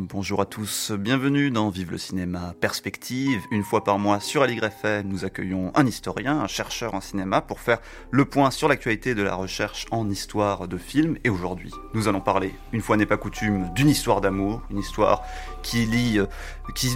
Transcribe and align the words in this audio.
Bonjour 0.00 0.40
à 0.40 0.46
tous, 0.46 0.92
bienvenue 0.92 1.50
dans 1.50 1.70
Vive 1.70 1.90
le 1.90 1.98
cinéma 1.98 2.54
Perspective. 2.60 3.42
Une 3.50 3.64
fois 3.64 3.82
par 3.82 3.98
mois 3.98 4.20
sur 4.20 4.44
FM, 4.44 5.08
nous 5.08 5.24
accueillons 5.24 5.72
un 5.74 5.86
historien, 5.86 6.38
un 6.38 6.46
chercheur 6.46 6.94
en 6.94 7.00
cinéma 7.00 7.40
pour 7.40 7.58
faire 7.58 7.80
le 8.12 8.24
point 8.24 8.52
sur 8.52 8.68
l'actualité 8.68 9.16
de 9.16 9.24
la 9.24 9.34
recherche 9.34 9.86
en 9.90 10.08
histoire 10.08 10.68
de 10.68 10.78
film. 10.78 11.18
Et 11.24 11.30
aujourd'hui, 11.30 11.72
nous 11.94 12.06
allons 12.06 12.20
parler, 12.20 12.54
une 12.72 12.80
fois 12.80 12.96
n'est 12.96 13.06
pas 13.06 13.16
coutume, 13.16 13.72
d'une 13.74 13.88
histoire 13.88 14.20
d'amour, 14.20 14.62
une 14.70 14.78
histoire 14.78 15.24
qui 15.64 15.84
lie, 15.84 16.20
euh, 16.20 16.26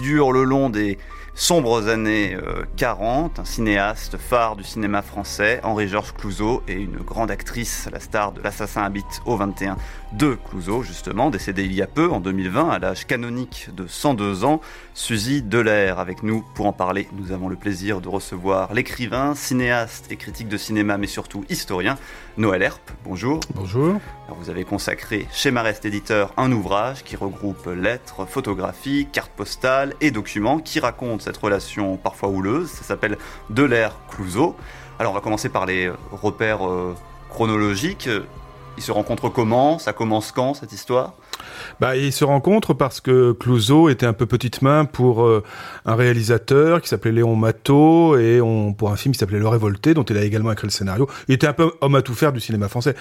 dure 0.01 0.31
le 0.31 0.45
long 0.45 0.69
des 0.69 0.97
sombres 1.35 1.89
années 1.89 2.37
40, 2.77 3.37
euh, 3.37 3.41
un 3.41 3.45
cinéaste 3.45 4.17
phare 4.17 4.55
du 4.55 4.63
cinéma 4.63 5.01
français, 5.01 5.59
Henri-Georges 5.63 6.13
Clouzot, 6.13 6.63
et 6.69 6.75
une 6.75 6.97
grande 6.97 7.31
actrice, 7.31 7.89
la 7.91 7.99
star 7.99 8.31
de 8.31 8.41
L'Assassin 8.41 8.83
habite 8.83 9.21
au 9.25 9.35
21 9.35 9.75
de 10.13 10.37
Clouzot, 10.49 10.83
justement, 10.83 11.29
décédée 11.31 11.65
il 11.65 11.73
y 11.73 11.81
a 11.81 11.87
peu, 11.87 12.09
en 12.09 12.21
2020, 12.21 12.69
à 12.69 12.92
canonique 13.07 13.69
de 13.75 13.87
102 13.87 14.45
ans, 14.45 14.61
Suzy 14.93 15.41
Delair. 15.41 15.99
Avec 15.99 16.23
nous 16.23 16.45
pour 16.53 16.67
en 16.67 16.73
parler, 16.73 17.07
nous 17.13 17.31
avons 17.31 17.49
le 17.49 17.55
plaisir 17.55 18.01
de 18.01 18.07
recevoir 18.07 18.73
l'écrivain, 18.73 19.35
cinéaste 19.35 20.11
et 20.11 20.15
critique 20.15 20.47
de 20.47 20.57
cinéma, 20.57 20.97
mais 20.97 21.07
surtout 21.07 21.43
historien, 21.49 21.97
Noël 22.37 22.61
Herp. 22.61 22.91
Bonjour. 23.03 23.39
Bonjour. 23.55 23.99
vous 24.29 24.49
avez 24.49 24.63
consacré 24.63 25.27
chez 25.31 25.51
Marest 25.51 25.85
Éditeur 25.85 26.31
un 26.37 26.51
ouvrage 26.51 27.03
qui 27.03 27.15
regroupe 27.15 27.67
lettres, 27.67 28.25
photographies, 28.25 29.07
cartes 29.11 29.31
postales 29.35 29.95
et 29.99 30.11
documents 30.11 30.59
qui 30.59 30.79
racontent 30.79 31.23
cette 31.23 31.37
relation 31.37 31.97
parfois 31.97 32.29
houleuse. 32.29 32.69
Ça 32.69 32.83
s'appelle 32.83 33.17
De 33.49 33.63
l'air 33.63 33.97
Clouseau. 34.09 34.55
Alors 34.99 35.11
on 35.11 35.15
va 35.15 35.21
commencer 35.21 35.49
par 35.49 35.65
les 35.65 35.91
repères 36.11 36.69
euh, 36.69 36.95
chronologiques. 37.29 38.09
Ils 38.77 38.83
se 38.83 38.91
rencontrent 38.91 39.29
comment? 39.29 39.79
Ça 39.79 39.93
commence 39.93 40.31
quand 40.31 40.53
cette 40.53 40.71
histoire? 40.71 41.13
Bah, 41.79 41.95
ils 41.97 42.13
se 42.13 42.23
rencontrent 42.23 42.73
parce 42.73 43.01
que 43.01 43.31
Clouseau 43.31 43.89
était 43.89 44.05
un 44.05 44.13
peu 44.13 44.25
petite 44.25 44.61
main 44.61 44.85
pour 44.85 45.23
euh, 45.23 45.43
un 45.85 45.95
réalisateur 45.95 46.81
qui 46.81 46.89
s'appelait 46.89 47.11
Léon 47.11 47.35
Matteau 47.35 48.17
et 48.17 48.41
on, 48.41 48.73
pour 48.73 48.91
un 48.91 48.95
film 48.95 49.13
qui 49.13 49.19
s'appelait 49.19 49.39
Le 49.39 49.47
Révolté, 49.47 49.93
dont 49.93 50.03
il 50.03 50.17
a 50.17 50.23
également 50.23 50.51
écrit 50.51 50.67
le 50.67 50.71
scénario. 50.71 51.07
Il 51.27 51.35
était 51.35 51.47
un 51.47 51.53
peu 51.53 51.71
homme 51.81 51.95
à 51.95 52.01
tout 52.01 52.13
faire 52.13 52.33
du 52.33 52.39
cinéma 52.39 52.67
français. 52.67 52.95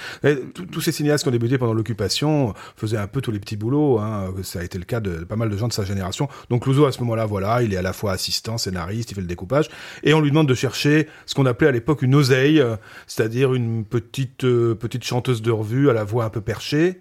Tous 0.71 0.81
ces 0.81 0.93
cinéastes 0.93 1.25
qui 1.25 1.29
ont 1.29 1.33
débuté 1.33 1.59
pendant 1.59 1.75
l'occupation 1.75 2.55
faisaient 2.77 2.97
un 2.97 3.07
peu 3.07 3.21
tous 3.21 3.31
les 3.31 3.41
petits 3.41 3.57
boulots. 3.57 3.99
Hein. 3.99 4.33
Ça 4.43 4.61
a 4.61 4.63
été 4.63 4.79
le 4.79 4.85
cas 4.85 5.01
de 5.01 5.25
pas 5.25 5.37
mal 5.37 5.51
de 5.51 5.57
gens 5.57 5.69
de 5.69 5.73
sa 5.73 5.85
génération. 5.85 6.29
Donc 6.51 6.63
Clouseau, 6.63 6.87
à 6.87 6.93
ce 6.93 7.01
moment-là, 7.01 7.27
voilà, 7.27 7.63
il 7.63 7.73
est 7.73 7.77
à 7.77 7.83
la 7.83 7.93
fois 7.93 8.13
assistant, 8.13 8.59
scénariste, 8.59 9.11
il 9.11 9.15
fait 9.15 9.21
le 9.21 9.27
découpage, 9.27 9.69
et 10.03 10.15
on 10.15 10.21
lui 10.21 10.31
demande 10.31 10.49
de 10.49 10.55
chercher 10.55 11.09
ce 11.27 11.35
qu'on 11.35 11.47
appelait 11.47 11.69
à 11.69 11.73
l'époque 11.73 12.03
une 12.03 12.15
oseille, 12.15 12.61
euh, 12.61 12.77
c'est-à-dire 13.07 13.55
une 13.55 13.85
petite 13.85 14.45
euh, 14.45 14.75
petite 14.75 15.05
chanteuse 15.05 15.43
de 15.43 15.51
revue 15.51 15.91
à 15.91 15.93
la 15.93 16.05
voix 16.05 16.25
un 16.25 16.31
peu 16.31 16.41
perchée. 16.41 17.01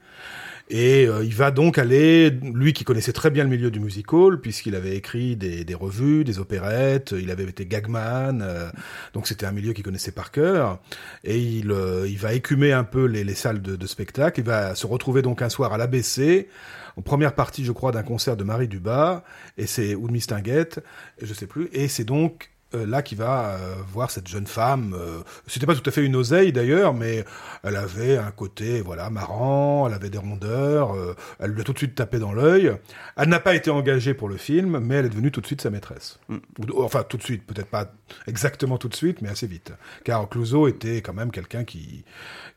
Et 0.73 1.05
euh, 1.05 1.25
il 1.25 1.35
va 1.35 1.51
donc 1.51 1.77
aller, 1.77 2.29
lui 2.29 2.71
qui 2.71 2.85
connaissait 2.85 3.11
très 3.11 3.29
bien 3.29 3.43
le 3.43 3.49
milieu 3.49 3.71
du 3.71 3.81
musical, 3.81 4.39
puisqu'il 4.39 4.73
avait 4.73 4.95
écrit 4.95 5.35
des, 5.35 5.65
des, 5.65 5.75
revues, 5.75 6.23
des 6.23 6.39
opérettes, 6.39 7.11
il 7.11 7.29
avait 7.29 7.43
été 7.43 7.65
gagman, 7.65 8.41
euh, 8.41 8.71
donc 9.13 9.27
c'était 9.27 9.45
un 9.45 9.51
milieu 9.51 9.73
qu'il 9.73 9.83
connaissait 9.83 10.13
par 10.13 10.31
cœur. 10.31 10.79
Et 11.25 11.39
il, 11.39 11.73
euh, 11.73 12.07
il 12.07 12.17
va 12.17 12.31
écumer 12.31 12.71
un 12.71 12.85
peu 12.85 13.03
les, 13.03 13.25
les 13.25 13.35
salles 13.35 13.61
de, 13.61 13.75
de, 13.75 13.85
spectacle. 13.85 14.39
Il 14.39 14.45
va 14.45 14.73
se 14.73 14.87
retrouver 14.87 15.21
donc 15.21 15.41
un 15.41 15.49
soir 15.49 15.73
à 15.73 15.77
l'ABC, 15.77 16.47
en 16.95 17.01
première 17.01 17.35
partie, 17.35 17.65
je 17.65 17.73
crois, 17.73 17.91
d'un 17.91 18.03
concert 18.03 18.37
de 18.37 18.45
Marie 18.45 18.69
Dubas, 18.69 19.25
et 19.57 19.67
c'est 19.67 19.93
ou 19.93 20.07
de 20.07 20.13
Mistinguette, 20.13 20.79
je 21.21 21.33
sais 21.33 21.47
plus. 21.47 21.67
Et 21.73 21.89
c'est 21.89 22.05
donc 22.05 22.50
euh, 22.73 22.85
là 22.85 23.01
qui 23.01 23.15
va 23.15 23.55
euh, 23.55 23.75
voir 23.91 24.11
cette 24.11 24.27
jeune 24.27 24.47
femme. 24.47 24.95
Euh, 24.97 25.21
c'était 25.45 25.65
pas 25.65 25.75
tout 25.75 25.87
à 25.87 25.91
fait 25.91 26.03
une 26.03 26.15
oseille 26.15 26.53
d'ailleurs, 26.53 26.93
mais 26.93 27.25
elle 27.63 27.75
avait 27.75 28.17
un 28.17 28.31
côté 28.31 28.81
voilà 28.81 29.09
marrant, 29.09 29.87
elle 29.87 29.93
avait 29.93 30.09
des 30.09 30.17
rondeurs, 30.17 30.95
elle 31.39 31.51
lui 31.51 31.61
a 31.61 31.63
tout 31.63 31.73
de 31.73 31.77
suite 31.77 31.95
tapé 31.95 32.19
dans 32.19 32.33
l'œil. 32.33 32.71
Elle 33.17 33.29
n'a 33.29 33.39
pas 33.39 33.55
été 33.55 33.69
engagée 33.69 34.13
pour 34.13 34.29
le 34.29 34.37
film, 34.37 34.79
mais 34.79 34.95
elle 34.95 35.05
est 35.05 35.09
devenue 35.09 35.31
tout 35.31 35.41
de 35.41 35.47
suite 35.47 35.61
sa 35.61 35.69
maîtresse. 35.69 36.19
Mm. 36.29 36.37
Enfin 36.77 37.03
tout 37.03 37.17
de 37.17 37.23
suite, 37.23 37.45
peut-être 37.45 37.69
pas 37.69 37.91
exactement 38.27 38.77
tout 38.77 38.87
de 38.87 38.95
suite, 38.95 39.21
mais 39.21 39.29
assez 39.29 39.47
vite. 39.47 39.73
Car 40.05 40.29
Clouseau 40.29 40.67
était 40.67 41.01
quand 41.01 41.13
même 41.13 41.31
quelqu'un 41.31 41.65
qui 41.65 42.05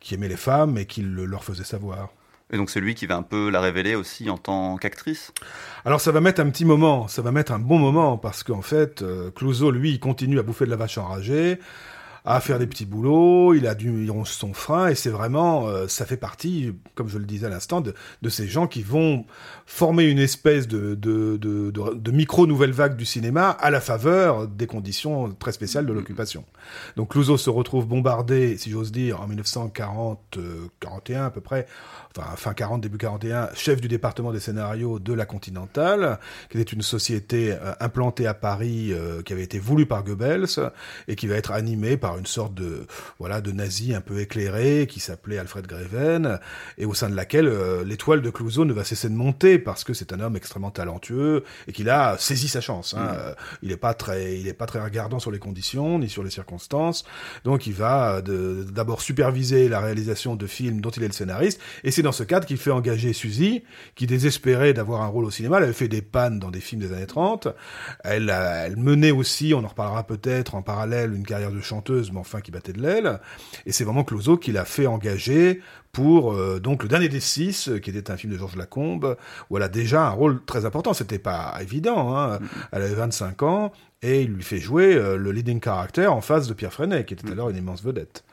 qui 0.01 0.15
aimait 0.15 0.29
les 0.29 0.37
femmes 0.37 0.79
et 0.79 0.87
qui 0.87 1.03
le 1.03 1.25
leur 1.25 1.43
faisait 1.43 1.65
savoir. 1.65 2.11
Et 2.53 2.57
donc 2.57 2.71
c'est 2.71 2.81
lui 2.81 2.95
qui 2.95 3.07
va 3.07 3.17
un 3.17 3.23
peu 3.23 3.51
la 3.51 3.61
révéler 3.61 3.95
aussi 3.95 4.29
en 4.31 4.39
tant 4.39 4.77
qu'actrice. 4.77 5.33
Alors 5.85 6.01
ça 6.01 6.13
va 6.13 6.21
mettre 6.21 6.41
un 6.41 6.51
petit 6.51 6.65
moment, 6.65 7.09
ça 7.09 7.23
va 7.23 7.33
mettre 7.33 7.53
un 7.53 7.59
bon 7.59 7.79
moment, 7.79 8.19
parce 8.19 8.43
qu'en 8.43 8.63
fait, 8.63 9.03
euh, 9.03 9.31
Clouseau, 9.31 9.71
lui, 9.71 9.93
il 9.93 10.01
continue 10.01 10.39
à 10.39 10.43
bouffer 10.43 10.67
de 10.67 10.71
la 10.71 10.77
vache 10.77 10.99
enragée, 10.99 11.59
à 12.27 12.41
faire 12.41 12.59
des 12.59 12.67
petits 12.67 12.87
boulots, 12.87 13.53
il 13.53 13.67
a 13.67 13.75
du, 13.75 14.11
ronge 14.11 14.31
son 14.31 14.55
frein, 14.55 14.89
et 14.89 14.95
c'est 14.95 15.11
vraiment, 15.11 15.69
euh, 15.69 15.89
ça 15.89 16.07
fait 16.07 16.17
partie, 16.17 16.73
comme 16.95 17.09
je 17.09 17.19
le 17.19 17.27
disais 17.27 17.47
à 17.47 17.51
l'instant, 17.51 17.83
de, 17.83 17.95
de, 18.23 18.29
ces 18.31 18.49
gens 18.49 18.67
qui 18.67 18.83
vont 18.83 19.27
former 19.67 20.05
une 20.05 20.19
espèce 20.19 20.67
de, 20.67 20.95
de, 20.95 21.37
de, 21.37 21.71
de 21.71 22.11
micro 22.11 22.47
nouvelle 22.47 22.73
vague 22.73 22.97
du 22.97 23.05
cinéma 23.05 23.51
à 23.51 23.71
la 23.71 23.81
faveur 23.83 24.49
des 24.49 24.67
conditions 24.67 25.33
très 25.35 25.53
spéciales 25.53 25.85
de 25.85 25.93
mm. 25.93 25.97
l'occupation. 25.97 26.45
Donc 26.97 27.11
Clouseau 27.11 27.37
se 27.37 27.51
retrouve 27.51 27.87
bombardé, 27.87 28.57
si 28.57 28.71
j'ose 28.71 28.91
dire, 28.91 29.21
en 29.21 29.27
1940, 29.27 30.39
41 30.81 31.27
à 31.27 31.31
peu 31.31 31.43
près, 31.43 31.67
enfin 32.17 32.37
fin 32.37 32.55
40, 32.55 32.81
début 32.81 32.97
41, 32.97 33.51
chef 33.55 33.83
du 33.83 33.89
département 33.89 34.33
des 34.33 34.41
scénarios 34.41 34.99
de 34.99 35.13
la 35.13 35.27
Continentale, 35.27 36.19
qui 36.49 36.59
était 36.59 36.73
une 36.73 36.83
société 36.83 37.53
euh, 37.53 37.73
implantée 37.81 38.27
à 38.27 38.33
Paris, 38.35 38.93
euh, 38.93 39.21
qui 39.23 39.35
avait 39.35 39.43
été 39.43 39.59
voulue 39.59 39.87
par 39.87 40.05
Goebbels, 40.05 40.71
et 41.09 41.17
qui 41.17 41.27
va 41.27 41.37
être 41.37 41.53
animée 41.53 41.99
par 41.99 42.14
une 42.19 42.27
sorte 42.27 42.55
de 42.55 42.87
voilà 43.19 43.41
de 43.41 43.53
nazi 43.53 43.95
un 43.95 44.01
peu 44.01 44.21
éclairé 44.21 44.87
qui 44.89 45.01
s'appelait 45.01 45.39
Alfred 45.39 45.67
Greven 45.67 46.39
et 46.79 46.87
au 46.87 46.95
sein 46.95 47.09
de 47.09 47.15
laquelle 47.15 47.49
euh, 47.49 47.85
l'étoile 47.85 48.23
de 48.23 48.31
Clouseau 48.31 48.65
ne 48.65 48.73
va 48.73 48.85
cesser 48.85 49.09
de 49.09 49.15
monter 49.15 49.59
parce 49.59 49.85
que 49.85 49.95
c'est 49.95 50.13
un 50.13 50.21
homme 50.21 50.37
extrêmement 50.37 50.71
talentueux 50.71 51.45
et 51.67 51.73
qu'il 51.73 51.89
a 51.91 52.17
saisi 52.19 52.49
sa 52.49 52.61
chance. 52.61 52.95
Hein. 52.95 53.05
Mm. 53.05 53.35
il 53.63 53.69
n'est 53.69 53.77
pas 53.77 53.95
très 53.95 54.39
il 54.39 54.49
est 54.49 54.55
pas 54.55 54.67
très 54.67 54.83
regardant 54.83 55.19
sur 55.19 55.31
les 55.31 55.39
conditions 55.39 55.99
ni 55.99 56.09
sur 56.09 56.23
les 56.23 56.31
circonstances. 56.31 57.05
Donc 57.45 57.67
il 57.67 57.75
va 57.75 58.23
d'abord 58.23 59.01
superviser 59.01 59.69
la 59.69 59.81
réalisation 59.81 60.37
de 60.37 60.47
films 60.47 60.81
dont 60.81 60.91
il 60.91 61.03
est 61.03 61.09
le 61.09 61.13
scénariste 61.13 61.61
et 61.83 61.91
c'est 61.91 62.03
dans 62.03 62.13
ce 62.13 62.23
cadre 62.23 62.47
qu'il 62.47 62.59
fait 62.59 62.71
engager 62.71 63.13
Suzy 63.13 63.63
qui 63.95 64.07
désespérait 64.07 64.75
d'avoir 64.75 65.03
un 65.03 65.07
rôle 65.07 65.25
au 65.25 65.31
cinéma. 65.31 65.59
Elle 65.59 65.65
avait 65.65 65.73
fait 65.73 65.89
des 65.89 66.03
pannes 66.03 66.39
dans 66.39 66.51
des 66.51 66.61
films 66.61 66.83
des 66.83 66.93
années 66.93 67.07
30. 67.07 67.49
Elle, 68.03 68.31
elle 68.31 68.77
menait 68.77 69.11
aussi, 69.11 69.55
on 69.55 69.65
en 69.65 69.69
reparlera 69.69 70.07
peut-être 70.07 70.55
en 70.55 70.63
parallèle, 70.63 71.15
une 71.15 71.27
carrière 71.27 71.51
de 71.51 71.61
chanteuse 71.61 72.04
mais 72.13 72.21
enfin 72.21 72.41
qui 72.41 72.51
battait 72.51 72.73
de 72.73 72.81
l'aile. 72.81 73.21
Et 73.67 73.73
c'est 73.73 73.85
vraiment 73.85 74.05
Clouseau 74.05 74.37
qui 74.37 74.53
l'a 74.53 74.65
fait 74.65 74.87
engager 74.87 75.61
pour 75.93 76.33
euh, 76.33 76.59
donc 76.59 76.83
le 76.83 76.89
dernier 76.89 77.09
des 77.09 77.21
six, 77.21 77.71
qui 77.83 77.91
était 77.91 78.11
un 78.11 78.17
film 78.17 78.33
de 78.33 78.39
Georges 78.39 78.57
Lacombe, 78.57 79.17
où 79.49 79.57
elle 79.57 79.63
a 79.63 79.69
déjà 79.69 80.07
un 80.07 80.11
rôle 80.11 80.45
très 80.45 80.67
important. 80.67 80.93
C'était 80.93 81.19
pas 81.19 81.57
évident. 81.61 82.17
Hein. 82.17 82.41
Elle 82.73 82.83
avait 82.83 82.95
25 82.95 83.43
ans 83.43 83.73
et 84.03 84.23
il 84.23 84.33
lui 84.33 84.43
fait 84.43 84.59
jouer 84.59 84.95
euh, 84.95 85.17
le 85.17 85.33
leading 85.33 85.61
character 85.63 86.07
en 86.07 86.21
face 86.21 86.47
de 86.47 86.53
Pierre 86.53 86.73
Freinet, 86.73 87.05
qui 87.05 87.15
était 87.15 87.31
alors 87.31 87.49
une 87.49 87.57
immense 87.57 87.83
vedette. 87.83 88.25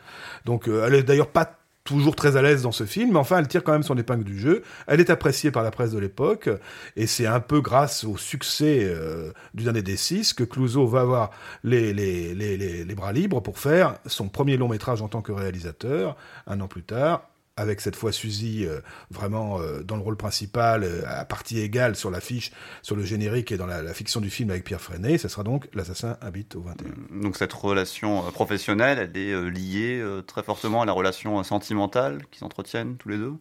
Donc 0.45 0.67
euh, 0.67 0.85
elle 0.85 0.95
est 0.95 1.03
d'ailleurs 1.03 1.29
pas 1.29 1.60
toujours 1.97 2.15
très 2.15 2.37
à 2.37 2.41
l'aise 2.41 2.63
dans 2.63 2.71
ce 2.71 2.85
film, 2.85 3.11
mais 3.13 3.19
enfin, 3.19 3.39
elle 3.39 3.47
tire 3.47 3.63
quand 3.63 3.71
même 3.71 3.83
son 3.83 3.97
épingle 3.97 4.23
du 4.23 4.39
jeu. 4.39 4.63
Elle 4.87 4.99
est 4.99 5.09
appréciée 5.09 5.51
par 5.51 5.63
la 5.63 5.71
presse 5.71 5.91
de 5.91 5.99
l'époque, 5.99 6.49
et 6.95 7.07
c'est 7.07 7.25
un 7.27 7.39
peu 7.39 7.61
grâce 7.61 8.03
au 8.03 8.17
succès 8.17 8.79
euh, 8.81 9.31
du 9.53 9.63
dernier 9.63 9.81
des 9.81 9.97
six 9.97 10.33
que 10.33 10.43
Clouseau 10.43 10.87
va 10.87 11.01
avoir 11.01 11.31
les, 11.63 11.93
les, 11.93 12.33
les, 12.35 12.57
les, 12.57 12.95
bras 12.95 13.13
libres 13.13 13.41
pour 13.41 13.59
faire 13.59 13.95
son 14.05 14.27
premier 14.27 14.57
long 14.57 14.67
métrage 14.67 15.01
en 15.01 15.07
tant 15.07 15.21
que 15.21 15.31
réalisateur, 15.31 16.15
un 16.47 16.59
an 16.61 16.67
plus 16.67 16.83
tard, 16.83 17.30
avec 17.61 17.79
cette 17.79 17.95
fois 17.95 18.11
Suzy 18.11 18.65
euh, 18.65 18.81
vraiment 19.09 19.59
euh, 19.59 19.83
dans 19.83 19.95
le 19.95 20.01
rôle 20.01 20.17
principal, 20.17 20.83
euh, 20.83 21.03
à 21.07 21.23
partie 21.25 21.59
égale 21.59 21.95
sur 21.95 22.11
l'affiche, 22.11 22.51
sur 22.81 22.95
le 22.95 23.03
générique 23.03 23.51
et 23.51 23.57
dans 23.57 23.67
la, 23.67 23.93
fiction 23.93 24.19
du 24.19 24.29
film 24.29 24.49
avec 24.49 24.63
Pierre 24.63 24.81
Freinet. 24.81 25.17
Ce 25.17 25.27
sera 25.27 25.43
donc 25.43 25.67
L'assassin 25.73 26.17
habite 26.21 26.55
au 26.55 26.61
21. 26.61 27.21
Donc 27.21 27.37
cette 27.37 27.53
relation 27.53 28.23
professionnelle, 28.31 28.97
elle 28.99 29.21
est 29.21 29.49
liée 29.49 30.03
très 30.27 30.43
fortement 30.43 30.81
à 30.81 30.85
la 30.85 30.93
relation 30.93 31.43
sentimentale 31.43 32.21
qu'ils 32.31 32.43
entretiennent 32.43 32.97
tous 32.97 33.09
les 33.09 33.17
deux? 33.17 33.33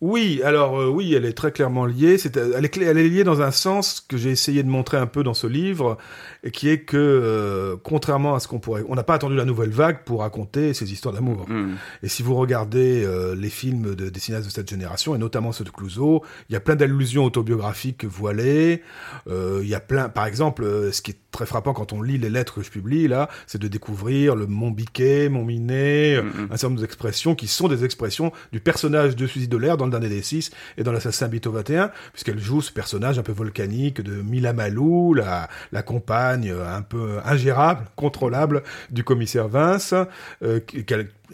Oui, 0.00 0.40
alors 0.44 0.78
euh, 0.80 0.88
oui, 0.88 1.12
elle 1.14 1.24
est 1.24 1.32
très 1.32 1.50
clairement 1.50 1.84
liée. 1.84 2.18
C'est, 2.18 2.36
elle, 2.36 2.64
est, 2.64 2.76
elle 2.76 2.98
est 2.98 3.08
liée 3.08 3.24
dans 3.24 3.42
un 3.42 3.50
sens 3.50 4.00
que 4.00 4.16
j'ai 4.16 4.30
essayé 4.30 4.62
de 4.62 4.68
montrer 4.68 4.96
un 4.96 5.06
peu 5.06 5.24
dans 5.24 5.34
ce 5.34 5.48
livre, 5.48 5.98
et 6.44 6.52
qui 6.52 6.68
est 6.68 6.82
que, 6.82 6.96
euh, 6.96 7.76
contrairement 7.82 8.36
à 8.36 8.40
ce 8.40 8.46
qu'on 8.46 8.60
pourrait, 8.60 8.84
on 8.88 8.94
n'a 8.94 9.02
pas 9.02 9.14
attendu 9.14 9.34
la 9.34 9.44
nouvelle 9.44 9.70
vague 9.70 10.04
pour 10.04 10.20
raconter 10.20 10.72
ces 10.72 10.92
histoires 10.92 11.12
d'amour. 11.12 11.48
Mm. 11.48 11.74
Et 12.04 12.08
si 12.08 12.22
vous 12.22 12.36
regardez 12.36 13.04
euh, 13.04 13.34
les 13.34 13.50
films 13.50 13.96
de, 13.96 14.08
des 14.08 14.20
cinéastes 14.20 14.46
de 14.46 14.52
cette 14.52 14.70
génération, 14.70 15.16
et 15.16 15.18
notamment 15.18 15.50
ceux 15.50 15.64
de 15.64 15.70
Clouseau, 15.70 16.22
il 16.48 16.52
y 16.52 16.56
a 16.56 16.60
plein 16.60 16.76
d'allusions 16.76 17.24
autobiographiques 17.24 18.04
voilées. 18.04 18.82
Il 19.28 19.68
y 19.68 19.74
a 19.74 19.80
plein, 19.80 20.08
par 20.08 20.26
exemple, 20.26 20.64
ce 20.92 21.02
qui 21.02 21.10
est 21.10 21.18
très 21.30 21.46
frappant 21.46 21.72
quand 21.72 21.92
on 21.92 22.02
lit 22.02 22.18
les 22.18 22.30
lettres 22.30 22.56
que 22.56 22.62
je 22.62 22.70
publie 22.70 23.08
là, 23.08 23.28
c'est 23.46 23.60
de 23.60 23.68
découvrir 23.68 24.34
le 24.34 24.46
mon 24.46 24.70
biquet, 24.70 25.28
mon 25.28 25.44
minet, 25.44 26.20
mm, 26.20 26.26
mm. 26.26 26.48
un 26.50 26.56
certain 26.56 26.68
nombre 26.68 26.80
d'expressions 26.80 27.34
qui 27.34 27.46
sont 27.46 27.68
des 27.68 27.84
expressions 27.84 28.32
du 28.52 28.60
personnage 28.60 29.16
de 29.16 29.26
Suzy 29.26 29.48
Dolaire 29.48 29.76
dans 29.76 29.84
le 29.84 29.90
dernier 29.90 30.08
des 30.08 30.22
six 30.22 30.50
et 30.76 30.82
dans 30.82 30.92
l'assassin 30.92 31.28
Bito 31.28 31.50
21, 31.50 31.90
puisqu'elle 32.12 32.38
joue 32.38 32.62
ce 32.62 32.72
personnage 32.72 33.18
un 33.18 33.22
peu 33.22 33.32
volcanique 33.32 34.00
de 34.00 34.22
Mila 34.22 34.52
Malou, 34.52 35.14
la, 35.14 35.48
la 35.72 35.82
compagne 35.82 36.50
un 36.50 36.82
peu 36.82 37.18
ingérable, 37.24 37.84
contrôlable 37.96 38.62
du 38.90 39.04
commissaire 39.04 39.48
Vince, 39.48 39.94
euh, 40.42 40.60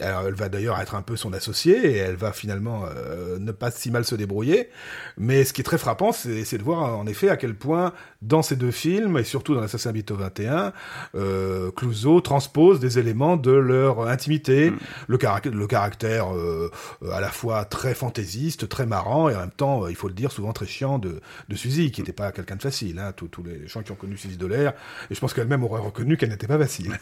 elle 0.00 0.34
va 0.34 0.48
d'ailleurs 0.48 0.80
être 0.80 0.94
un 0.94 1.02
peu 1.02 1.16
son 1.16 1.32
associée 1.32 1.92
et 1.92 1.96
elle 1.96 2.16
va 2.16 2.32
finalement 2.32 2.84
euh, 2.86 3.38
ne 3.38 3.52
pas 3.52 3.70
si 3.70 3.90
mal 3.90 4.04
se 4.04 4.14
débrouiller. 4.14 4.70
Mais 5.16 5.44
ce 5.44 5.52
qui 5.52 5.60
est 5.60 5.64
très 5.64 5.78
frappant, 5.78 6.12
c'est 6.12 6.58
de 6.58 6.62
voir 6.62 6.98
en 6.98 7.06
effet 7.06 7.28
à 7.28 7.36
quel 7.36 7.54
point 7.54 7.92
dans 8.22 8.42
ces 8.42 8.56
deux 8.56 8.70
films 8.70 9.18
et 9.18 9.24
surtout 9.24 9.54
dans 9.54 9.62
Assassin 9.62 9.92
Bito 9.92 10.16
21, 10.16 10.72
euh, 11.14 11.70
Clouseau 11.70 12.20
transpose 12.20 12.80
des 12.80 12.98
éléments 12.98 13.36
de 13.36 13.52
leur 13.52 14.08
intimité, 14.08 14.70
mm. 14.70 14.78
le, 15.08 15.18
caractère, 15.18 15.52
le 15.52 15.66
caractère 15.66 16.34
euh, 16.34 16.70
à 17.12 17.20
la 17.20 17.30
fois 17.30 17.64
très 17.64 17.94
fantaisiste, 17.94 18.68
très 18.68 18.86
marrant 18.86 19.28
et 19.28 19.36
en 19.36 19.40
même 19.40 19.50
temps, 19.50 19.86
il 19.86 19.96
faut 19.96 20.08
le 20.08 20.14
dire, 20.14 20.32
souvent 20.32 20.52
très 20.52 20.66
chiant 20.66 20.98
de, 20.98 21.20
de 21.48 21.54
Suzy, 21.54 21.92
qui 21.92 22.00
n'était 22.00 22.12
pas 22.12 22.32
quelqu'un 22.32 22.56
de 22.56 22.62
facile. 22.62 22.98
Hein, 22.98 23.12
tous, 23.12 23.30
les 23.42 23.66
gens 23.68 23.82
qui 23.82 23.92
ont 23.92 23.96
connu 23.96 24.16
Suzy 24.16 24.36
Dolaire, 24.36 24.72
et 25.10 25.14
je 25.14 25.20
pense 25.20 25.34
qu'elle-même 25.34 25.64
aurait 25.64 25.80
reconnu 25.80 26.16
qu'elle 26.16 26.30
n'était 26.30 26.46
pas 26.46 26.58
facile. 26.58 26.98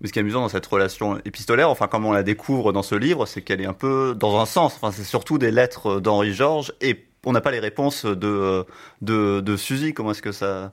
Mais 0.00 0.08
ce 0.08 0.12
qui 0.12 0.18
est 0.18 0.22
amusant 0.22 0.40
dans 0.40 0.48
cette 0.48 0.66
relation 0.66 1.18
épistolaire, 1.24 1.70
enfin 1.70 1.86
comme 1.86 2.06
on 2.06 2.12
la 2.12 2.22
découvre 2.22 2.72
dans 2.72 2.82
ce 2.82 2.94
livre, 2.94 3.26
c'est 3.26 3.42
qu'elle 3.42 3.60
est 3.60 3.66
un 3.66 3.72
peu 3.72 4.14
dans 4.18 4.40
un 4.40 4.46
sens. 4.46 4.74
Enfin, 4.76 4.92
c'est 4.92 5.04
surtout 5.04 5.38
des 5.38 5.50
lettres 5.50 6.00
d'Henri 6.00 6.32
Georges 6.32 6.72
et 6.80 7.06
on 7.26 7.32
n'a 7.32 7.42
pas 7.42 7.50
les 7.50 7.60
réponses 7.60 8.06
de 8.06 8.64
de, 9.02 9.40
de 9.40 9.56
Suzy. 9.56 9.92
Comment 9.92 10.12
est-ce 10.12 10.22
que 10.22 10.32
ça 10.32 10.72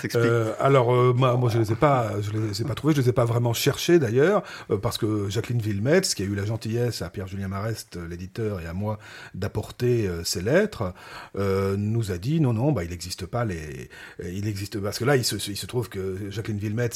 s'explique? 0.00 0.26
Euh, 0.26 0.52
Alors 0.60 0.94
euh, 0.94 1.12
moi, 1.12 1.36
je 1.48 1.58
les 1.58 1.72
ai 1.72 1.74
pas, 1.74 2.12
je 2.20 2.30
les 2.30 2.62
ai 2.62 2.64
pas 2.64 2.74
trouvés, 2.74 2.94
je 2.94 3.00
les 3.00 3.08
ai 3.08 3.12
pas 3.12 3.24
vraiment 3.24 3.52
cherchés 3.52 3.98
d'ailleurs, 3.98 4.42
euh, 4.70 4.76
parce 4.76 4.96
que 4.96 5.28
Jacqueline 5.28 5.60
Villemets, 5.60 6.02
qui 6.02 6.22
a 6.22 6.26
eu 6.26 6.34
la 6.34 6.44
gentillesse 6.44 7.02
à 7.02 7.10
Pierre-Julien 7.10 7.48
Marest, 7.48 7.98
l'éditeur, 8.08 8.60
et 8.60 8.66
à 8.66 8.74
moi 8.74 8.98
d'apporter 9.34 10.08
ces 10.24 10.40
lettres, 10.40 10.94
nous 11.34 12.12
a 12.12 12.18
dit 12.18 12.40
non 12.40 12.52
non, 12.52 12.72
bah 12.72 12.84
il 12.84 12.90
n'existe 12.90 13.26
pas 13.26 13.44
les, 13.44 13.90
il 14.24 14.46
existe 14.46 14.80
parce 14.80 14.98
que 14.98 15.04
là 15.04 15.16
il 15.16 15.24
se, 15.24 15.36
il 15.50 15.56
se 15.56 15.66
trouve 15.66 15.88
que 15.88 16.30
Jacqueline 16.30 16.58
Villemets 16.58 16.90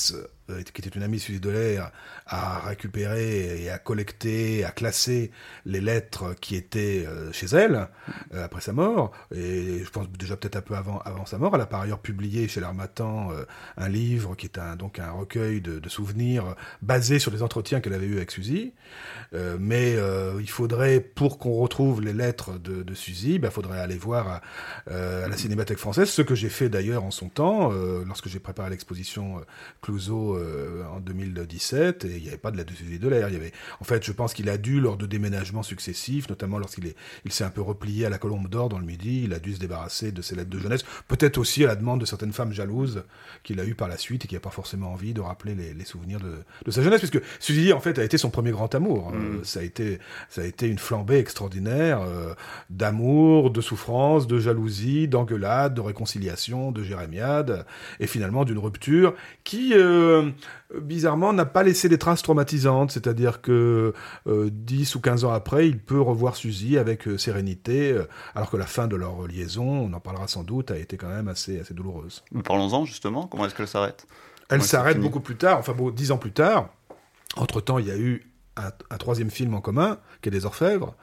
qui 0.72 0.82
était 0.82 0.96
une 0.96 1.02
amie 1.02 1.18
Suzy 1.18 1.40
Delair, 1.40 1.90
a 2.26 2.60
récupéré 2.60 3.62
et 3.62 3.70
a 3.70 3.78
collecté, 3.78 4.64
a 4.64 4.70
classé 4.70 5.30
les 5.66 5.80
lettres 5.80 6.34
qui 6.40 6.56
étaient 6.56 7.06
chez 7.32 7.46
elle 7.46 7.88
après 8.32 8.60
sa 8.60 8.72
mort 8.72 9.12
et 9.34 9.82
je 9.84 9.90
pense 9.90 10.08
déjà 10.10 10.36
peut-être 10.36 10.56
un 10.56 10.60
peu 10.60 10.74
avant, 10.74 11.26
sa 11.26 11.38
mort. 11.38 11.54
Elle 11.54 11.60
a 11.60 11.66
par 11.66 11.80
ailleurs 11.80 12.00
publié 12.00 12.48
chez 12.48 12.60
l'Armatan 12.60 13.30
euh, 13.32 13.44
un 13.76 13.88
livre 13.88 14.34
qui 14.34 14.46
est 14.46 14.58
un, 14.58 14.76
donc 14.76 14.98
un 14.98 15.10
recueil 15.10 15.60
de, 15.60 15.80
souvenirs 15.88 16.54
basé 16.80 17.18
sur 17.18 17.30
les 17.30 17.42
entretiens 17.42 17.80
qu'elle 17.80 17.92
avait 17.92 18.06
eus 18.06 18.16
avec 18.16 18.30
Suzy. 18.30 18.72
Euh, 19.34 19.56
mais 19.60 19.94
euh, 19.96 20.38
il 20.40 20.48
faudrait, 20.48 21.00
pour 21.00 21.38
qu'on 21.38 21.54
retrouve 21.54 22.00
les 22.00 22.12
lettres 22.12 22.58
de, 22.58 22.82
de 22.82 22.94
Suzy, 22.94 23.34
il 23.34 23.40
bah, 23.40 23.50
faudrait 23.50 23.80
aller 23.80 23.96
voir 23.96 24.28
à, 24.28 24.40
la 24.86 25.36
Cinémathèque 25.36 25.78
française, 25.78 26.08
ce 26.08 26.22
que 26.22 26.34
j'ai 26.34 26.48
fait 26.48 26.68
d'ailleurs 26.68 27.04
en 27.04 27.10
son 27.10 27.28
temps, 27.28 27.70
lorsque 28.06 28.28
j'ai 28.28 28.38
préparé 28.38 28.70
l'exposition 28.70 29.40
Clouseau 29.80 30.38
en 30.92 31.00
2017, 31.00 32.04
et 32.04 32.16
il 32.16 32.22
n'y 32.22 32.28
avait 32.28 32.36
pas 32.36 32.50
de 32.50 32.56
lettres 32.56 32.72
de 32.72 32.76
Suzy 32.76 32.98
Delair. 32.98 33.28
Il 33.28 33.34
y 33.34 33.36
avait, 33.36 33.52
en 33.80 33.84
fait, 33.84 34.04
je 34.04 34.12
pense 34.12 34.34
qu'il 34.34 34.48
a 34.48 34.58
dû, 34.58 34.80
lors 34.80 34.96
de 34.96 35.06
déménagements 35.06 35.62
successifs, 35.62 36.28
notamment 36.28 36.58
lorsqu'il 36.58 36.94
il 37.24 37.32
s'est 37.32 37.44
un 37.44 37.50
peu 37.50 37.62
replié 37.62 38.06
à 38.06 38.10
la 38.10 38.18
Colombe 38.18 38.48
d'Or 38.48 38.68
dans 38.68 38.78
le 38.78 38.84
Midi, 38.84 39.22
il 39.24 39.32
a 39.32 39.38
dû 39.38 39.54
se 39.54 39.60
débarrasser 39.60 40.12
de 40.12 40.22
ses 40.22 40.34
lettres 40.34 40.50
de 40.50 40.58
jeunesse, 40.58 40.84
peut-être 41.08 41.38
aussi 41.38 41.64
à 41.64 41.68
la 41.68 41.76
demande 41.76 42.00
de 42.00 42.06
certaines 42.06 42.32
femmes 42.32 42.52
jalouses 42.52 43.04
qu'il 43.42 43.60
a 43.60 43.64
eues 43.64 43.74
par 43.74 43.88
la 43.88 43.96
suite 43.96 44.24
et 44.24 44.28
qui 44.28 44.34
n'a 44.34 44.40
pas 44.40 44.50
forcément 44.50 44.92
envie 44.92 45.14
de 45.14 45.20
rappeler 45.20 45.54
les, 45.54 45.84
souvenirs 45.84 46.20
de, 46.20 46.70
sa 46.70 46.82
jeunesse, 46.82 47.00
puisque 47.00 47.20
Suzy, 47.40 47.72
en 47.72 47.80
fait, 47.80 47.98
a 47.98 48.04
été 48.04 48.18
son 48.18 48.30
premier 48.30 48.50
grand 48.50 48.74
amour. 48.74 49.12
Mm. 49.12 49.16
Euh, 49.16 49.44
ça, 49.44 49.60
a 49.60 49.62
été, 49.62 49.98
ça 50.28 50.42
a 50.42 50.44
été 50.44 50.68
une 50.68 50.78
flambée 50.78 51.18
extraordinaire 51.18 52.02
euh, 52.02 52.34
d'amour, 52.70 53.50
de 53.50 53.60
souffrance, 53.60 54.26
de 54.26 54.38
jalousie, 54.38 55.08
d'engueulade, 55.08 55.74
de 55.74 55.80
réconciliation, 55.80 56.72
de 56.72 56.82
jérémiade, 56.82 57.66
et 58.00 58.06
finalement 58.06 58.44
d'une 58.44 58.58
rupture 58.58 59.14
qui... 59.44 59.72
Euh, 59.74 60.30
bizarrement, 60.78 61.32
n'a 61.32 61.44
pas 61.44 61.62
laissé 61.62 61.88
des 61.88 61.98
traces 61.98 62.22
traumatisantes. 62.22 62.90
C'est-à-dire 62.90 63.40
que 63.40 63.92
euh, 64.26 64.50
10 64.52 64.94
ou 64.94 65.00
15 65.00 65.24
ans 65.24 65.32
après, 65.32 65.68
il 65.68 65.78
peut 65.78 66.00
revoir 66.00 66.36
Suzy 66.36 66.78
avec 66.78 67.06
euh, 67.08 67.18
sérénité, 67.18 67.92
euh, 67.92 68.08
alors 68.34 68.50
que 68.50 68.56
la 68.56 68.66
fin 68.66 68.88
de 68.88 68.96
leur 68.96 69.26
liaison, 69.26 69.64
on 69.64 69.92
en 69.92 70.00
parlera 70.00 70.28
sans 70.28 70.44
doute, 70.44 70.70
a 70.70 70.78
été 70.78 70.96
quand 70.96 71.08
même 71.08 71.28
assez, 71.28 71.60
assez 71.60 71.74
douloureuse. 71.74 72.24
Parlons-en 72.44 72.84
justement, 72.84 73.26
comment 73.26 73.46
est-ce 73.46 73.54
qu'elle 73.54 73.68
s'arrête? 73.68 74.06
Elle 74.48 74.62
s'arrête 74.62 75.00
beaucoup 75.00 75.20
plus 75.20 75.36
tard, 75.36 75.58
enfin 75.58 75.72
bon, 75.72 75.90
10 75.90 76.12
ans 76.12 76.18
plus 76.18 76.32
tard. 76.32 76.68
Entre-temps, 77.36 77.78
il 77.78 77.86
y 77.86 77.90
a 77.90 77.96
eu 77.96 78.31
un, 78.56 78.96
troisième 78.98 79.30
film 79.30 79.54
en 79.54 79.60
commun, 79.60 79.98
qui 80.20 80.28
est 80.28 80.32
des 80.32 80.44
Orfèvres, 80.44 80.94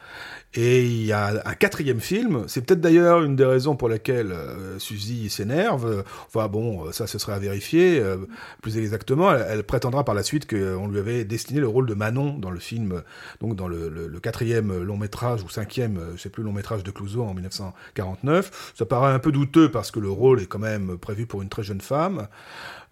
et 0.54 0.84
il 0.84 1.06
y 1.06 1.12
a 1.12 1.42
un 1.46 1.54
quatrième 1.54 2.00
film. 2.00 2.44
C'est 2.48 2.66
peut-être 2.66 2.82
d'ailleurs 2.82 3.24
une 3.24 3.36
des 3.36 3.46
raisons 3.46 3.76
pour 3.76 3.90
lesquelles 3.90 4.32
euh, 4.32 4.78
Suzy 4.80 5.30
s'énerve. 5.30 6.04
Enfin 6.28 6.48
bon, 6.48 6.92
ça 6.92 7.08
ce 7.08 7.18
serait 7.18 7.34
à 7.34 7.40
vérifier. 7.40 8.00
Euh, 8.00 8.18
plus 8.62 8.78
exactement, 8.78 9.34
elle, 9.34 9.64
prétendra 9.64 10.04
par 10.04 10.16
la 10.16 10.24
suite 10.24 10.48
qu'on 10.48 10.88
lui 10.88 11.00
avait 11.00 11.26
destiné 11.26 11.60
le 11.60 11.68
rôle 11.68 11.88
de 11.88 11.94
Manon 11.94 12.38
dans 12.38 12.52
le 12.52 12.60
film, 12.60 13.02
donc 13.42 13.56
dans 13.56 13.68
le, 13.68 14.20
quatrième 14.22 14.84
long 14.84 14.98
métrage 14.98 15.44
ou 15.44 15.50
cinquième, 15.50 16.00
je 16.16 16.22
sais 16.22 16.30
plus 16.30 16.44
long 16.44 16.52
métrage 16.52 16.84
de 16.84 16.92
Clouseau 16.92 17.24
en 17.24 17.34
1949. 17.34 18.74
Ça 18.76 18.86
paraît 18.86 19.14
un 19.14 19.20
peu 19.20 19.32
douteux 19.32 19.72
parce 19.72 19.92
que 19.92 20.00
le 20.00 20.10
rôle 20.10 20.42
est 20.42 20.46
quand 20.46 20.60
même 20.60 20.98
prévu 20.98 21.26
pour 21.26 21.42
une 21.42 21.50
très 21.50 21.64
jeune 21.64 21.82
femme. 21.82 22.28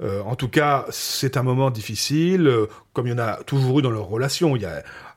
Euh, 0.01 0.21
en 0.23 0.35
tout 0.35 0.49
cas, 0.49 0.85
c'est 0.89 1.37
un 1.37 1.43
moment 1.43 1.71
difficile, 1.71 2.47
euh, 2.47 2.67
comme 2.93 3.07
il 3.07 3.11
y 3.11 3.13
en 3.13 3.19
a 3.19 3.43
toujours 3.43 3.79
eu 3.79 3.81
dans 3.81 3.89
leur 3.89 4.05
relation. 4.05 4.55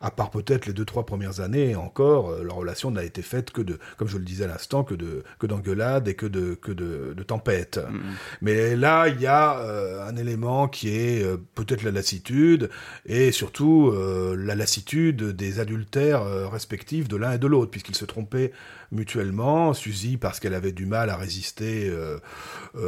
À 0.00 0.10
part 0.10 0.30
peut-être 0.30 0.66
les 0.66 0.72
deux 0.72 0.84
trois 0.84 1.04
premières 1.04 1.40
années 1.40 1.74
encore, 1.74 2.30
euh, 2.30 2.42
leur 2.42 2.56
relation 2.56 2.90
n'a 2.90 3.04
été 3.04 3.22
faite 3.22 3.50
que 3.50 3.60
de, 3.60 3.78
comme 3.98 4.08
je 4.08 4.16
le 4.16 4.24
disais 4.24 4.44
à 4.44 4.48
l'instant, 4.48 4.82
que 4.82 4.94
de 4.94 5.22
que 5.38 5.46
d'engueulades 5.46 6.08
et 6.08 6.14
que 6.14 6.26
de 6.26 6.54
que 6.54 6.72
de, 6.72 7.12
de 7.14 7.22
tempêtes. 7.22 7.78
Mm-hmm. 7.78 8.00
Mais 8.40 8.76
là, 8.76 9.08
il 9.08 9.20
y 9.20 9.26
a 9.26 10.06
un 10.06 10.16
élément 10.16 10.68
qui 10.68 10.88
est 10.88 11.24
peut-être 11.54 11.82
la 11.82 11.90
lassitude 11.90 12.70
et 13.06 13.32
surtout 13.32 13.92
la 14.36 14.54
lassitude 14.54 15.22
des 15.22 15.60
adultères 15.60 16.24
respectifs 16.50 17.08
de 17.08 17.16
l'un 17.16 17.32
et 17.32 17.38
de 17.38 17.46
l'autre, 17.46 17.70
puisqu'ils 17.70 17.94
se 17.94 18.04
trompaient 18.04 18.52
mutuellement. 18.92 19.74
Suzy 19.74 20.16
parce 20.16 20.40
qu'elle 20.40 20.54
avait 20.54 20.72
du 20.72 20.86
mal 20.86 21.10
à 21.10 21.16
résister 21.16 21.92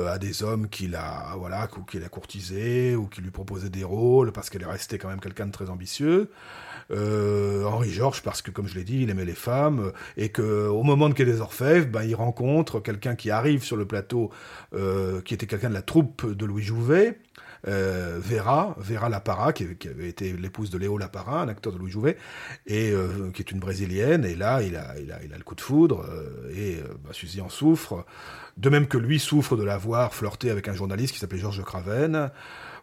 à 0.06 0.18
des 0.18 0.42
hommes 0.42 0.68
qui 0.68 0.88
la 0.88 1.34
voilà 1.36 1.68
ou 1.76 1.82
qui 1.82 1.98
la 1.98 2.08
courtisé, 2.08 2.96
ou 2.96 3.06
qui 3.06 3.20
lui 3.20 3.30
proposait 3.30 3.70
des 3.70 3.84
rôles, 3.84 4.32
parce 4.32 4.50
qu'elle 4.50 4.62
est 4.62 4.66
restée 4.66 4.98
quand 4.98 5.08
même 5.08 5.20
quelqu'un 5.20 5.46
de 5.46 5.52
très 5.52 5.70
ambitieux. 5.70 6.30
Euh, 7.02 7.64
Henri 7.64 7.90
Georges, 7.90 8.22
parce 8.22 8.42
que, 8.42 8.50
comme 8.50 8.66
je 8.66 8.74
l'ai 8.74 8.84
dit, 8.84 9.02
il 9.02 9.10
aimait 9.10 9.24
les 9.24 9.34
femmes, 9.34 9.92
et 10.16 10.28
que 10.30 10.68
au 10.68 10.82
moment 10.82 11.08
de 11.08 11.14
Quai 11.14 11.24
des 11.24 11.40
Orfèvres, 11.40 11.88
ben, 11.88 12.02
il 12.02 12.14
rencontre 12.14 12.80
quelqu'un 12.80 13.14
qui 13.14 13.30
arrive 13.30 13.62
sur 13.62 13.76
le 13.76 13.86
plateau, 13.86 14.30
euh, 14.74 15.20
qui 15.22 15.34
était 15.34 15.46
quelqu'un 15.46 15.68
de 15.68 15.74
la 15.74 15.82
troupe 15.82 16.30
de 16.30 16.44
Louis 16.46 16.62
Jouvet, 16.62 17.18
euh, 17.68 18.18
Vera, 18.20 18.74
Vera 18.78 19.08
Lapara, 19.08 19.52
qui, 19.52 19.64
avait 19.88 20.08
été 20.08 20.32
l'épouse 20.32 20.70
de 20.70 20.78
Léo 20.78 20.98
Lapara, 20.98 21.42
un 21.42 21.48
acteur 21.48 21.72
de 21.72 21.78
Louis 21.78 21.90
Jouvet, 21.90 22.16
et 22.66 22.90
euh, 22.90 23.30
qui 23.32 23.42
est 23.42 23.52
une 23.52 23.60
brésilienne. 23.60 24.24
Et 24.24 24.34
là, 24.34 24.62
il 24.62 24.76
a, 24.76 24.98
il 24.98 25.12
a, 25.12 25.22
il 25.22 25.32
a 25.32 25.38
le 25.38 25.44
coup 25.44 25.54
de 25.54 25.60
foudre, 25.60 26.04
euh, 26.10 26.50
et 26.56 26.82
bah, 27.04 27.10
Suzy 27.12 27.40
en 27.40 27.48
souffre. 27.48 28.04
De 28.56 28.68
même 28.68 28.86
que 28.86 28.98
lui 28.98 29.18
souffre 29.18 29.56
de 29.56 29.62
l'avoir 29.62 30.12
flirté 30.12 30.50
avec 30.50 30.68
un 30.68 30.74
journaliste 30.74 31.14
qui 31.14 31.20
s'appelait 31.20 31.38
Georges 31.38 31.62
Craven. 31.62 32.30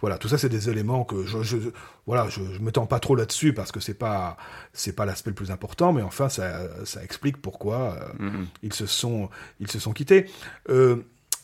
Voilà, 0.01 0.17
tout 0.17 0.27
ça 0.27 0.37
c'est 0.37 0.49
des 0.49 0.69
éléments 0.69 1.03
que 1.03 1.25
je, 1.25 1.41
je 1.43 1.57
voilà, 2.05 2.29
je, 2.29 2.41
je 2.53 2.59
m'étends 2.61 2.85
pas 2.85 2.99
trop 2.99 3.15
là-dessus 3.15 3.53
parce 3.53 3.71
que 3.71 3.79
c'est 3.79 3.93
pas 3.93 4.37
c'est 4.73 4.93
pas 4.95 5.05
l'aspect 5.05 5.31
le 5.31 5.35
plus 5.35 5.51
important, 5.51 5.93
mais 5.93 6.01
enfin 6.01 6.29
ça, 6.29 6.61
ça 6.85 7.03
explique 7.03 7.41
pourquoi 7.41 7.97
mm-hmm. 8.19 8.45
ils 8.63 8.73
se 8.73 8.85
sont 8.85 9.29
ils 9.59 9.69
se 9.69 9.79
sont 9.79 9.91
quittés. 9.91 10.29
Euh, 10.69 10.97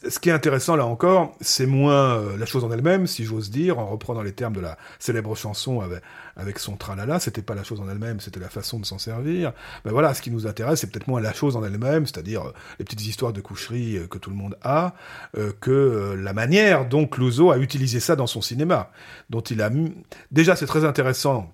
ce 0.08 0.20
qui 0.20 0.30
est 0.30 0.32
intéressant 0.32 0.76
là 0.76 0.86
encore, 0.86 1.36
c'est 1.42 1.66
moins 1.66 2.18
euh, 2.18 2.38
la 2.38 2.46
chose 2.46 2.64
en 2.64 2.72
elle-même, 2.72 3.08
si 3.08 3.24
j'ose 3.24 3.50
dire, 3.50 3.80
en 3.80 3.88
reprenant 3.88 4.22
les 4.22 4.34
termes 4.34 4.54
de 4.54 4.60
la 4.60 4.78
célèbre 5.00 5.36
chanson 5.36 5.82
avec, 5.82 6.02
avec 6.36 6.60
son 6.60 6.76
tralala, 6.76 7.20
c'était 7.20 7.42
pas 7.42 7.56
la 7.56 7.64
chose 7.64 7.82
en 7.82 7.90
elle-même, 7.90 8.20
c'était 8.20 8.40
la 8.40 8.50
façon 8.50 8.80
de 8.80 8.86
s'en 8.86 9.00
servir. 9.00 9.54
Ben 9.84 9.92
voilà, 9.92 10.14
ce 10.14 10.22
qui 10.22 10.32
nous 10.32 10.48
intéresse, 10.48 10.82
c'est 10.82 10.92
peut-être 10.92 11.08
moins 11.08 11.22
la 11.22 11.34
chose 11.34 11.56
en 11.56 11.64
elle-même, 11.64 12.06
c'est-à-dire 12.06 12.44
euh, 12.44 12.54
les 12.80 12.86
petites 12.86 13.06
histoires 13.06 13.34
de 13.34 13.42
coucherie 13.42 13.98
euh, 13.98 14.08
que 14.08 14.18
tout 14.18 14.30
le 14.30 14.36
monde 14.36 14.58
a, 14.64 14.94
que 15.60 16.16
la 16.18 16.34
manière 16.34 16.88
dont 16.88 17.08
Clouseau 17.08 17.52
a 17.52 17.58
utilisé 17.58 18.00
ça 18.00 18.16
dans 18.16 18.28
son 18.28 18.42
cinéma, 18.42 18.92
dont 19.30 19.42
il 19.42 19.62
a 19.62 19.70
déjà 20.32 20.56
c'est 20.56 20.66
très 20.66 20.86
intéressant 20.86 21.54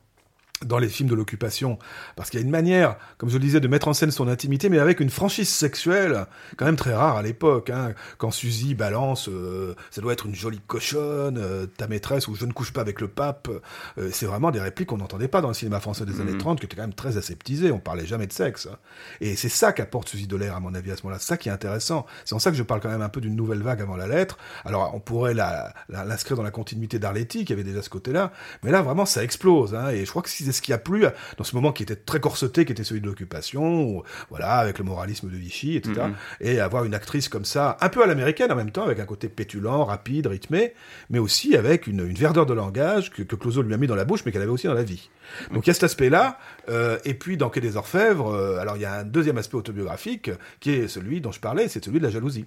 dans 0.66 0.78
les 0.78 0.90
films 0.90 1.10
de 1.10 1.16
l'occupation, 1.16 1.80
parce 2.16 2.30
qu'il 2.30 2.40
y 2.40 2.44
a 2.44 2.46
une 2.46 2.52
manière, 2.52 2.98
comme 3.18 3.30
je 3.30 3.36
le 3.36 3.42
disais, 3.44 3.60
de 3.60 3.68
mettre 3.68 3.88
en 3.88 3.94
scène 3.94 4.12
son 4.12 4.28
intimité, 4.28 4.70
mais 4.70 4.80
avec 4.80 5.00
une 5.00 5.10
franchise 5.10 5.50
sexuelle, 5.50 6.26
quand 6.58 6.66
même 6.66 6.76
très 6.76 6.94
rare 6.94 7.18
à 7.18 7.22
l'époque. 7.22 7.70
Hein. 7.70 7.94
Quand 8.18 8.32
Suzy 8.32 8.76
balance, 8.76 9.30
euh, 9.30 9.76
ça 9.90 10.02
doit 10.02 10.14
être 10.14 10.26
une 10.26 10.36
jolie 10.36 10.62
cochonne, 10.66 11.38
euh, 11.38 11.66
ta 11.66 11.88
maîtresse, 11.88 12.28
ou 12.28 12.36
je 12.36 12.46
ne 12.46 12.52
couche 12.52 12.74
pas 12.74 12.82
avec 12.82 13.02
le 13.02 13.08
pape, 13.08 13.50
euh, 13.98 14.10
c'est 14.12 14.26
vraiment 14.26 14.52
des 14.52 14.60
répliques 14.60 14.90
qu'on 14.90 14.98
n'entendait 14.98 15.28
pas 15.28 15.42
dans 15.42 15.48
le 15.48 15.54
cinéma 15.54 15.80
français 15.80 16.06
des 16.06 16.22
années 16.22 16.38
30, 16.38 16.54
mhm. 16.54 16.60
qui 16.60 16.66
était 16.66 16.76
quand 16.76 16.84
même 16.84 16.94
très 16.94 17.18
aseptisé, 17.18 17.72
on 17.72 17.80
parlait 17.80 18.06
jamais 18.06 18.28
de 18.28 18.34
sexe. 18.34 18.68
Hein. 18.72 18.78
Et 19.20 19.36
c'est 19.36 19.50
ça 19.50 19.74
qu'apporte 19.74 20.10
Suzy 20.10 20.28
Dolaire, 20.28 20.56
à 20.56 20.60
mon 20.60 20.74
avis, 20.76 20.92
à 20.92 20.98
ce 20.98 21.04
moment-là, 21.04 21.20
c'est 21.20 21.28
ça 21.28 21.38
qui 21.38 21.50
est 21.50 21.52
intéressant. 21.52 22.06
C'est 22.26 22.36
en 22.36 22.40
ça 22.40 22.52
que 22.52 22.58
je 22.58 22.64
parle 22.64 22.82
quand 22.82 22.90
même 22.90 23.02
un 23.02 23.10
peu 23.10 23.22
d'une 23.22 23.36
nouvelle 23.36 23.62
vague 23.62 23.82
avant 23.82 23.96
la 23.96 24.08
lettre. 24.08 24.38
Alors, 24.66 24.94
on 24.94 25.00
pourrait 25.00 25.34
l'inscrire 25.34 26.38
la, 26.38 26.38
dans 26.38 26.44
la 26.44 26.52
continuité 26.52 27.00
d'Arletty, 27.00 27.46
qui 27.46 27.54
avait 27.54 27.64
déjà 27.64 27.82
ce 27.82 27.90
côté-là, 27.90 28.32
mais 28.64 28.72
là, 28.72 28.82
vraiment, 28.82 29.06
ça 29.06 29.24
explose. 29.24 29.74
Hein. 29.76 29.90
Et 29.90 30.06
je 30.06 30.10
crois 30.10 30.22
que 30.22 30.30
ce 30.30 30.51
c'est 30.52 30.58
ce 30.58 30.62
qui 30.62 30.74
a 30.74 30.78
plu 30.78 31.06
dans 31.38 31.44
ce 31.44 31.56
moment 31.56 31.72
qui 31.72 31.84
était 31.84 31.96
très 31.96 32.20
corseté, 32.20 32.66
qui 32.66 32.72
était 32.72 32.84
celui 32.84 33.02
de 33.02 33.08
l'occupation, 33.08 34.04
voilà, 34.30 34.56
avec 34.56 34.78
le 34.80 34.84
moralisme 34.84 35.30
de 35.30 35.36
Vichy, 35.36 35.76
etc. 35.76 35.94
Mm-hmm. 35.96 36.14
Et 36.42 36.60
avoir 36.60 36.84
une 36.84 36.94
actrice 36.94 37.30
comme 37.30 37.46
ça, 37.46 37.78
un 37.82 37.90
peu 37.90 38.04
à 38.04 38.08
l'américaine 38.08 38.52
en 38.52 38.56
même 38.56 38.72
temps, 38.72 38.84
avec 38.84 39.00
un 39.00 39.06
côté 39.06 39.30
pétulant, 39.30 39.86
rapide, 39.86 40.28
rythmé, 40.28 40.74
mais 41.10 41.20
aussi 41.20 41.56
avec 41.56 41.88
une, 41.88 42.00
une 42.08 42.16
verdeur 42.16 42.46
de 42.46 42.54
langage 42.54 43.12
que, 43.12 43.24
que 43.24 43.36
Clouseau 43.36 43.62
lui 43.62 43.74
a 43.74 43.78
mis 43.78 43.88
dans 43.88 43.96
la 43.96 44.06
bouche, 44.06 44.22
mais 44.26 44.32
qu'elle 44.32 44.42
avait 44.42 44.52
aussi 44.52 44.68
dans 44.68 44.74
la 44.74 44.84
vie. 44.84 45.10
Donc 45.52 45.66
il 45.66 45.70
y 45.70 45.72
a 45.72 45.74
cet 45.74 45.84
aspect-là. 45.84 46.38
Euh, 46.70 46.98
et 47.06 47.14
puis 47.14 47.38
dans 47.38 47.50
Quai 47.50 47.62
des 47.62 47.78
Orfèvres, 47.78 48.34
euh, 48.34 48.60
alors 48.60 48.78
il 48.78 48.82
y 48.82 48.86
a 48.86 48.94
un 48.94 49.04
deuxième 49.04 49.38
aspect 49.38 49.58
autobiographique 49.58 50.32
qui 50.60 50.72
est 50.72 50.88
celui 50.88 51.22
dont 51.22 51.32
je 51.32 51.40
parlais, 51.40 51.68
c'est 51.68 51.84
celui 51.84 52.00
de 52.00 52.06
la 52.06 52.12
jalousie. 52.12 52.46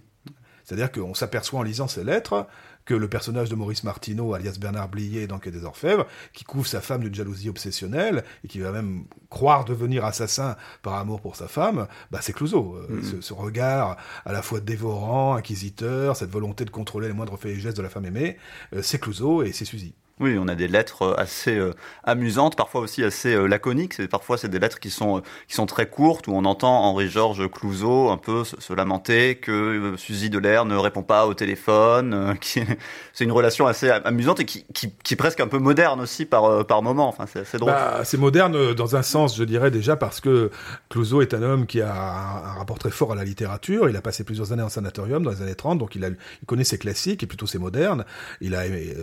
C'est-à-dire 0.64 0.90
qu'on 0.90 1.14
s'aperçoit 1.14 1.60
en 1.60 1.62
lisant 1.62 1.88
ces 1.88 2.04
lettres 2.04 2.46
que 2.84 2.94
le 2.94 3.08
personnage 3.08 3.48
de 3.48 3.54
Maurice 3.54 3.84
Martineau, 3.84 4.34
alias 4.34 4.56
Bernard 4.60 4.88
Blier 4.88 5.26
dans 5.26 5.38
Quai 5.38 5.50
des 5.50 5.64
Orfèvres, 5.64 6.06
qui 6.32 6.44
couvre 6.44 6.66
sa 6.66 6.80
femme 6.80 7.02
d'une 7.02 7.14
jalousie 7.14 7.48
obsessionnelle 7.48 8.24
et 8.44 8.48
qui 8.48 8.58
va 8.58 8.72
même 8.72 9.04
croire 9.30 9.64
devenir 9.64 10.04
assassin 10.04 10.56
par 10.82 10.94
amour 10.94 11.20
pour 11.20 11.36
sa 11.36 11.48
femme, 11.48 11.86
bah 12.10 12.18
c'est 12.20 12.32
Clouseau. 12.32 12.76
Euh, 12.76 13.00
mm-hmm. 13.00 13.20
ce, 13.20 13.32
regard 13.32 13.96
à 14.24 14.32
la 14.32 14.42
fois 14.42 14.60
dévorant, 14.60 15.34
inquisiteur, 15.34 16.16
cette 16.16 16.30
volonté 16.30 16.64
de 16.64 16.70
contrôler 16.70 17.08
les 17.08 17.14
moindres 17.14 17.38
faits 17.38 17.52
et 17.52 17.60
gestes 17.60 17.76
de 17.76 17.82
la 17.82 17.88
femme 17.88 18.06
aimée, 18.06 18.36
c'est 18.82 19.00
Clouseau 19.00 19.42
et 19.42 19.52
c'est 19.52 19.64
Suzy. 19.64 19.94
Oui, 20.20 20.36
on 20.38 20.46
a 20.46 20.54
des 20.54 20.68
lettres 20.68 21.02
euh, 21.02 21.14
assez 21.20 21.56
euh, 21.56 21.72
amusantes, 22.04 22.54
parfois 22.54 22.82
aussi 22.82 23.02
assez 23.02 23.34
euh, 23.34 23.48
laconiques. 23.48 24.06
Parfois 24.06 24.38
c'est 24.38 24.48
des 24.48 24.60
lettres 24.60 24.78
qui 24.78 24.90
sont 24.90 25.22
qui 25.48 25.56
sont 25.56 25.66
très 25.66 25.88
courtes 25.90 26.28
où 26.28 26.32
on 26.34 26.44
entend 26.44 26.84
Henri-Georges 26.84 27.50
Clouzot 27.50 28.10
un 28.10 28.16
peu 28.16 28.44
se, 28.44 28.72
lamenter 28.72 29.34
que 29.34 29.94
Suzy 29.96 30.30
Delair 30.30 30.66
ne 30.66 30.76
répond 30.76 31.02
pas 31.02 31.26
au 31.26 31.34
téléphone. 31.34 32.36
c'est 33.12 33.24
une 33.24 33.32
relation 33.32 33.66
assez 33.66 33.90
amusante 33.90 34.38
et 34.38 34.44
qui, 34.44 34.64
qui, 34.72 35.14
est 35.14 35.16
presque 35.16 35.40
un 35.40 35.48
peu 35.48 35.58
moderne 35.58 36.00
aussi 36.00 36.26
par 36.26 36.64
par 36.64 36.80
moment. 36.82 37.08
Enfin, 37.08 37.26
c'est 37.26 37.40
assez 37.40 37.58
drôle. 37.58 37.72
Bah, 37.72 38.02
c'est 38.04 38.18
moderne 38.18 38.72
dans 38.72 38.94
un 38.94 39.02
sens, 39.02 39.36
je 39.36 39.42
dirais 39.42 39.72
déjà 39.72 39.96
parce 39.96 40.20
que 40.20 40.52
Clouzot 40.90 41.22
est 41.22 41.34
un 41.34 41.42
homme 41.42 41.66
qui 41.66 41.80
a 41.80 41.92
un, 41.92 42.54
rapport 42.58 42.78
très 42.78 42.92
fort 42.92 43.10
à 43.10 43.14
la 43.16 43.24
littérature. 43.24 43.88
Il 43.88 43.96
a 43.96 44.02
passé 44.02 44.22
plusieurs 44.22 44.52
années 44.52 44.62
en 44.62 44.68
sanatorium 44.68 45.24
dans 45.24 45.32
les 45.32 45.42
années 45.42 45.56
30, 45.56 45.78
donc 45.78 45.96
il 45.96 46.04
a 46.04 46.08
il 46.08 46.46
connaît 46.46 46.62
ses 46.62 46.78
classiques 46.78 47.24
et 47.24 47.26
plutôt 47.26 47.46
ses 47.46 47.58
modernes. 47.58 48.04
Il 48.40 48.54
a 48.54 48.64
aimé 48.64 48.94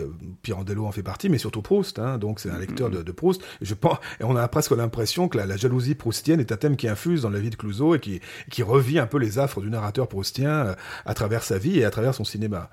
en 0.80 0.92
fait 0.92 1.01
partie, 1.02 1.28
mais 1.28 1.38
surtout 1.38 1.62
Proust. 1.62 1.98
Hein, 1.98 2.18
donc 2.18 2.40
c'est 2.40 2.50
un 2.50 2.58
lecteur 2.58 2.90
de, 2.90 3.02
de, 3.02 3.12
Proust. 3.12 3.42
Et 3.60 3.64
je 3.64 3.74
pense, 3.74 3.98
et 4.20 4.24
on 4.24 4.36
a 4.36 4.46
presque 4.48 4.72
l'impression 4.72 5.28
que 5.28 5.38
la, 5.38 5.46
la, 5.46 5.56
jalousie 5.56 5.94
proustienne 5.94 6.40
est 6.40 6.52
un 6.52 6.56
thème 6.56 6.76
qui 6.76 6.88
infuse 6.88 7.22
dans 7.22 7.30
la 7.30 7.38
vie 7.38 7.50
de 7.50 7.56
Clouseau 7.56 7.94
et 7.94 8.00
qui, 8.00 8.20
qui 8.50 8.62
revit 8.62 8.98
un 8.98 9.06
peu 9.06 9.18
les 9.18 9.38
affres 9.38 9.60
du 9.60 9.70
narrateur 9.70 10.08
proustien 10.08 10.50
euh, 10.50 10.74
à 11.04 11.14
travers 11.14 11.42
sa 11.42 11.58
vie 11.58 11.78
et 11.78 11.84
à 11.84 11.90
travers 11.90 12.14
son 12.14 12.24
cinéma. 12.24 12.70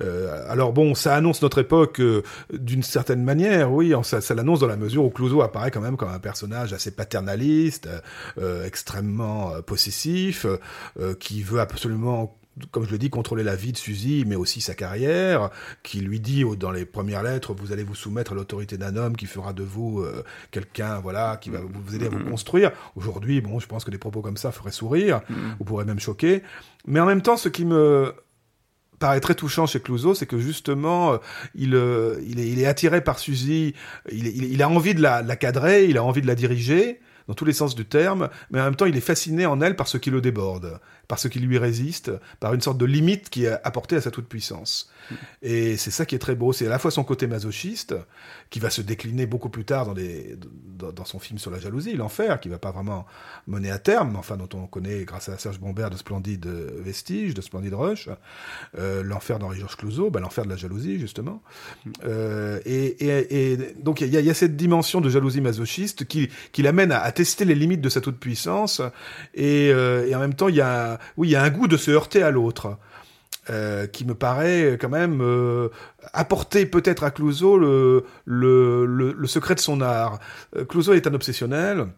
Euh, 0.00 0.44
alors 0.48 0.72
bon, 0.72 0.94
ça 0.94 1.14
annonce 1.14 1.42
notre 1.42 1.58
époque 1.58 2.00
euh, 2.00 2.22
d'une 2.52 2.82
certaine 2.82 3.22
manière, 3.22 3.72
oui, 3.72 3.92
ça, 4.02 4.20
ça 4.20 4.34
l'annonce 4.34 4.60
dans 4.60 4.66
la 4.66 4.76
mesure 4.76 5.04
où 5.04 5.10
Clouseau 5.10 5.42
apparaît 5.42 5.70
quand 5.70 5.80
même 5.80 5.96
comme 5.96 6.10
un 6.10 6.18
personnage 6.18 6.72
assez 6.72 6.90
paternaliste, 6.90 7.88
euh, 8.38 8.66
extrêmement 8.66 9.52
possessif, 9.62 10.46
qui 11.18 11.42
veut 11.42 11.60
absolument 11.60 12.36
comme 12.70 12.84
je 12.84 12.90
le 12.90 12.98
dis, 12.98 13.10
contrôler 13.10 13.42
la 13.42 13.56
vie 13.56 13.72
de 13.72 13.78
Suzy, 13.78 14.24
mais 14.26 14.36
aussi 14.36 14.60
sa 14.60 14.74
carrière, 14.74 15.50
qui 15.82 16.00
lui 16.00 16.20
dit 16.20 16.44
dans 16.58 16.70
les 16.70 16.84
premières 16.84 17.22
lettres, 17.22 17.54
vous 17.54 17.72
allez 17.72 17.82
vous 17.82 17.94
soumettre 17.94 18.32
à 18.32 18.34
l'autorité 18.34 18.76
d'un 18.76 18.96
homme 18.96 19.16
qui 19.16 19.26
fera 19.26 19.52
de 19.52 19.62
vous 19.62 20.00
euh, 20.00 20.22
quelqu'un, 20.50 21.00
voilà, 21.00 21.38
qui 21.38 21.50
va 21.50 21.60
vous 21.60 21.94
aider 21.94 22.06
à 22.06 22.08
vous 22.10 22.18
mm-hmm. 22.18 22.30
construire. 22.30 22.72
Aujourd'hui, 22.94 23.40
bon, 23.40 23.58
je 23.58 23.66
pense 23.66 23.84
que 23.84 23.90
des 23.90 23.98
propos 23.98 24.20
comme 24.20 24.36
ça 24.36 24.52
feraient 24.52 24.70
sourire, 24.70 25.22
mm-hmm. 25.30 25.56
ou 25.60 25.64
pourraient 25.64 25.84
même 25.84 26.00
choquer. 26.00 26.42
Mais 26.86 27.00
en 27.00 27.06
même 27.06 27.22
temps, 27.22 27.36
ce 27.36 27.48
qui 27.48 27.64
me 27.64 28.12
paraît 28.98 29.20
très 29.20 29.34
touchant 29.34 29.66
chez 29.66 29.80
Clouseau, 29.80 30.14
c'est 30.14 30.26
que 30.26 30.38
justement, 30.38 31.14
euh, 31.14 31.16
il, 31.54 31.74
euh, 31.74 32.20
il, 32.26 32.38
est, 32.38 32.48
il, 32.48 32.60
est, 32.60 32.66
attiré 32.66 33.02
par 33.02 33.18
Suzy, 33.18 33.74
il, 34.10 34.26
il, 34.26 34.62
a 34.62 34.68
envie 34.68 34.94
de 34.94 35.00
la, 35.00 35.22
la 35.22 35.36
cadrer, 35.36 35.86
il 35.86 35.96
a 35.96 36.04
envie 36.04 36.22
de 36.22 36.26
la 36.26 36.34
diriger, 36.34 37.00
dans 37.28 37.34
tous 37.34 37.44
les 37.44 37.52
sens 37.52 37.74
du 37.74 37.84
terme, 37.84 38.28
mais 38.50 38.60
en 38.60 38.64
même 38.64 38.76
temps, 38.76 38.86
il 38.86 38.96
est 38.96 39.00
fasciné 39.00 39.46
en 39.46 39.60
elle 39.60 39.76
par 39.76 39.88
ce 39.88 39.98
qui 39.98 40.10
le 40.10 40.20
déborde 40.20 40.80
par 41.12 41.18
ce 41.18 41.28
qui 41.28 41.40
lui 41.40 41.58
résiste, 41.58 42.10
par 42.40 42.54
une 42.54 42.62
sorte 42.62 42.78
de 42.78 42.86
limite 42.86 43.28
qui 43.28 43.44
est 43.44 43.52
apportée 43.64 43.96
à 43.96 44.00
sa 44.00 44.10
toute-puissance. 44.10 44.90
Et 45.42 45.76
c'est 45.76 45.90
ça 45.90 46.06
qui 46.06 46.14
est 46.14 46.18
très 46.18 46.34
beau, 46.34 46.54
c'est 46.54 46.66
à 46.66 46.70
la 46.70 46.78
fois 46.78 46.90
son 46.90 47.04
côté 47.04 47.26
masochiste, 47.26 47.94
qui 48.48 48.60
va 48.60 48.70
se 48.70 48.80
décliner 48.80 49.26
beaucoup 49.26 49.50
plus 49.50 49.64
tard 49.64 49.86
dans, 49.86 49.92
les, 49.92 50.36
dans, 50.78 51.04
son 51.04 51.18
film 51.18 51.38
sur 51.38 51.50
la 51.50 51.58
jalousie, 51.58 51.94
L'Enfer, 51.94 52.40
qui 52.40 52.48
va 52.48 52.58
pas 52.58 52.70
vraiment 52.70 53.06
mener 53.46 53.70
à 53.70 53.78
terme, 53.78 54.16
enfin 54.16 54.36
dont 54.36 54.48
on 54.54 54.66
connaît 54.66 55.04
grâce 55.04 55.28
à 55.28 55.36
Serge 55.36 55.58
Bombert 55.58 55.90
de 55.90 55.96
splendides 55.96 56.46
vestiges, 56.46 57.34
de 57.34 57.40
splendides 57.40 57.74
rush, 57.74 58.08
euh, 58.78 59.02
L'Enfer 59.02 59.38
d'Henri-Georges 59.38 59.76
Clouzot, 59.76 60.10
ben, 60.10 60.20
l'enfer 60.20 60.44
de 60.44 60.50
la 60.50 60.56
jalousie 60.56 60.98
justement. 60.98 61.42
Euh, 62.04 62.60
et, 62.64 63.58
donc 63.80 64.00
il 64.00 64.08
y, 64.08 64.30
a 64.30 64.34
cette 64.34 64.56
dimension 64.56 65.00
de 65.00 65.08
jalousie 65.08 65.40
masochiste 65.40 66.06
qui, 66.06 66.30
qui 66.52 66.62
l'amène 66.62 66.92
à, 66.92 67.00
à, 67.00 67.12
tester 67.12 67.44
les 67.44 67.54
limites 67.54 67.80
de 67.80 67.88
sa 67.88 68.00
toute-puissance, 68.00 68.80
et, 69.34 69.70
euh, 69.72 70.06
et 70.06 70.14
en 70.14 70.20
même 70.20 70.34
temps 70.34 70.48
il 70.48 70.56
y 70.56 70.60
a 70.60 70.98
oui, 71.16 71.28
il 71.28 71.30
y 71.32 71.36
a 71.36 71.42
un 71.42 71.50
goût 71.50 71.68
de 71.68 71.76
se 71.76 71.90
heurter 71.90 72.22
à 72.22 72.30
l'autre. 72.30 72.78
Euh, 73.50 73.88
qui 73.88 74.04
me 74.04 74.14
paraît 74.14 74.78
quand 74.80 74.88
même 74.88 75.20
euh, 75.20 75.68
apporter 76.12 76.64
peut-être 76.64 77.02
à 77.02 77.10
Clouseau 77.10 77.58
le, 77.58 79.26
secret 79.26 79.56
de 79.56 79.60
son 79.60 79.80
art. 79.80 80.20
Euh, 80.56 80.64
Clouseau 80.64 80.92
est 80.92 81.08
un 81.08 81.14
obsessionnel, 81.14 81.88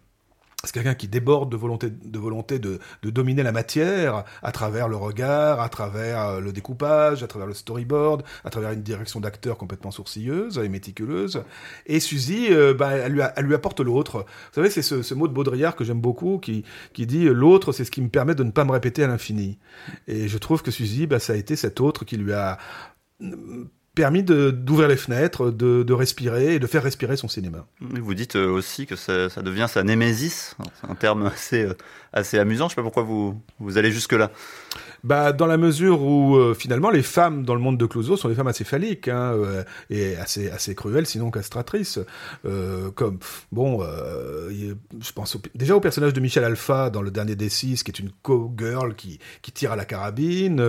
c'est 0.65 0.73
quelqu'un 0.73 0.95
qui 0.95 1.09
déborde 1.09 1.51
de 1.51 1.57
volonté 1.57 1.91
de 1.91 2.19
volonté 2.19 2.59
de, 2.59 2.79
de, 3.03 3.11
dominer 3.11 3.43
la 3.43 3.53
matière 3.53 4.25
à 4.43 4.53
travers 4.53 4.89
le 4.89 4.97
regard, 4.97 5.61
à 5.61 5.69
travers 5.69 6.21
euh, 6.21 6.41
le 6.41 6.53
découpage, 6.53 7.23
à 7.23 7.27
travers 7.27 7.47
le 7.47 7.55
storyboard, 7.55 8.23
à 8.45 8.51
travers 8.51 8.73
une 8.73 8.83
direction 8.83 9.21
d'acteur 9.21 9.57
complètement 9.59 9.91
sourcilleuse 9.91 10.59
et 10.59 10.69
méticuleuse. 10.69 11.45
Et 11.87 12.01
Suzy, 12.01 12.49
euh, 12.51 12.75
bah, 12.75 12.93
elle, 12.93 13.13
lui 13.13 13.23
elle 13.37 13.45
lui 13.45 13.55
apporte 13.55 13.81
l'autre. 13.81 14.21
Vous 14.21 14.55
savez, 14.55 14.71
c'est 14.71 14.83
ce, 14.83 15.03
ce, 15.03 15.15
mot 15.15 15.29
de 15.29 15.33
Baudrillard 15.33 15.77
que 15.77 15.85
j'aime 15.85 16.01
beaucoup, 16.01 16.39
qui, 16.39 16.65
qui 16.93 17.07
dit 17.07 17.25
l'autre, 17.25 17.73
c'est 17.73 17.85
ce 17.85 17.91
qui 17.91 18.03
me 18.03 18.09
permet 18.09 18.35
de 18.35 18.45
ne 18.45 18.51
pas 18.51 18.65
me 18.65 18.73
répéter 18.73 19.05
à 19.05 19.07
l'infini. 19.07 19.59
Et 20.09 20.29
je 20.29 20.39
trouve 20.39 20.63
que 20.63 20.71
Suzy, 20.71 21.07
bah, 21.07 21.19
ça 21.19 21.33
a 21.33 21.37
été 21.37 21.57
cet 21.57 21.81
autre 21.81 22.05
qui 22.05 22.17
lui 22.17 22.33
a 22.33 22.59
permis 23.95 24.23
d'ouvrir 24.23 24.89
les 24.89 24.97
fenêtres, 24.97 25.51
de, 25.51 25.93
respirer 25.93 26.55
et 26.55 26.59
de 26.59 26.67
faire 26.67 26.83
respirer 26.83 27.17
son 27.17 27.29
cinéma. 27.29 27.67
Vous 27.81 28.15
dites 28.15 28.37
euh, 28.37 28.49
aussi 28.49 28.87
que 28.87 28.97
ça, 28.97 29.29
devient 29.43 29.67
sa 29.69 29.83
némésis. 29.85 30.57
C'est 30.81 30.91
un 30.91 30.95
terme 30.95 31.27
assez, 31.27 31.63
euh, 31.63 31.75
assez 32.13 32.39
amusant. 32.39 32.69
Je 32.69 32.71
sais 32.71 32.77
pas 32.77 32.83
pourquoi 32.83 33.05
vous, 33.05 33.41
vous 33.61 33.79
allez 33.79 33.93
jusque-là. 33.93 34.31
Bah, 35.05 35.35
dans 35.35 35.47
la 35.47 35.59
mesure 35.59 36.03
où 36.03 36.37
euh, 36.37 36.55
finalement 36.55 36.89
les 36.89 37.03
femmes 37.03 37.45
dans 37.45 37.55
le 37.55 37.61
monde 37.61 37.77
de 37.77 37.85
Clouseau 37.85 38.17
sont 38.17 38.31
des 38.31 38.35
femmes 38.35 38.47
assez 38.49 38.65
phalliques 38.65 39.09
hein, 39.09 39.35
euh, 39.35 39.63
et 39.91 40.17
assez 40.17 40.51
assez 40.51 40.75
cruelles, 40.75 41.07
sinon 41.07 41.31
castratrices. 41.31 41.99
Euh, 42.47 42.91
comme 42.91 43.19
bon, 43.53 43.83
je 43.83 45.13
pense 45.13 45.37
déjà 45.55 45.77
au 45.77 45.81
personnage 45.81 46.15
de 46.15 46.21
Michel 46.21 46.43
Alpha 46.45 46.89
dans 46.89 47.03
le 47.03 47.11
dernier 47.11 47.37
des 47.37 47.51
six, 47.51 47.83
qui 47.83 47.91
est 47.91 47.99
une 47.99 48.11
co-girl 48.23 48.95
qui 48.95 49.19
qui 49.43 49.53
tire 49.53 49.73
à 49.73 49.77
la 49.77 49.85
carabine. 49.85 50.65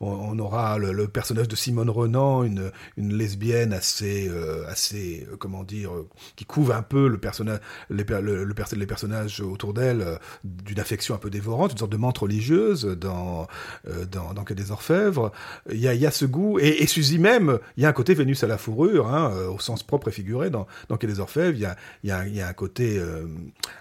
On, 0.00 0.38
aura 0.38 0.78
le, 0.78 1.06
personnage 1.08 1.48
de 1.48 1.56
Simone 1.56 1.90
Renan, 1.90 2.44
une 2.44 2.72
une 2.96 3.14
lesbienne 3.14 3.74
assez 3.74 4.30
assez 4.68 5.26
comment 5.38 5.64
dire, 5.64 5.90
qui 6.36 6.46
couvre 6.46 6.74
un 6.74 6.82
peu 6.82 7.08
le 7.08 7.18
personnage 7.18 7.60
les, 7.90 8.04
le, 8.04 8.44
le, 8.44 8.54
les 8.76 8.86
personnages 8.86 9.40
autour 9.40 9.74
d'elle 9.74 10.18
d'une 10.44 10.80
affection 10.80 11.14
un 11.14 11.18
peu 11.18 11.30
dévorante, 11.30 11.72
une 11.72 11.78
sorte 11.78 11.92
de 11.92 11.96
menthe 11.98 12.18
religieuse 12.18 12.86
dans 12.86 13.42
euh, 13.42 13.44
dans, 14.10 14.34
dans 14.34 14.42
des 14.42 14.70
Orfèvres. 14.70 15.32
Il 15.70 15.78
y 15.78 15.88
a, 15.88 15.94
il 15.94 16.00
y 16.00 16.06
a 16.06 16.10
ce 16.10 16.24
goût, 16.24 16.58
et, 16.58 16.82
et 16.82 16.86
Suzy 16.86 17.18
même, 17.18 17.58
il 17.76 17.82
y 17.82 17.86
a 17.86 17.88
un 17.88 17.92
côté 17.92 18.14
Vénus 18.14 18.42
à 18.44 18.46
la 18.46 18.58
fourrure, 18.58 19.08
hein, 19.08 19.32
euh, 19.34 19.48
au 19.48 19.58
sens 19.58 19.82
propre 19.82 20.08
et 20.08 20.12
figuré 20.12 20.50
dans, 20.50 20.66
dans 20.88 20.96
Quai 20.96 21.06
des 21.06 21.20
Orfèvres. 21.20 21.56
Il 21.56 21.60
y 21.60 21.66
a, 21.66 21.76
il 22.02 22.08
y 22.08 22.12
a, 22.12 22.26
il 22.26 22.34
y 22.34 22.40
a 22.40 22.48
un 22.48 22.52
côté 22.52 22.98
euh, 22.98 23.26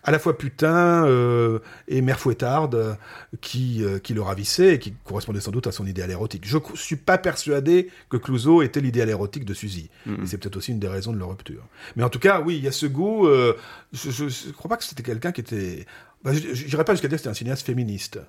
à 0.04 0.12
la 0.12 0.20
fois 0.20 0.38
putain 0.38 1.06
euh, 1.06 1.60
et 1.88 2.01
mère 2.01 2.20
fouettarde 2.20 2.98
qui, 3.42 3.84
qui 4.04 4.13
le 4.13 4.22
ravissait 4.22 4.75
et 4.75 4.80
qui 4.80 4.94
correspondait 5.04 5.39
sans 5.39 5.51
doute 5.51 5.68
à 5.68 5.72
son 5.72 5.86
idéal 5.86 6.12
érotique. 6.12 6.46
Je 6.46 6.58
suis 6.75 6.96
pas 6.96 7.18
persuadé 7.18 7.89
que 8.10 8.18
Clouseau 8.18 8.62
était 8.62 8.82
l'idéal 8.82 9.10
érotique 9.10 9.46
de 9.46 9.54
Suzy. 9.54 9.89
Mm-hmm. 10.08 10.24
Et 10.24 10.27
c'est 10.27 10.38
peut-être 10.38 10.58
aussi 10.58 10.72
une 10.72 10.80
des 10.80 10.88
raisons 10.88 11.13
de 11.13 11.18
leur 11.18 11.30
rupture. 11.30 11.63
Mais 11.96 12.04
en 12.04 12.10
tout 12.10 12.20
cas, 12.20 12.42
oui, 12.42 12.58
il 12.58 12.63
y 12.63 12.68
a 12.68 12.72
ce 12.72 12.86
goût. 12.86 13.27
je, 13.27 14.12
je, 14.12 14.27
je 14.27 14.51
crois 14.51 14.70
pas 14.70 14.77
que 14.77 14.84
c'était 14.84 15.04
quelqu'un 15.04 15.32
qui 15.32 15.42
était. 15.42 15.86
Bah, 16.24 16.32
J'irais 16.34 16.84
pas 16.84 16.94
jusqu'à 16.94 17.08
dire 17.08 17.18
que 17.18 17.22
c'était 17.22 17.30
un 17.30 17.36
cinéaste 17.36 17.65
féministe 17.65 18.20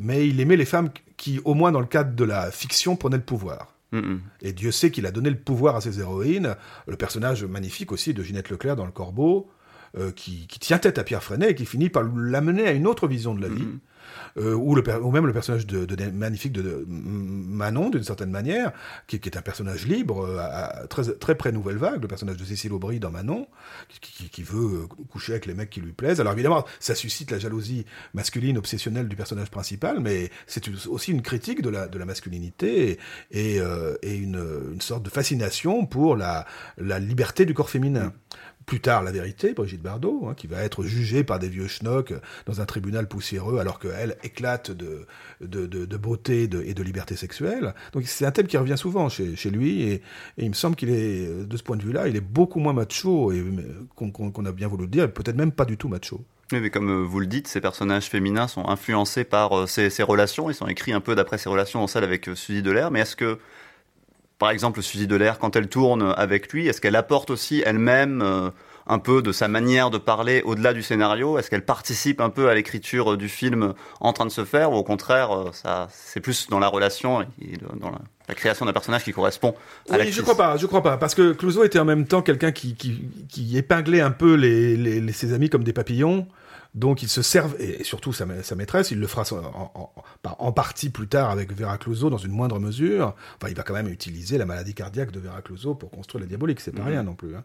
mais 0.00 0.26
il 0.26 0.40
aimait 0.40 0.56
les 0.56 0.64
femmes 0.64 0.90
qui, 1.16 1.40
au 1.44 1.54
moins 1.54 1.72
dans 1.72 1.80
le 1.80 1.86
cadre 1.86 2.14
de 2.14 2.24
la 2.24 2.50
fiction, 2.50 2.96
prenaient 2.96 3.18
le 3.18 3.22
pouvoir. 3.22 3.74
Et 4.40 4.52
Dieu 4.52 4.70
sait 4.70 4.92
qu'il 4.92 5.04
a 5.04 5.10
donné 5.10 5.30
le 5.30 5.36
pouvoir 5.36 5.74
à 5.74 5.80
ses 5.80 5.98
héroïnes. 5.98 6.54
Le 6.86 6.96
personnage 6.96 7.44
magnifique 7.44 7.90
aussi 7.90 8.14
de 8.14 8.22
Ginette 8.22 8.48
Leclerc 8.48 8.76
dans 8.76 8.86
Le 8.86 8.92
Corbeau, 8.92 9.50
euh, 9.98 10.12
qui, 10.12 10.46
qui, 10.46 10.60
tient 10.60 10.78
tête 10.78 10.98
à 10.98 11.04
Pierre 11.04 11.24
Freinet 11.24 11.50
et 11.50 11.54
qui 11.56 11.66
finit 11.66 11.88
par 11.88 12.04
l'amener 12.04 12.68
à 12.68 12.70
une 12.70 12.86
autre 12.86 13.08
vision 13.08 13.34
de 13.34 13.42
la 13.42 13.48
vie 13.48 13.66
euh, 14.36 14.54
ou, 14.54 14.74
le, 14.74 14.82
ou 15.02 15.10
même 15.10 15.26
le 15.26 15.32
personnage 15.32 15.66
de, 15.66 15.86
magnifique 16.10 16.52
de, 16.52 16.84
Manon, 16.88 17.90
d'une 17.90 18.02
certaine 18.02 18.30
manière, 18.30 18.72
qui, 19.06 19.16
est 19.16 19.36
un 19.36 19.42
personnage 19.42 19.86
libre, 19.86 20.26
euh, 20.26 20.38
à, 20.38 20.86
très, 20.88 21.04
très 21.14 21.34
pré-nouvelle 21.34 21.76
vague, 21.76 22.02
le 22.02 22.08
personnage 22.08 22.36
de 22.36 22.44
Cécile 22.44 22.72
Aubry 22.72 23.00
dans 23.00 23.10
Manon, 23.10 23.46
qui, 24.00 24.42
veut 24.42 24.82
euh, 24.82 24.86
coucher 25.10 25.32
avec 25.32 25.46
les 25.46 25.54
mecs 25.54 25.70
qui 25.70 25.80
lui 25.80 25.92
plaisent. 25.92 26.20
Alors 26.20 26.32
évidemment, 26.32 26.64
ça 26.78 26.94
suscite 26.94 27.30
la 27.30 27.38
jalousie 27.38 27.84
masculine 28.14 28.58
obsessionnelle 28.58 29.08
du 29.08 29.16
personnage 29.16 29.50
principal, 29.50 30.00
mais 30.00 30.30
c'est 30.46 30.64
aussi 30.86 31.12
une 31.12 31.22
critique 31.22 31.62
de 31.62 31.68
la, 31.68 31.88
de 31.88 31.98
la 31.98 32.04
masculinité 32.04 32.98
et, 33.30 33.58
une, 34.02 34.80
sorte 34.80 35.02
de 35.02 35.10
fascination 35.10 35.86
pour 35.86 36.16
la, 36.16 36.46
la 36.78 36.98
liberté 36.98 37.44
du 37.44 37.54
corps 37.54 37.70
féminin 37.70 38.12
plus 38.70 38.78
tard 38.78 39.02
la 39.02 39.10
vérité, 39.10 39.52
Brigitte 39.52 39.82
Bardot, 39.82 40.28
hein, 40.28 40.34
qui 40.36 40.46
va 40.46 40.62
être 40.62 40.84
jugée 40.84 41.24
par 41.24 41.40
des 41.40 41.48
vieux 41.48 41.66
schnocks 41.66 42.14
dans 42.46 42.60
un 42.60 42.66
tribunal 42.66 43.08
poussiéreux, 43.08 43.58
alors 43.58 43.80
qu'elle 43.80 44.16
éclate 44.22 44.70
de, 44.70 45.06
beauté 45.96 46.44
et 46.44 46.74
de 46.74 46.82
liberté 46.84 47.16
sexuelle. 47.16 47.74
Donc 47.92 48.04
c'est 48.06 48.24
un 48.24 48.30
thème 48.30 48.46
qui 48.46 48.56
revient 48.56 48.78
souvent 48.78 49.08
chez, 49.08 49.50
lui, 49.50 49.82
et, 49.82 50.02
il 50.38 50.50
me 50.50 50.54
semble 50.54 50.76
qu'il 50.76 50.90
est, 50.90 51.46
de 51.46 51.56
ce 51.56 51.64
point 51.64 51.76
de 51.76 51.82
vue-là, 51.82 52.06
il 52.06 52.14
est 52.14 52.20
beaucoup 52.20 52.60
moins 52.60 52.72
macho, 52.72 53.32
et 53.32 53.44
qu'on 53.96 54.44
a 54.44 54.52
bien 54.52 54.68
voulu 54.68 54.84
le 54.84 54.90
dire, 54.90 55.12
peut-être 55.12 55.36
même 55.36 55.50
pas 55.50 55.64
du 55.64 55.76
tout 55.76 55.88
macho. 55.88 56.24
Oui, 56.52 56.60
mais 56.60 56.70
comme 56.70 56.90
euh, 56.90 57.04
vous 57.04 57.18
le 57.18 57.26
dites, 57.26 57.48
ces 57.48 57.60
personnages 57.60 58.08
féminins 58.08 58.46
sont 58.46 58.68
influencés 58.68 59.24
par 59.24 59.56
euh, 59.56 59.66
ces, 59.66 59.90
relations, 60.04 60.48
ils 60.48 60.54
sont 60.54 60.68
écrits 60.68 60.92
un 60.92 61.00
peu 61.00 61.16
d'après 61.16 61.38
ces 61.38 61.48
relations 61.48 61.82
en 61.82 61.88
celle 61.88 62.04
avec 62.04 62.28
euh, 62.28 62.36
Suzy 62.36 62.62
Delair, 62.62 62.92
mais 62.92 63.00
est-ce 63.00 63.16
que 63.16 63.38
par 64.40 64.50
exemple, 64.50 64.82
Suzy 64.82 65.06
Delair, 65.06 65.38
quand 65.38 65.54
elle 65.54 65.68
tourne 65.68 66.14
avec 66.16 66.50
lui, 66.50 66.66
est-ce 66.66 66.80
qu'elle 66.80 66.96
apporte 66.96 67.28
aussi 67.28 67.62
elle-même 67.64 68.22
euh, 68.22 68.48
un 68.86 68.98
peu 68.98 69.20
de 69.20 69.32
sa 69.32 69.48
manière 69.48 69.90
de 69.90 69.98
parler 69.98 70.40
au-delà 70.46 70.72
du 70.72 70.82
scénario? 70.82 71.38
Est-ce 71.38 71.50
qu'elle 71.50 71.64
participe 71.64 72.22
un 72.22 72.30
peu 72.30 72.48
à 72.48 72.54
l'écriture 72.54 73.18
du 73.18 73.28
film 73.28 73.74
en 74.00 74.14
train 74.14 74.24
de 74.24 74.30
se 74.30 74.46
faire 74.46 74.72
Ou 74.72 74.76
au 74.76 74.82
contraire, 74.82 75.30
euh, 75.30 75.50
ça, 75.52 75.88
c'est 75.92 76.20
plus 76.20 76.48
dans 76.48 76.58
la 76.58 76.68
relation 76.68 77.20
et 77.20 77.58
dans 77.78 77.90
la, 77.90 78.34
création 78.34 78.64
d'un 78.64 78.72
personnage 78.72 79.04
qui 79.04 79.12
correspond 79.12 79.54
à 79.90 79.98
oui, 79.98 80.10
je 80.10 80.22
crois 80.22 80.36
pas, 80.36 80.56
je 80.56 80.64
crois 80.64 80.84
pas, 80.84 80.96
parce 80.96 81.16
que 81.16 81.32
Clouseau 81.32 81.64
était 81.64 81.80
en 81.80 81.84
même 81.84 82.06
temps 82.06 82.22
quelqu'un 82.22 82.52
qui, 82.52 82.76
qui, 82.76 83.58
épinglait 83.58 84.00
un 84.00 84.12
peu 84.12 84.34
les, 84.34 85.12
ses 85.12 85.34
amis 85.34 85.50
comme 85.50 85.64
des 85.64 85.72
papillons. 85.74 86.26
Donc 86.74 87.02
il 87.02 87.08
se 87.08 87.20
servent, 87.20 87.56
et 87.58 87.82
surtout 87.82 88.12
sa, 88.12 88.26
maîtresse, 88.26 88.92
il 88.92 89.00
le 89.00 89.08
fera 89.08 89.24
en, 90.38 90.52
partie 90.52 90.88
plus 90.88 91.08
tard 91.08 91.30
avec 91.30 91.52
Vera 91.52 91.78
Clouseau 91.78 92.10
dans 92.10 92.18
une 92.18 92.30
moindre 92.30 92.60
mesure. 92.60 93.14
Enfin, 93.36 93.48
il 93.50 93.56
va 93.56 93.64
quand 93.64 93.74
même 93.74 93.88
utiliser 93.88 94.38
la 94.38 94.46
maladie 94.46 94.72
cardiaque 94.72 95.10
de 95.10 95.18
Vera 95.18 95.42
Clouseau 95.42 95.74
pour 95.74 95.90
construire 95.90 96.22
la 96.22 96.28
diabolique, 96.28 96.60
c'est 96.60 96.70
pas 96.70 96.82
mhm. 96.82 96.88
rien 96.88 97.02
non 97.02 97.14
plus. 97.14 97.34
Hein. 97.34 97.42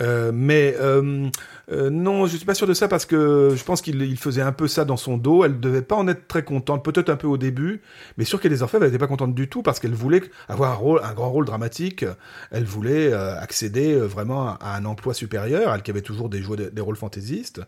Euh, 0.00 0.32
mais 0.32 0.76
euh, 0.80 1.28
euh, 1.70 1.90
non, 1.90 2.26
je 2.26 2.36
suis 2.38 2.46
pas 2.46 2.54
sûr 2.54 2.66
de 2.66 2.72
ça 2.72 2.88
parce 2.88 3.04
que 3.04 3.52
je 3.54 3.64
pense 3.64 3.82
qu'il 3.82 4.16
faisait 4.16 4.40
un 4.40 4.52
peu 4.52 4.66
ça 4.66 4.86
dans 4.86 4.96
son 4.96 5.18
dos. 5.18 5.44
Elle 5.44 5.60
devait 5.60 5.82
pas 5.82 5.96
en 5.96 6.08
être 6.08 6.26
très 6.26 6.42
contente, 6.42 6.82
peut-être 6.82 7.10
un 7.10 7.16
peu 7.16 7.26
au 7.26 7.36
début, 7.36 7.82
mais 8.16 8.24
sûr 8.24 8.40
qu'elle 8.40 8.52
les 8.52 8.62
orfèvres, 8.62 8.84
elle 8.84 8.92
n'était 8.92 8.98
pas 8.98 9.08
contente 9.08 9.34
du 9.34 9.48
tout 9.48 9.62
parce 9.62 9.78
qu'elle 9.78 9.94
voulait 9.94 10.22
avoir 10.48 10.72
un, 10.72 10.76
rôle, 10.76 11.00
un 11.04 11.12
grand 11.12 11.30
rôle 11.30 11.44
dramatique. 11.44 12.06
Elle 12.50 12.64
voulait 12.64 13.12
accéder 13.12 13.94
vraiment 13.96 14.56
à 14.58 14.76
un 14.76 14.86
emploi 14.86 15.12
supérieur, 15.12 15.74
elle 15.74 15.82
qui 15.82 15.90
avait 15.90 16.00
toujours 16.00 16.30
des, 16.30 16.40
des, 16.40 16.70
des 16.70 16.80
rôles 16.80 16.96
fantaisistes. 16.96 17.60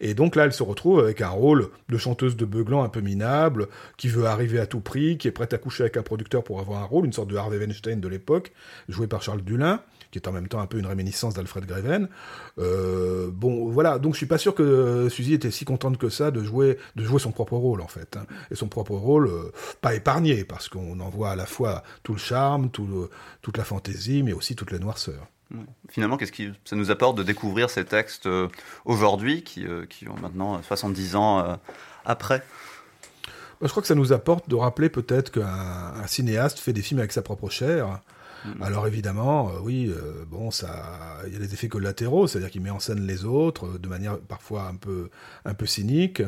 Et 0.00 0.14
donc 0.14 0.36
là, 0.36 0.43
elle 0.44 0.52
se 0.52 0.62
retrouve 0.62 1.00
avec 1.00 1.20
un 1.20 1.28
rôle 1.28 1.70
de 1.88 1.98
chanteuse 1.98 2.36
de 2.36 2.44
beuglant 2.44 2.82
un 2.82 2.88
peu 2.88 3.00
minable, 3.00 3.68
qui 3.96 4.08
veut 4.08 4.26
arriver 4.26 4.60
à 4.60 4.66
tout 4.66 4.80
prix, 4.80 5.18
qui 5.18 5.28
est 5.28 5.32
prête 5.32 5.52
à 5.52 5.58
coucher 5.58 5.84
avec 5.84 5.96
un 5.96 6.02
producteur 6.02 6.44
pour 6.44 6.60
avoir 6.60 6.82
un 6.82 6.86
rôle, 6.86 7.06
une 7.06 7.12
sorte 7.12 7.28
de 7.28 7.36
Harvey 7.36 7.58
Weinstein 7.58 8.00
de 8.00 8.08
l'époque, 8.08 8.52
joué 8.88 9.06
par 9.06 9.22
Charles 9.22 9.42
Dulin 9.42 9.80
qui 10.14 10.18
est 10.18 10.28
en 10.28 10.32
même 10.32 10.46
temps 10.46 10.60
un 10.60 10.66
peu 10.66 10.78
une 10.78 10.86
réminiscence 10.86 11.34
d'Alfred 11.34 11.66
Greven. 11.66 12.08
Euh, 12.60 13.30
bon, 13.32 13.68
voilà, 13.68 13.98
donc 13.98 14.12
je 14.12 14.18
suis 14.18 14.26
pas 14.26 14.38
sûr 14.38 14.54
que 14.54 15.08
Suzy 15.08 15.34
était 15.34 15.50
si 15.50 15.64
contente 15.64 15.98
que 15.98 16.08
ça 16.08 16.30
de 16.30 16.40
jouer, 16.40 16.78
de 16.94 17.02
jouer 17.02 17.18
son 17.18 17.32
propre 17.32 17.56
rôle 17.56 17.80
en 17.80 17.88
fait, 17.88 18.16
hein. 18.16 18.24
et 18.52 18.54
son 18.54 18.68
propre 18.68 18.94
rôle 18.94 19.26
euh, 19.26 19.50
pas 19.80 19.92
épargné 19.92 20.44
parce 20.44 20.68
qu'on 20.68 21.00
en 21.00 21.08
voit 21.08 21.30
à 21.30 21.36
la 21.36 21.46
fois 21.46 21.82
tout 22.04 22.12
le 22.12 22.20
charme, 22.20 22.70
tout 22.70 23.08
toute 23.42 23.58
la 23.58 23.64
fantaisie, 23.64 24.22
mais 24.22 24.32
aussi 24.32 24.54
toute 24.54 24.70
la 24.70 24.78
noirceur. 24.78 25.26
Finalement, 25.88 26.16
qu'est-ce 26.16 26.32
que 26.32 26.52
ça 26.64 26.76
nous 26.76 26.90
apporte 26.90 27.16
de 27.16 27.22
découvrir 27.22 27.70
ces 27.70 27.84
textes 27.84 28.26
euh, 28.26 28.48
aujourd'hui, 28.84 29.42
qui, 29.42 29.66
euh, 29.66 29.86
qui, 29.86 30.08
ont 30.08 30.16
maintenant 30.20 30.60
70 30.62 31.16
ans 31.16 31.40
euh, 31.40 31.56
après? 32.04 32.42
Bah, 33.60 33.66
Je 33.66 33.68
crois 33.68 33.82
que 33.82 33.88
ça 33.88 33.94
nous 33.94 34.12
apporte 34.12 34.48
de 34.48 34.54
rappeler 34.56 34.88
peut-être 34.88 35.30
qu'un 35.30 36.06
cinéaste 36.06 36.58
fait 36.58 36.72
des 36.72 36.82
films 36.82 37.00
avec 37.00 37.12
sa 37.12 37.22
propre 37.22 37.50
chair. 37.50 38.00
Mm-hmm. 38.46 38.62
Alors 38.62 38.86
évidemment, 38.86 39.52
oui, 39.62 39.90
bon, 40.28 40.50
ça, 40.50 41.18
il 41.26 41.32
y 41.32 41.36
a 41.36 41.38
des 41.38 41.54
effets 41.54 41.68
collatéraux, 41.68 42.26
c'est-à-dire 42.26 42.50
qu'il 42.50 42.60
met 42.60 42.70
en 42.70 42.80
scène 42.80 43.06
les 43.06 43.24
autres 43.24 43.78
de 43.78 43.88
manière 43.88 44.18
parfois 44.18 44.66
un 44.68 44.74
peu, 44.74 45.08
un 45.44 45.54
peu 45.54 45.64
cynique, 45.64 46.22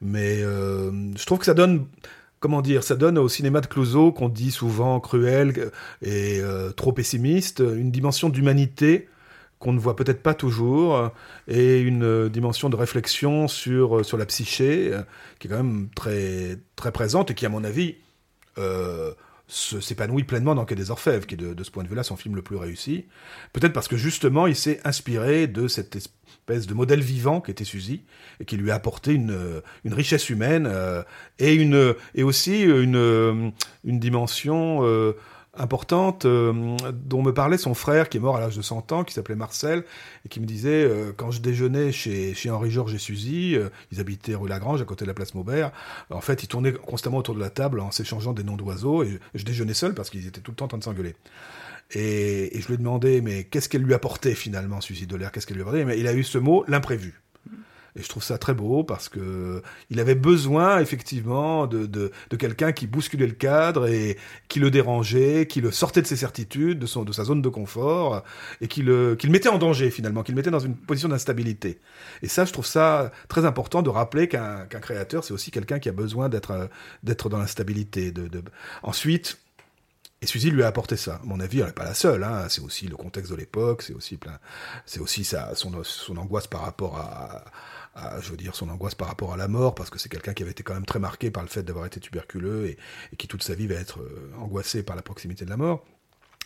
mais 0.00 0.38
je 0.40 1.26
trouve 1.26 1.38
que 1.38 1.44
ça 1.44 1.54
donne, 1.54 1.86
comment 2.40 2.62
dire, 2.62 2.82
ça 2.82 2.96
donne 2.96 3.18
au 3.18 3.28
cinéma 3.28 3.60
de 3.60 3.66
Clouseau, 3.66 4.12
qu'on 4.12 4.28
dit 4.28 4.50
souvent 4.50 5.00
cruel 5.00 5.70
et 6.02 6.40
euh, 6.40 6.70
trop 6.70 6.92
pessimiste, 6.92 7.60
une 7.60 7.90
dimension 7.90 8.28
d'humanité 8.28 9.08
qu'on 9.58 9.72
ne 9.72 9.80
voit 9.80 9.96
peut-être 9.96 10.22
pas 10.22 10.34
toujours, 10.34 11.10
et 11.48 11.80
une 11.80 12.04
euh, 12.04 12.28
dimension 12.28 12.68
de 12.70 12.76
réflexion 12.76 13.48
sur, 13.48 13.98
euh, 13.98 14.16
la 14.16 14.26
psyché, 14.26 14.92
qui 15.40 15.48
est 15.48 15.50
quand 15.50 15.56
même 15.56 15.88
très, 15.96 16.58
très 16.76 16.92
présente, 16.92 17.32
et 17.32 17.34
qui, 17.34 17.44
à 17.44 17.48
mon 17.48 17.64
avis, 17.64 17.96
s'épanouit 19.48 20.24
pleinement 20.24 20.54
dans 20.54 20.64
Quai 20.64 20.74
des 20.74 20.90
Orfèvres, 20.90 21.26
qui 21.26 21.34
est 21.34 21.38
de, 21.38 21.54
de 21.54 21.64
ce 21.64 21.70
point 21.70 21.82
de 21.82 21.88
vue-là 21.88 22.02
son 22.02 22.16
film 22.16 22.36
le 22.36 22.42
plus 22.42 22.56
réussi. 22.56 23.06
Peut-être 23.52 23.72
parce 23.72 23.88
que 23.88 23.96
justement, 23.96 24.46
il 24.46 24.54
s'est 24.54 24.80
inspiré 24.84 25.46
de 25.46 25.68
cette 25.68 25.96
espèce 25.96 26.66
de 26.66 26.74
modèle 26.74 27.00
vivant 27.00 27.40
qui 27.40 27.50
était 27.50 27.64
Suzy, 27.64 28.04
et 28.40 28.44
qui 28.44 28.56
lui 28.56 28.70
a 28.70 28.74
apporté 28.74 29.14
une, 29.14 29.62
une 29.84 29.94
richesse 29.94 30.28
humaine, 30.30 30.68
euh, 30.70 31.02
et, 31.38 31.54
une, 31.54 31.94
et 32.14 32.22
aussi 32.22 32.62
une, 32.62 33.52
une 33.84 33.98
dimension... 33.98 34.80
Euh, 34.84 35.14
importante 35.58 36.24
euh, 36.24 36.76
dont 36.92 37.22
me 37.22 37.32
parlait 37.32 37.58
son 37.58 37.74
frère 37.74 38.08
qui 38.08 38.16
est 38.16 38.20
mort 38.20 38.36
à 38.36 38.40
l'âge 38.40 38.56
de 38.56 38.62
100 38.62 38.92
ans, 38.92 39.04
qui 39.04 39.14
s'appelait 39.14 39.34
Marcel, 39.34 39.84
et 40.24 40.28
qui 40.28 40.40
me 40.40 40.46
disait, 40.46 40.84
euh, 40.84 41.12
quand 41.16 41.30
je 41.30 41.40
déjeunais 41.40 41.92
chez, 41.92 42.34
chez 42.34 42.50
Henri-Georges 42.50 42.94
et 42.94 42.98
Suzy, 42.98 43.54
euh, 43.56 43.68
ils 43.92 44.00
habitaient 44.00 44.34
rue 44.34 44.48
Lagrange, 44.48 44.80
à 44.80 44.84
côté 44.84 45.04
de 45.04 45.08
la 45.08 45.14
place 45.14 45.34
Maubert, 45.34 45.72
en 46.10 46.20
fait, 46.20 46.42
ils 46.42 46.48
tournaient 46.48 46.72
constamment 46.72 47.18
autour 47.18 47.34
de 47.34 47.40
la 47.40 47.50
table 47.50 47.80
en 47.80 47.90
s'échangeant 47.90 48.32
des 48.32 48.44
noms 48.44 48.56
d'oiseaux, 48.56 49.02
et 49.02 49.18
je, 49.34 49.44
déjeunais 49.44 49.74
seul 49.74 49.94
parce 49.94 50.10
qu'ils 50.10 50.26
étaient 50.26 50.40
tout 50.40 50.50
le 50.50 50.56
temps 50.56 50.66
en 50.66 50.68
train 50.68 50.78
de 50.78 50.84
s'engueuler. 50.84 51.14
Et, 51.92 52.56
et, 52.56 52.60
je 52.60 52.66
lui 52.66 52.74
ai 52.74 52.76
demandé, 52.76 53.20
mais 53.22 53.44
qu'est-ce 53.44 53.68
qu'elle 53.68 53.82
lui 53.82 53.94
apportait 53.94 54.34
finalement, 54.34 54.80
Suzy 54.80 55.06
Dolaire 55.06 55.32
Qu'est-ce 55.32 55.46
qu'elle 55.46 55.56
lui 55.56 55.62
apportait? 55.62 55.84
Mais 55.84 55.98
il 55.98 56.06
a 56.06 56.12
eu 56.12 56.22
ce 56.22 56.36
mot, 56.36 56.64
l'imprévu. 56.68 57.22
Et 57.98 58.02
je 58.02 58.08
trouve 58.08 58.22
ça 58.22 58.38
très 58.38 58.54
beau 58.54 58.84
parce 58.84 59.08
que 59.08 59.62
il 59.90 59.98
avait 59.98 60.14
besoin 60.14 60.78
effectivement 60.78 61.66
de, 61.66 61.86
de, 61.86 62.12
de 62.30 62.36
quelqu'un 62.36 62.72
qui 62.72 62.86
bousculait 62.86 63.26
le 63.26 63.32
cadre 63.32 63.88
et 63.88 64.16
qui 64.48 64.60
le 64.60 64.70
dérangeait, 64.70 65.46
qui 65.46 65.60
le 65.60 65.72
sortait 65.72 66.02
de 66.02 66.06
ses 66.06 66.16
certitudes, 66.16 66.78
de, 66.78 66.86
son, 66.86 67.04
de 67.04 67.12
sa 67.12 67.24
zone 67.24 67.42
de 67.42 67.48
confort 67.48 68.22
et 68.60 68.68
qui 68.68 68.82
le, 68.82 69.16
qui 69.16 69.26
le 69.26 69.32
mettait 69.32 69.48
en 69.48 69.58
danger 69.58 69.90
finalement, 69.90 70.22
qui 70.22 70.32
le 70.32 70.36
mettait 70.36 70.50
dans 70.50 70.60
une 70.60 70.76
position 70.76 71.08
d'instabilité. 71.08 71.80
Et 72.22 72.28
ça, 72.28 72.44
je 72.44 72.52
trouve 72.52 72.66
ça 72.66 73.10
très 73.28 73.44
important 73.44 73.82
de 73.82 73.90
rappeler 73.90 74.28
qu'un 74.28 74.66
qu'un 74.66 74.80
créateur, 74.80 75.24
c'est 75.24 75.34
aussi 75.34 75.50
quelqu'un 75.50 75.78
qui 75.78 75.88
a 75.88 75.92
besoin 75.92 76.28
d'être 76.28 77.28
dans 77.28 77.38
l'instabilité. 77.38 78.12
Ensuite, 78.82 79.38
et 80.20 80.26
Suzy 80.26 80.50
lui 80.50 80.64
a 80.64 80.66
apporté 80.66 80.96
ça. 80.96 81.16
À 81.22 81.24
mon 81.24 81.38
avis, 81.38 81.60
elle 81.60 81.66
n'est 81.66 81.72
pas 81.72 81.84
la 81.84 81.94
seule. 81.94 82.24
Hein. 82.24 82.46
C'est 82.48 82.60
aussi 82.60 82.88
le 82.88 82.96
contexte 82.96 83.30
de 83.30 83.36
l'époque, 83.36 83.82
c'est 83.82 83.92
aussi 83.92 84.16
plein, 84.16 84.38
c'est 84.84 85.00
aussi 85.00 85.24
sa, 85.24 85.54
son, 85.54 85.72
son 85.84 86.16
angoisse 86.16 86.48
par 86.48 86.62
rapport 86.62 86.98
à, 86.98 87.44
je 88.20 88.30
veux 88.30 88.36
dire, 88.36 88.54
son 88.54 88.68
angoisse 88.68 88.94
par 88.94 89.08
rapport 89.08 89.32
à 89.32 89.36
la 89.36 89.48
mort, 89.48 89.74
parce 89.74 89.90
que 89.90 89.98
c'est 89.98 90.08
quelqu'un 90.08 90.32
qui 90.32 90.42
avait 90.42 90.52
été 90.52 90.62
quand 90.62 90.74
même 90.74 90.86
très 90.86 90.98
marqué 90.98 91.30
par 91.30 91.42
le 91.42 91.48
fait 91.48 91.62
d'avoir 91.62 91.86
été 91.86 92.00
tuberculeux 92.00 92.66
et, 92.66 92.78
qui 93.16 93.28
toute 93.28 93.42
sa 93.42 93.54
vie 93.54 93.66
va 93.66 93.74
être 93.74 94.00
euh, 94.00 94.30
angoissé 94.38 94.82
par 94.82 94.96
la 94.96 95.02
proximité 95.02 95.44
de 95.44 95.50
la 95.50 95.56
mort. 95.56 95.84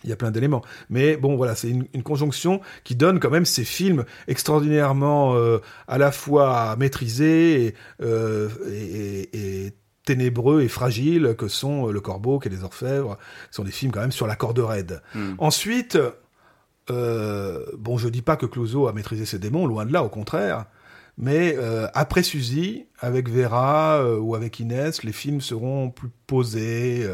Il 0.04 0.10
y 0.10 0.12
a 0.12 0.16
plein 0.16 0.32
d'éléments. 0.32 0.62
Mais 0.90 1.16
bon, 1.16 1.36
voilà, 1.36 1.54
c'est 1.54 1.70
une, 1.70 2.02
conjonction 2.02 2.60
qui 2.82 2.96
donne 2.96 3.20
quand 3.20 3.30
même 3.30 3.44
ces 3.44 3.64
films 3.64 4.04
extraordinairement 4.26 5.36
euh, 5.36 5.58
à 5.86 5.96
la 5.96 6.10
fois 6.10 6.74
maîtrisés 6.76 7.74
euh, 8.00 8.48
et, 8.68 9.66
et, 9.66 9.72
ténébreux 10.04 10.62
et 10.62 10.68
fragiles 10.68 11.36
que 11.38 11.46
sont 11.46 11.86
Le 11.86 12.00
Corbeau, 12.00 12.40
et 12.44 12.48
les 12.48 12.64
Orfèvres, 12.64 13.16
qui 13.50 13.54
sont 13.54 13.62
des 13.62 13.70
films 13.70 13.92
quand 13.92 14.00
même 14.00 14.10
sur 14.10 14.26
la 14.26 14.34
corde 14.34 14.58
raide. 14.58 15.00
Hmm. 15.14 15.34
Ensuite, 15.38 15.96
bon, 16.88 17.98
je 17.98 18.08
dis 18.08 18.22
pas 18.22 18.34
que 18.34 18.46
Clouseau 18.46 18.88
a 18.88 18.92
maîtrisé 18.92 19.24
ses 19.24 19.38
démons, 19.38 19.68
loin 19.68 19.86
de 19.86 19.92
là, 19.92 20.02
au 20.02 20.08
contraire. 20.08 20.66
Mais 21.18 21.54
euh, 21.56 21.88
après 21.94 22.22
Suzy, 22.22 22.86
avec 22.98 23.28
Vera 23.28 23.98
euh, 23.98 24.18
ou 24.18 24.34
avec 24.34 24.60
Inès, 24.60 25.02
les 25.02 25.12
films 25.12 25.40
seront 25.40 25.90
plus 25.90 26.08
posés, 26.26 27.06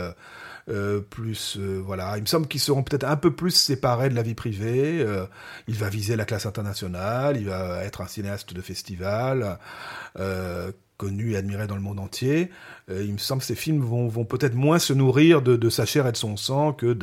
euh, 0.69 1.01
plus 1.01 1.59
voilà. 1.59 2.17
Il 2.17 2.23
me 2.23 2.27
semble 2.27 2.47
qu'ils 2.47 2.61
seront 2.61 2.83
peut-être 2.83 3.05
un 3.05 3.17
peu 3.17 3.35
plus 3.35 3.51
séparés 3.51 4.09
de 4.09 4.15
la 4.15 4.23
vie 4.23 4.35
privée. 4.35 5.05
il 5.67 5.75
va 5.75 5.89
viser 5.89 6.15
la 6.17 6.25
classe 6.25 6.47
internationale, 6.47 7.37
il 7.39 7.47
va 7.47 7.83
être 7.85 8.01
un 8.01 8.07
cinéaste 8.07 8.53
de 8.55 8.61
festival 8.61 9.59
connu 10.99 11.33
et 11.33 11.37
admiré 11.37 11.67
dans 11.67 11.77
le 11.77 11.81
monde 11.81 12.01
entier. 12.01 12.51
Euh, 12.91 13.05
il 13.05 13.13
me 13.13 13.19
semble 13.19 13.41
que 13.41 13.47
ces 13.47 13.55
films 13.55 13.81
vont, 13.81 14.09
vont 14.09 14.25
peut-être 14.25 14.55
moins 14.55 14.79
se 14.79 14.93
nourrir 14.93 15.41
de, 15.41 15.57
de, 15.57 15.71
sa 15.71 15.87
chair 15.87 16.07
et 16.07 16.13
de 16.13 16.17
son 16.17 16.37
sang 16.37 16.73
que 16.73 16.97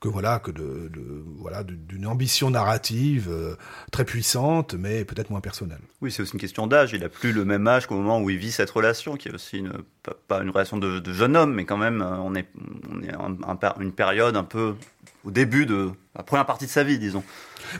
que 0.00 0.08
voilà 0.08 0.38
que 0.38 0.50
de, 0.50 0.90
de 0.92 1.24
voilà 1.38 1.64
d'une 1.64 2.06
ambition 2.06 2.50
narrative 2.50 3.28
euh, 3.30 3.56
très 3.90 4.04
puissante, 4.04 4.74
mais 4.74 5.04
peut-être 5.04 5.30
moins 5.30 5.40
personnelle. 5.40 5.80
Oui, 6.02 6.12
c'est 6.12 6.22
aussi 6.22 6.34
une 6.34 6.40
question 6.40 6.66
d'âge. 6.66 6.92
Il 6.92 7.02
a 7.02 7.08
plus 7.08 7.32
le 7.32 7.44
même 7.44 7.66
âge 7.66 7.86
qu'au 7.86 7.96
moment 7.96 8.20
où 8.20 8.28
il 8.30 8.36
vit 8.36 8.52
cette 8.52 8.70
relation, 8.70 9.16
qui 9.16 9.28
est 9.28 9.34
aussi 9.34 9.58
une, 9.58 9.72
pas, 10.28 10.42
une 10.42 10.50
relation 10.50 10.76
de, 10.76 11.02
jeune 11.12 11.36
homme, 11.36 11.54
mais 11.54 11.64
quand 11.64 11.78
même 11.78 12.02
euh, 12.02 12.16
on 12.18 12.34
est 12.34 12.48
on 12.92 13.02
est 13.02 13.12
un, 13.14 13.74
une 13.80 13.92
période 13.92 14.36
un 14.36 14.44
peu 14.44 14.74
au 15.24 15.30
début 15.30 15.66
de 15.66 15.90
la 16.16 16.22
première 16.22 16.46
partie 16.46 16.66
de 16.66 16.70
sa 16.70 16.84
vie, 16.84 16.98
disons. 16.98 17.22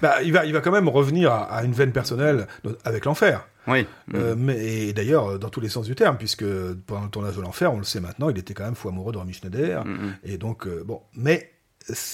Bah, 0.03 0.23
il 0.23 0.33
va, 0.33 0.45
il 0.45 0.53
va 0.53 0.61
quand 0.61 0.71
même 0.71 0.89
revenir 0.89 1.33
à, 1.33 1.45
à 1.45 1.65
une 1.65 1.73
veine 1.73 1.93
personnelle 1.93 2.47
avec 2.85 3.05
l'enfer. 3.05 3.47
Oui. 3.67 3.87
Euh, 4.15 4.35
mais 4.37 4.89
et 4.89 4.93
d'ailleurs 4.93 5.39
dans 5.39 5.49
tous 5.49 5.61
les 5.61 5.69
sens 5.69 5.87
du 5.87 5.95
terme, 5.95 6.17
puisque 6.17 6.45
pendant 6.87 7.05
le 7.05 7.11
tournage 7.11 7.37
de 7.37 7.43
l'enfer, 7.43 7.73
on 7.73 7.79
le 7.79 7.85
sait 7.85 8.01
maintenant, 8.01 8.31
il 8.31 8.39
était 8.39 8.55
quand 8.55 8.65
même 8.65 8.75
fou 8.75 8.89
amoureux 8.89 9.13
de 9.13 9.19
Romy 9.19 9.33
Schneider. 9.33 9.85
Mm, 9.85 9.91
mm. 9.91 10.15
Et 10.25 10.39
donc 10.39 10.67
euh, 10.67 10.83
bon, 10.85 11.03
mais 11.15 11.53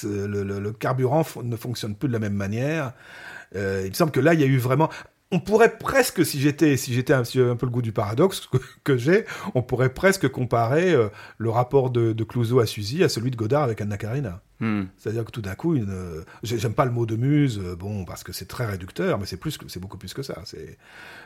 le, 0.05 0.71
carburant 0.73 1.25
ne 1.43 1.57
fonctionne 1.57 1.95
plus 1.95 2.09
de 2.09 2.13
la 2.13 2.19
même 2.19 2.35
manière. 2.35 2.93
Euh, 3.55 3.83
il 3.85 3.91
me 3.91 3.95
semble 3.95 4.13
que 4.13 4.21
là, 4.21 4.35
il 4.35 4.41
y 4.41 4.45
a 4.45 4.47
eu 4.47 4.59
vraiment 4.59 4.91
on 5.33 5.41
pourrait 5.41 5.77
presque, 5.79 6.25
si 6.25 6.41
j'étais, 6.41 6.77
si 6.77 6.95
j'étais 6.95 7.13
un, 7.13 7.23
un, 7.23 7.57
peu 7.57 7.67
le 7.67 7.73
goût 7.73 7.83
du 7.83 7.93
paradoxe 7.93 8.49
que, 8.85 8.97
j'ai, 8.97 9.25
on 9.55 9.63
pourrait 9.63 9.93
presque 9.93 10.29
comparer 10.29 10.93
euh, 10.93 11.09
le 11.39 11.51
rapport 11.51 11.91
de, 11.91 12.13
de 12.13 12.25
Clouseau 12.25 12.61
à 12.61 12.67
Suzy 12.67 13.03
à 13.03 13.09
celui 13.09 13.31
de 13.31 13.37
Godard 13.37 13.65
avec 13.65 13.81
Anna 13.81 13.99
Karina. 13.99 14.41
Hmm. 14.61 14.85
C'est-à-dire 14.97 15.25
que 15.25 15.33
tout 15.33 15.43
d'un 15.43 15.55
coup, 15.55 15.75
une, 15.75 16.25
j'aime 16.43 16.73
pas 16.73 16.85
le 16.85 16.93
mot 16.93 17.07
de 17.07 17.17
muse, 17.17 17.61
euh, 17.63 17.75
bon, 17.75 18.05
parce 18.05 18.23
que 18.23 18.33
c'est 18.33 18.47
très 18.47 18.67
réducteur, 18.67 19.19
mais 19.19 19.27
c'est 19.27 19.37
plus, 19.37 19.59
c'est 19.67 19.81
beaucoup 19.81 19.99
plus 19.99 20.15
que 20.15 20.23
ça. 20.23 20.43
C'est, 20.45 20.79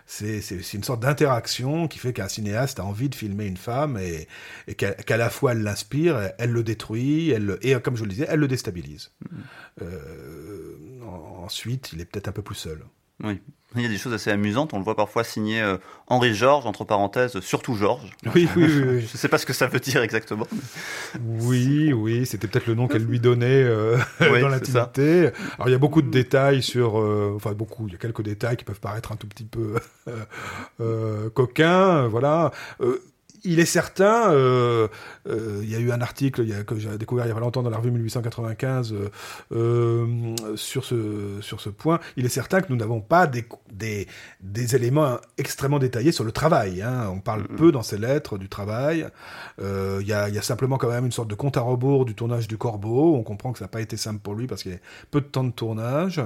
c'est, 0.06 0.40
c'est, 0.40 0.74
une 0.74 0.82
sorte 0.82 1.00
d'interaction 1.00 1.86
qui 1.86 1.98
fait 1.98 2.14
qu'un 2.14 2.26
cinéaste 2.28 2.80
a 2.80 2.84
envie 2.84 3.10
de 3.10 3.14
filmer 3.14 3.44
une 3.44 3.58
femme 3.58 3.98
et, 3.98 4.26
et 4.66 4.74
qu'à, 4.74 5.16
la 5.16 5.30
fois 5.30 5.52
elle 5.52 5.62
l'inspire, 5.62 6.32
elle 6.38 6.50
le 6.50 6.62
détruit, 6.64 7.30
elle, 7.30 7.58
et 7.60 7.74
comme 7.74 7.96
je 7.96 8.04
le 8.04 8.10
disais, 8.10 8.26
elle 8.28 8.40
le 8.40 8.48
déstabilise. 8.48 9.12
Hmm. 9.30 9.36
Euh, 9.82 10.76
ensuite, 11.44 11.92
il 11.92 12.00
est 12.00 12.06
peut-être 12.06 12.28
un 12.28 12.32
peu 12.32 12.42
plus 12.42 12.56
seul. 12.56 12.82
Oui. 13.22 13.40
Il 13.76 13.82
y 13.82 13.86
a 13.86 13.88
des 13.88 13.98
choses 13.98 14.12
assez 14.12 14.30
amusantes. 14.30 14.74
On 14.74 14.78
le 14.78 14.84
voit 14.84 14.96
parfois 14.96 15.22
signer 15.22 15.60
euh, 15.60 15.76
Henri 16.08 16.34
Georges, 16.34 16.66
entre 16.66 16.84
parenthèses, 16.84 17.38
surtout 17.40 17.74
Georges. 17.76 18.10
Oui, 18.34 18.48
oui, 18.56 18.64
oui. 18.64 18.66
Je 19.00 19.12
ne 19.12 19.16
sais 19.16 19.28
pas 19.28 19.38
ce 19.38 19.46
que 19.46 19.52
ça 19.52 19.68
veut 19.68 19.78
dire 19.78 20.02
exactement. 20.02 20.48
Oui, 21.24 21.92
oui, 21.92 22.26
c'était 22.26 22.48
peut-être 22.48 22.66
le 22.66 22.74
nom 22.74 22.88
qu'elle 22.88 23.04
lui 23.04 23.20
donnait 23.20 23.46
euh, 23.46 23.96
dans 24.20 24.48
l'intimité. 24.48 25.30
Alors 25.54 25.68
il 25.68 25.72
y 25.72 25.74
a 25.74 25.78
beaucoup 25.78 26.02
de 26.02 26.10
détails 26.10 26.62
sur, 26.62 26.98
euh, 26.98 27.32
enfin 27.36 27.52
beaucoup, 27.52 27.86
il 27.86 27.92
y 27.92 27.96
a 27.96 27.98
quelques 27.98 28.22
détails 28.22 28.56
qui 28.56 28.64
peuvent 28.64 28.80
paraître 28.80 29.12
un 29.12 29.16
tout 29.16 29.28
petit 29.28 29.44
peu 29.44 29.74
coquins, 31.34 32.08
voilà 32.08 32.50
il 33.44 33.60
est 33.60 33.64
certain, 33.64 34.30
euh, 34.32 34.88
euh, 35.28 35.60
il 35.62 35.70
y 35.70 35.74
a 35.74 35.78
eu 35.78 35.92
un 35.92 36.00
article 36.00 36.42
il 36.42 36.48
y 36.48 36.54
a, 36.54 36.62
que 36.62 36.78
j'ai 36.78 36.96
découvert 36.98 37.26
il 37.26 37.28
y 37.28 37.32
a 37.32 37.34
pas 37.34 37.40
longtemps 37.40 37.62
dans 37.62 37.70
la 37.70 37.76
revue 37.76 37.90
1895 37.90 38.94
euh, 39.52 40.36
sur, 40.56 40.84
ce, 40.84 41.38
sur 41.40 41.60
ce 41.60 41.70
point, 41.70 42.00
il 42.16 42.26
est 42.26 42.30
certain 42.30 42.60
que 42.60 42.66
nous 42.70 42.76
n'avons 42.76 43.00
pas 43.00 43.26
des, 43.26 43.46
des, 43.72 44.06
des, 44.40 44.76
éléments 44.76 45.18
extrêmement 45.38 45.78
détaillés 45.78 46.12
sur 46.12 46.24
le 46.24 46.32
travail. 46.32 46.82
Hein. 46.82 47.08
On 47.12 47.20
parle 47.20 47.42
mm-hmm. 47.42 47.56
peu 47.56 47.72
dans 47.72 47.82
ces 47.82 47.98
lettres 47.98 48.38
du 48.38 48.48
travail. 48.48 49.06
Il 49.60 50.06
y, 50.06 50.12
a, 50.12 50.28
y, 50.28 50.38
a, 50.38 50.42
simplement 50.42 50.78
quand 50.78 50.88
même 50.88 51.04
une 51.04 51.12
sorte 51.12 51.28
de 51.28 51.34
compte 51.34 51.56
à 51.56 51.60
rebours 51.60 52.04
du 52.04 52.14
tournage 52.14 52.48
du 52.48 52.56
Corbeau. 52.56 53.16
On 53.16 53.22
comprend 53.22 53.52
que 53.52 53.58
ça 53.58 53.66
n'a 53.66 53.68
pas 53.68 53.80
été 53.80 53.96
simple 53.96 54.20
pour 54.20 54.34
lui 54.34 54.46
parce 54.46 54.62
qu'il 54.62 54.72
y 54.72 54.74
a 54.74 54.78
peu 55.10 55.20
de 55.20 55.26
temps 55.26 55.44
de 55.44 55.50
tournage. 55.50 56.20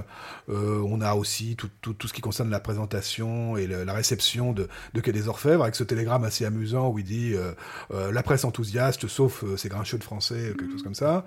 on 0.49 1.01
a 1.01 1.15
aussi 1.15 1.57
tout, 1.57 1.71
tout, 1.81 1.95
tout, 1.95 2.09
ce 2.09 2.13
qui 2.13 2.21
concerne 2.21 2.51
la 2.51 2.61
présentation 2.61 3.57
et 3.57 3.67
le, 3.67 3.85
la 3.85 3.93
réception 3.93 4.53
de, 4.53 4.69
de 4.95 5.01
Quai 5.01 5.13
des 5.13 5.29
Orfèvres 5.29 5.63
avec 5.63 5.75
ce 5.75 5.85
télégramme 5.85 6.25
assez 6.25 6.45
amusant 6.45 6.91
où 6.91 6.99
il 6.99 7.04
dit 7.05 7.33
euh, 7.35 7.53
euh, 7.93 8.13
la 8.13 8.23
presse 8.23 8.45
enthousiaste, 8.45 9.07
sauf 9.07 9.45
euh, 9.45 9.57
ces 9.57 9.69
grincheux 9.69 9.99
de 9.99 10.05
français, 10.05 10.55
quelque 10.59 10.73
chose 10.73 10.83
comme 10.83 10.95
ça. 10.95 11.25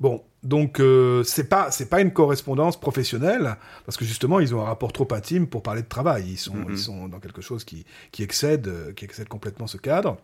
Bon, 0.00 0.24
donc 0.42 0.82
c'est 1.24 1.48
pas 1.48 1.70
c'est 1.70 1.88
pas 1.88 2.00
une 2.00 2.12
correspondance 2.12 2.78
professionnelle 2.78 3.56
parce 3.86 3.96
que 3.96 4.04
justement 4.04 4.40
ils 4.40 4.52
ont 4.52 4.60
un 4.60 4.64
rapport 4.64 4.92
trop 4.92 5.06
intime 5.12 5.46
pour 5.46 5.62
parler 5.62 5.82
de 5.82 5.88
travail. 5.88 6.24
Ils 6.32 6.36
sont 6.36 6.52
mm-hmm. 6.52 6.70
ils 6.70 6.78
sont 6.78 7.08
dans 7.08 7.20
quelque 7.20 7.40
chose 7.40 7.62
qui 7.64 7.86
qui 8.10 8.24
excède 8.24 8.92
qui 8.96 9.04
excède 9.04 9.28
complètement 9.28 9.68
ce 9.68 9.76
cadre. 9.76 10.16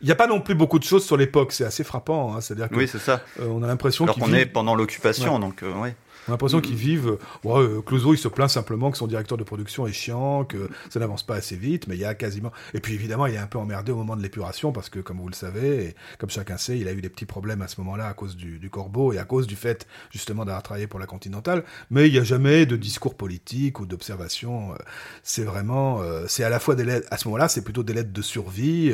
Il 0.00 0.06
n'y 0.06 0.10
a 0.10 0.16
pas 0.16 0.26
non 0.26 0.40
plus 0.40 0.54
beaucoup 0.54 0.78
de 0.78 0.84
choses 0.84 1.04
sur 1.04 1.18
l'époque, 1.18 1.52
c'est 1.52 1.64
assez 1.64 1.84
frappant. 1.84 2.34
Hein. 2.34 2.40
C'est-à-dire 2.40 2.70
que 2.70 2.74
oui, 2.74 2.88
c'est 2.88 2.98
ça. 2.98 3.20
on 3.38 3.62
a 3.62 3.66
l'impression 3.66 4.06
qu'on 4.06 4.32
est 4.32 4.46
pendant 4.46 4.74
l'occupation, 4.74 5.38
donc 5.38 5.62
oui. 5.62 5.90
On 6.26 6.30
a 6.30 6.32
l'impression 6.32 6.60
qu'ils 6.60 6.76
vivent. 6.76 7.18
Ouais, 7.44 7.60
euh, 7.60 7.80
Clouseau, 7.80 8.14
il 8.14 8.18
se 8.18 8.28
plaint 8.28 8.48
simplement 8.48 8.90
que 8.90 8.98
son 8.98 9.06
directeur 9.06 9.38
de 9.38 9.44
production 9.44 9.86
est 9.86 9.92
chiant, 9.92 10.44
que 10.44 10.68
ça 10.90 11.00
n'avance 11.00 11.22
pas 11.22 11.36
assez 11.36 11.56
vite, 11.56 11.86
mais 11.88 11.96
il 11.96 12.00
y 12.00 12.04
a 12.04 12.14
quasiment. 12.14 12.52
Et 12.74 12.80
puis 12.80 12.94
évidemment, 12.94 13.26
il 13.26 13.34
est 13.34 13.38
un 13.38 13.46
peu 13.46 13.58
emmerdé 13.58 13.92
au 13.92 13.96
moment 13.96 14.16
de 14.16 14.22
l'épuration 14.22 14.72
parce 14.72 14.88
que, 14.88 15.00
comme 15.00 15.18
vous 15.18 15.28
le 15.28 15.34
savez, 15.34 15.84
et 15.84 15.94
comme 16.18 16.30
chacun 16.30 16.56
sait, 16.56 16.78
il 16.78 16.88
a 16.88 16.92
eu 16.92 17.00
des 17.00 17.08
petits 17.08 17.26
problèmes 17.26 17.62
à 17.62 17.68
ce 17.68 17.80
moment-là 17.80 18.08
à 18.08 18.14
cause 18.14 18.36
du, 18.36 18.58
du, 18.58 18.70
Corbeau 18.70 19.12
et 19.12 19.18
à 19.18 19.24
cause 19.24 19.46
du 19.46 19.56
fait 19.56 19.86
justement 20.10 20.44
d'avoir 20.44 20.62
travaillé 20.62 20.86
pour 20.86 21.00
la 21.00 21.06
Continentale. 21.06 21.64
Mais 21.90 22.08
il 22.08 22.12
n'y 22.12 22.18
a 22.18 22.24
jamais 22.24 22.66
de 22.66 22.76
discours 22.76 23.16
politique 23.16 23.80
ou 23.80 23.86
d'observation. 23.86 24.72
Euh, 24.72 24.76
c'est 25.22 25.44
vraiment, 25.44 26.00
euh, 26.02 26.26
c'est 26.28 26.44
à 26.44 26.48
la 26.48 26.60
fois 26.60 26.74
des 26.74 26.84
lettres. 26.84 27.08
À 27.10 27.18
ce 27.18 27.28
moment-là, 27.28 27.48
c'est 27.48 27.62
plutôt 27.62 27.82
des 27.82 27.94
lettres 27.94 28.12
de 28.12 28.22
survie 28.22 28.92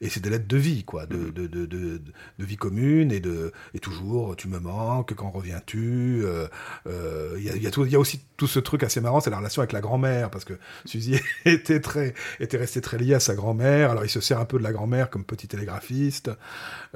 et 0.00 0.08
c'est 0.08 0.20
des 0.20 0.30
lettres 0.30 0.48
de 0.48 0.56
vie, 0.56 0.84
quoi, 0.84 1.06
de, 1.06 1.30
de, 1.30 1.46
de, 1.46 1.66
de 1.66 2.00
vie 2.38 2.56
commune 2.56 3.12
et 3.12 3.20
de 3.20 3.52
et 3.74 3.78
toujours, 3.78 4.36
tu 4.36 4.48
me 4.48 4.58
manques, 4.58 5.14
quand 5.14 5.30
reviens-tu 5.30 6.22
euh, 6.24 6.46
il 6.86 7.42
y, 7.42 7.50
a, 7.50 7.56
y, 7.56 7.66
a 7.66 7.70
y, 7.70 7.94
a, 7.94 7.98
aussi 7.98 8.20
tout 8.36 8.46
ce 8.46 8.58
truc 8.58 8.82
assez 8.82 9.00
marrant, 9.00 9.20
c'est 9.20 9.30
la 9.30 9.38
relation 9.38 9.60
avec 9.60 9.72
la 9.72 9.80
grand-mère, 9.80 10.30
parce 10.30 10.44
que 10.44 10.54
Suzy 10.84 11.16
était 11.44 11.80
très, 11.80 12.14
était 12.40 12.56
restée 12.56 12.80
très 12.80 12.98
liée 12.98 13.14
à 13.14 13.20
sa 13.20 13.34
grand-mère. 13.34 13.90
Alors 13.90 14.04
il 14.04 14.10
se 14.10 14.20
sert 14.20 14.38
un 14.38 14.44
peu 14.44 14.58
de 14.58 14.62
la 14.62 14.72
grand-mère 14.72 15.10
comme 15.10 15.24
petit 15.24 15.48
télégraphiste. 15.48 16.30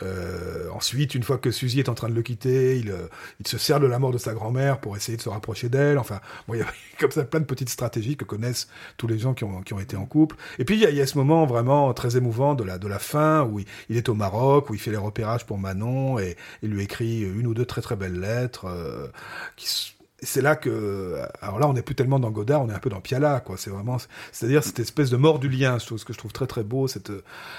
Euh, 0.02 0.68
ensuite, 0.72 1.14
une 1.14 1.22
fois 1.22 1.38
que 1.38 1.50
Suzy 1.50 1.80
est 1.80 1.88
en 1.88 1.94
train 1.94 2.08
de 2.08 2.14
le 2.14 2.22
quitter, 2.22 2.78
il, 2.78 2.90
euh, 2.90 3.08
il 3.40 3.46
se 3.46 3.58
sert 3.58 3.80
de 3.80 3.86
la 3.86 3.98
mort 3.98 4.12
de 4.12 4.18
sa 4.18 4.34
grand-mère 4.34 4.80
pour 4.80 4.96
essayer 4.96 5.16
de 5.16 5.22
se 5.22 5.28
rapprocher 5.28 5.68
d'elle. 5.68 5.98
Enfin, 5.98 6.20
bon, 6.48 6.54
il 6.54 6.58
y 6.58 6.62
a 6.62 6.66
comme 6.98 7.10
ça 7.10 7.24
plein 7.24 7.40
de 7.40 7.44
petites 7.44 7.70
stratégies 7.70 8.16
que 8.16 8.24
connaissent 8.24 8.68
tous 8.96 9.06
les 9.06 9.18
gens 9.18 9.34
qui 9.34 9.44
ont, 9.44 9.62
qui 9.62 9.74
ont 9.74 9.80
été 9.80 9.96
en 9.96 10.06
couple. 10.06 10.36
Et 10.58 10.64
puis 10.64 10.76
il 10.76 10.82
y, 10.82 10.90
il 10.90 10.96
y 10.96 11.00
a 11.00 11.06
ce 11.06 11.18
moment 11.18 11.46
vraiment 11.46 11.92
très 11.94 12.16
émouvant 12.16 12.54
de 12.54 12.64
la, 12.64 12.78
de 12.78 12.88
la 12.88 12.98
fin 12.98 13.44
où 13.44 13.60
il, 13.60 13.96
est 13.96 14.08
au 14.08 14.14
Maroc, 14.14 14.70
où 14.70 14.74
il 14.74 14.80
fait 14.80 14.90
les 14.90 14.96
repérages 14.96 15.46
pour 15.46 15.58
Manon 15.58 16.18
et 16.18 16.36
il 16.62 16.70
lui 16.70 16.82
écrit 16.82 17.22
une 17.22 17.46
ou 17.46 17.54
deux 17.54 17.66
très 17.66 17.82
très 17.82 17.96
belles 17.96 18.18
lettres 18.18 18.66
euh, 18.66 19.08
qui 19.54 19.94
c'est 20.22 20.40
là 20.40 20.56
que, 20.56 21.20
alors 21.42 21.58
là, 21.58 21.68
on 21.68 21.74
n'est 21.74 21.82
plus 21.82 21.94
tellement 21.94 22.18
dans 22.18 22.30
Godard, 22.30 22.62
on 22.62 22.70
est 22.70 22.72
un 22.72 22.78
peu 22.78 22.88
dans 22.88 23.00
Piala, 23.00 23.40
quoi. 23.40 23.56
C'est 23.58 23.70
vraiment, 23.70 23.98
c'est-à-dire 24.32 24.64
cette 24.64 24.78
espèce 24.78 25.10
de 25.10 25.16
mort 25.16 25.38
du 25.38 25.48
lien, 25.48 25.78
ce 25.78 25.94
que 26.04 26.12
je 26.12 26.18
trouve 26.18 26.32
très 26.32 26.46
très 26.46 26.64
beau, 26.64 26.88
cette 26.88 27.12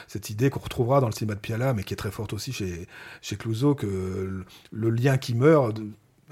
cette 0.08 0.30
idée 0.30 0.50
qu'on 0.50 0.60
retrouvera 0.60 1.00
dans 1.00 1.08
le 1.08 1.14
cinéma 1.14 1.36
de 1.36 1.40
Piala, 1.40 1.74
mais 1.74 1.84
qui 1.84 1.94
est 1.94 1.98
très 1.98 2.12
forte 2.12 2.34
aussi 2.34 2.54
chez 2.54 2.88
chez 3.22 3.36
Clouseau, 3.36 3.76
que 3.76 4.44
le, 4.72 4.90
lien 4.90 5.18
qui 5.18 5.36
meurt 5.36 5.78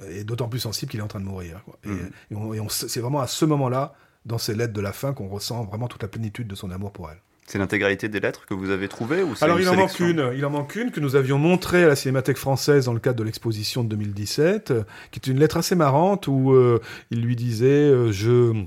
est 0.10 0.24
d'autant 0.24 0.50
plus 0.50 0.60
sensible 0.60 0.92
qu'il 0.92 1.00
est 1.00 1.04
en 1.04 1.08
train 1.08 1.20
de 1.20 1.26
mourir. 1.26 1.62
Quoi. 1.64 1.78
Et, 1.84 1.90
mmh. 1.90 2.54
et, 2.56 2.60
on 2.60 2.70
c'est 2.70 3.00
vraiment 3.00 3.22
à 3.22 3.28
ce 3.28 3.46
moment-là, 3.46 3.94
dans 4.26 4.40
ces 4.40 4.56
lettres 4.56 4.74
de 4.74 4.82
la 4.82 4.94
fin, 4.94 5.14
qu'on 5.14 5.28
ressent 5.28 5.64
vraiment 5.66 5.88
toute 5.88 6.02
la 6.02 6.10
plénitude 6.10 6.48
de 6.48 6.56
son 6.56 6.72
amour 6.72 6.92
pour 6.92 7.12
elle. 7.12 7.22
C'est 7.48 7.60
l'intégralité 7.60 8.10
des 8.10 8.20
lettres 8.20 8.48
que 8.48 8.56
vous 8.56 8.72
avez 8.72 8.88
trouvées 8.88 9.22
ou 9.22 9.34
Alors 9.42 9.60
il 9.60 9.70
en 9.70 9.76
manque 9.76 10.00
une, 10.00 10.32
il 10.36 10.44
en 10.46 10.50
manque 10.50 10.76
une 10.76 10.90
que 10.90 11.00
nous 11.00 11.16
avions 11.16 11.38
montrée 11.38 11.84
à 11.84 11.88
la 11.88 11.96
Cinémathèque 11.96 12.38
française 12.38 12.86
dans 12.86 12.94
le 12.94 13.00
cadre 13.00 13.20
de 13.20 13.24
l'exposition 13.24 13.84
de 13.84 13.90
2017, 13.90 14.74
qui 15.12 15.20
est 15.20 15.28
une 15.28 15.40
lettre 15.40 15.58
assez 15.58 15.76
marrante 15.76 16.28
où 16.28 16.54
euh, 16.54 16.82
il 17.12 17.22
lui 17.22 17.36
disait 17.36 17.68
euh, 17.68 18.12
je 18.12 18.66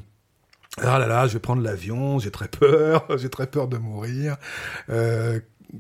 ah 0.81 1.01
là 1.01 1.09
là, 1.09 1.27
je 1.27 1.33
vais 1.33 1.39
prendre 1.41 1.61
l'avion, 1.61 2.21
j'ai 2.21 2.31
très 2.31 2.47
peur, 2.47 3.05
j'ai 3.17 3.29
très 3.29 3.49
peur 3.49 3.67
de 3.67 3.79
mourir. 3.79 4.37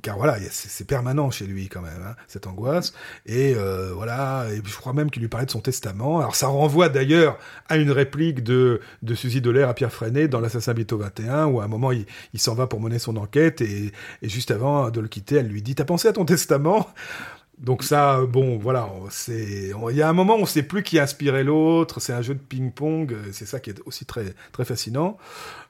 Car 0.03 0.19
voilà, 0.19 0.37
c'est 0.51 0.87
permanent 0.87 1.31
chez 1.31 1.47
lui 1.47 1.69
quand 1.69 1.81
même, 1.81 2.03
hein, 2.07 2.15
cette 2.27 2.47
angoisse. 2.47 2.93
Et 3.25 3.55
euh, 3.57 3.93
voilà, 3.95 4.47
et 4.53 4.61
je 4.63 4.77
crois 4.77 4.93
même 4.93 5.11
qu'il 5.11 5.23
lui 5.23 5.29
parlait 5.29 5.47
de 5.47 5.51
son 5.51 5.61
testament. 5.61 6.19
Alors 6.19 6.35
ça 6.35 6.49
renvoie 6.49 6.91
d'ailleurs 6.91 7.39
à 7.69 7.79
une 7.79 7.91
réplique 7.91 8.43
de, 8.43 8.81
de 9.03 9.15
Suzy 9.15 9.41
Delair 9.41 9.69
à 9.69 9.75
Pierre 9.75 9.93
Freinet 9.93 10.29
dans 10.29 10.41
l'Assassin 10.41 10.75
Bito 10.75 10.99
21, 10.99 11.47
où 11.47 11.61
à 11.61 11.65
un 11.65 11.69
moment 11.69 11.91
il, 11.91 12.05
il 12.35 12.41
s'en 12.41 12.55
va 12.55 12.67
pour 12.67 12.81
mener 12.81 12.99
son 12.99 13.17
enquête, 13.17 13.63
et, 13.63 13.93
et 14.21 14.29
juste 14.29 14.51
avant 14.51 14.91
de 14.91 15.01
le 15.01 15.09
quitter, 15.09 15.37
elle 15.37 15.49
lui 15.49 15.63
dit 15.63 15.75
«T'as 15.77 15.85
pensé 15.85 16.09
à 16.09 16.13
ton 16.13 16.27
testament?» 16.27 16.87
Donc 17.61 17.83
ça, 17.83 18.21
bon, 18.25 18.57
voilà, 18.59 18.89
c'est, 19.11 19.73
il 19.91 19.97
y 19.97 20.03
a 20.03 20.09
un 20.09 20.13
moment 20.13 20.37
on 20.37 20.47
sait 20.47 20.63
plus 20.63 20.83
qui 20.83 20.99
a 20.99 21.03
inspiré 21.03 21.43
l'autre. 21.43 22.01
C'est 22.01 22.13
un 22.13 22.23
jeu 22.23 22.35
de 22.35 22.41
ping-pong. 22.41 23.17
C'est 23.33 23.47
ça 23.47 23.61
qui 23.61 23.71
est 23.71 23.81
aussi 23.85 24.05
très 24.05 24.35
très 24.53 24.65
fascinant. 24.65 25.19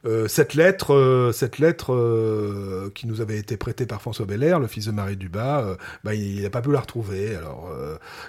Euh, 0.05 0.29
cette 0.29 0.55
lettre, 0.55 0.95
euh, 0.95 1.33
cette 1.33 1.59
lettre 1.59 1.93
euh, 1.93 2.91
qui 2.95 3.07
nous 3.09 3.21
avait 3.21 3.37
été 3.37 3.57
prêtée 3.57 3.85
par 3.85 4.01
François 4.01 4.27
Belair, 4.27 4.61
le 4.61 4.69
fils 4.69 4.87
de 4.87 4.93
Marie 4.93 5.17
Dubas, 5.17 5.77
bah, 6.05 6.15
il 6.15 6.43
n'a 6.43 6.51
pas 6.51 6.63
pu 6.63 6.71
la 6.71 6.81
retrouver. 6.81 7.35
Alors, 7.35 7.71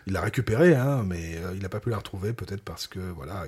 il 0.07 0.13
l'a 0.13 0.21
récupérée, 0.21 0.75
hein, 0.75 1.03
mais 1.05 1.39
il 1.53 1.61
n'a 1.61 1.69
pas 1.69 1.79
pu 1.79 1.89
la 1.89 1.97
retrouver, 1.97 2.33
peut-être 2.33 2.63
parce 2.63 2.87
que 2.87 2.99
voilà, 2.99 3.43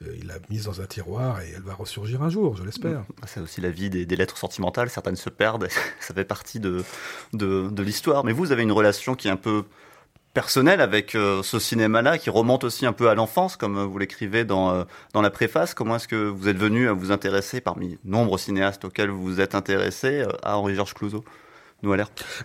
il, 0.00 0.26
l'a 0.26 0.34
mise 0.50 0.66
dans 0.66 0.80
un 0.80 0.86
tiroir 0.86 1.40
et 1.40 1.52
elle 1.56 1.62
va 1.62 1.74
ressurgir 1.74 2.22
un 2.22 2.28
jour, 2.28 2.56
je 2.56 2.64
l'espère. 2.64 3.04
C'est 3.26 3.40
aussi 3.40 3.60
la 3.60 3.70
vie 3.70 3.90
des, 3.90 4.04
des, 4.04 4.16
lettres 4.16 4.36
sentimentales. 4.36 4.90
Certaines 4.90 5.16
se 5.16 5.30
perdent. 5.30 5.68
ça 6.00 6.14
fait 6.14 6.24
partie 6.24 6.60
de 6.60 6.84
de, 7.32 7.68
de 7.70 7.82
l'histoire. 7.82 8.24
Mais 8.24 8.32
vous 8.32 8.52
avez 8.52 8.62
une 8.62 8.72
relation 8.72 9.11
qui 9.14 9.28
est 9.28 9.30
un 9.30 9.36
peu 9.36 9.64
personnelle 10.34 10.80
avec 10.80 11.14
euh, 11.14 11.42
ce 11.42 11.58
cinéma-là, 11.58 12.18
qui 12.18 12.30
remonte 12.30 12.64
aussi 12.64 12.86
un 12.86 12.92
peu 12.92 13.08
à 13.08 13.14
l'enfance, 13.14 13.56
comme 13.56 13.78
euh, 13.78 13.84
vous 13.84 13.98
l'écrivez 13.98 14.44
dans, 14.44 14.72
euh, 14.72 14.84
dans 15.12 15.20
la 15.22 15.30
préface. 15.30 15.74
Comment 15.74 15.96
est-ce 15.96 16.08
que 16.08 16.28
vous 16.28 16.48
êtes 16.48 16.56
venu 16.56 16.88
à 16.88 16.92
vous 16.92 17.12
intéresser, 17.12 17.60
parmi 17.60 17.98
nombreux 18.04 18.38
cinéastes 18.38 18.84
auxquels 18.84 19.10
vous 19.10 19.22
vous 19.22 19.40
êtes 19.40 19.54
intéressé, 19.54 20.24
à 20.42 20.56
Henri-Georges 20.56 20.94
Clouzot 20.94 21.24
nous 21.82 21.92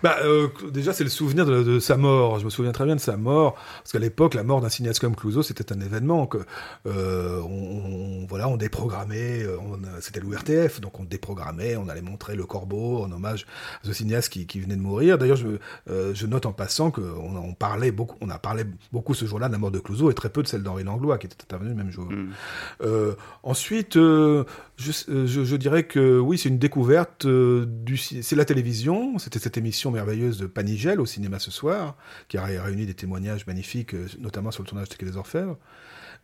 bah, 0.02 0.16
euh, 0.24 0.48
Déjà, 0.70 0.92
c'est 0.92 1.04
le 1.04 1.10
souvenir 1.10 1.46
de, 1.46 1.62
de, 1.62 1.78
sa 1.78 1.96
mort. 1.96 2.40
Je 2.40 2.44
me 2.44 2.50
souviens 2.50 2.72
très 2.72 2.84
bien 2.84 2.96
de 2.96 3.00
sa 3.00 3.16
mort, 3.16 3.54
parce 3.54 3.92
qu'à 3.92 3.98
l'époque, 3.98 4.34
la 4.34 4.42
mort 4.42 4.60
d'un 4.60 4.68
cinéaste 4.68 4.98
comme 5.00 5.14
Clouseau, 5.14 5.42
c'était 5.42 5.72
un 5.72 5.80
événement. 5.80 6.26
Que, 6.26 6.38
euh, 6.86 7.40
on, 7.42 8.26
voilà, 8.28 8.48
on 8.48 8.56
déprogrammait, 8.56 9.42
euh, 9.42 9.56
c'était 10.00 10.20
l'URTF, 10.20 10.80
donc 10.80 10.98
on 10.98 11.04
déprogrammait, 11.04 11.76
on 11.76 11.88
allait 11.88 12.02
montrer 12.02 12.34
Le 12.34 12.46
Corbeau 12.46 13.02
en 13.04 13.12
hommage 13.12 13.46
à 13.84 13.86
ce 13.86 13.92
cinéaste 13.92 14.32
qui, 14.32 14.46
qui 14.46 14.60
venait 14.60 14.76
de 14.76 14.80
mourir. 14.80 15.18
D'ailleurs, 15.18 15.36
je, 15.36 15.58
euh, 15.88 16.12
je, 16.14 16.26
note 16.26 16.46
en 16.46 16.52
passant 16.52 16.90
qu'on 16.90 17.36
on 17.36 17.54
parlait 17.54 17.92
beaucoup, 17.92 18.16
on 18.20 18.30
a 18.30 18.38
parlé 18.38 18.64
beaucoup 18.92 19.14
ce 19.14 19.24
jour-là 19.24 19.46
de 19.46 19.52
la 19.52 19.58
mort 19.58 19.70
de 19.70 19.78
Clouseau 19.78 20.10
et 20.10 20.14
très 20.14 20.30
peu 20.30 20.42
de 20.42 20.48
celle 20.48 20.62
d'Henri 20.62 20.82
Langlois, 20.82 21.18
qui 21.18 21.26
était 21.26 21.42
intervenu 21.42 21.70
le 21.70 21.76
même 21.76 21.90
jour. 21.90 22.08
Mm. 22.10 23.14
Ensuite, 23.44 23.94
je, 23.94 24.44
je, 24.76 25.44
je, 25.44 25.56
dirais 25.56 25.84
que 25.84 26.18
oui, 26.18 26.38
c'est 26.38 26.48
une 26.48 26.58
découverte 26.58 27.26
du, 27.26 27.96
c'est 27.96 28.36
la 28.36 28.44
télévision, 28.44 29.18
c'était 29.28 29.40
cette 29.40 29.58
émission 29.58 29.90
merveilleuse 29.90 30.38
de 30.38 30.46
Panigel 30.46 31.00
au 31.00 31.04
cinéma 31.04 31.38
ce 31.38 31.50
soir, 31.50 31.96
qui 32.28 32.38
a 32.38 32.44
réuni 32.44 32.86
des 32.86 32.94
témoignages 32.94 33.46
magnifiques, 33.46 33.94
notamment 34.18 34.50
sur 34.50 34.62
le 34.62 34.68
tournage 34.68 34.88
de 34.88 34.94
Quai 34.94 35.04
des 35.04 35.18
Orfèvres. 35.18 35.58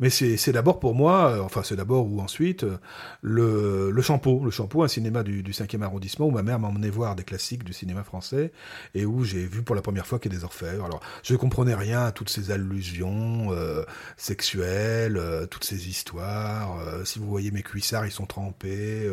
Mais 0.01 0.11
c'est 0.11 0.53
d'abord 0.53 0.81
pour 0.81 0.95
moi, 0.95 1.31
euh, 1.31 1.41
enfin 1.41 1.63
c'est 1.63 1.77
d'abord 1.77 2.07
ou 2.07 2.21
ensuite, 2.21 2.65
euh, 2.65 2.79
le, 3.23 3.91
le 3.91 4.03
Champeau. 4.03 4.45
Le 4.45 4.51
Champeau, 4.51 4.83
un 4.83 4.89
cinéma 4.89 5.23
du, 5.23 5.43
du 5.43 5.53
5e 5.53 5.83
arrondissement 5.83 6.27
où 6.27 6.31
ma 6.31 6.43
mère 6.43 6.59
m'a 6.59 6.69
emmené 6.69 6.91
voir 6.91 7.15
des 7.15 7.25
classiques 7.25 7.65
du 7.65 7.73
cinéma 7.73 8.03
français 8.03 8.53
et 8.95 9.05
où 9.05 9.25
j'ai 9.25 9.45
vu 9.47 9.63
pour 9.63 9.77
la 9.77 9.83
première 9.83 10.07
fois 10.07 10.19
qu'il 10.19 10.33
y 10.33 10.35
a 10.35 10.39
des 10.39 10.45
orfèvres. 10.45 10.85
Alors 10.85 11.01
je 11.23 11.37
comprenais 11.37 11.75
rien 11.75 12.05
à 12.07 12.13
toutes 12.13 12.31
ces 12.31 12.51
allusions 12.51 13.53
euh, 13.53 13.85
sexuelles, 14.17 15.21
toutes 15.51 15.65
ces 15.65 15.89
histoires. 15.89 16.79
si 17.05 17.19
vous 17.19 17.27
voyez 17.27 17.51
mes 17.51 17.63
cuissards, 17.63 18.07
ils 18.07 18.13
sont 18.13 18.27
trempés. 18.27 19.09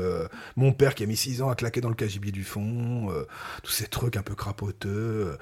mon 0.56 0.74
père 0.74 0.96
qui 0.96 1.04
a 1.04 1.06
mis 1.06 1.16
6 1.16 1.42
ans 1.42 1.50
à 1.50 1.56
claquer 1.56 1.82
dans 1.82 1.90
le 1.90 1.96
cagibier 1.96 2.32
du 2.32 2.44
fond. 2.44 3.10
tous 3.64 3.72
ces 3.72 3.88
trucs 3.88 4.18
un 4.18 4.24
peu 4.24 4.36
crapoteux. 4.36 5.38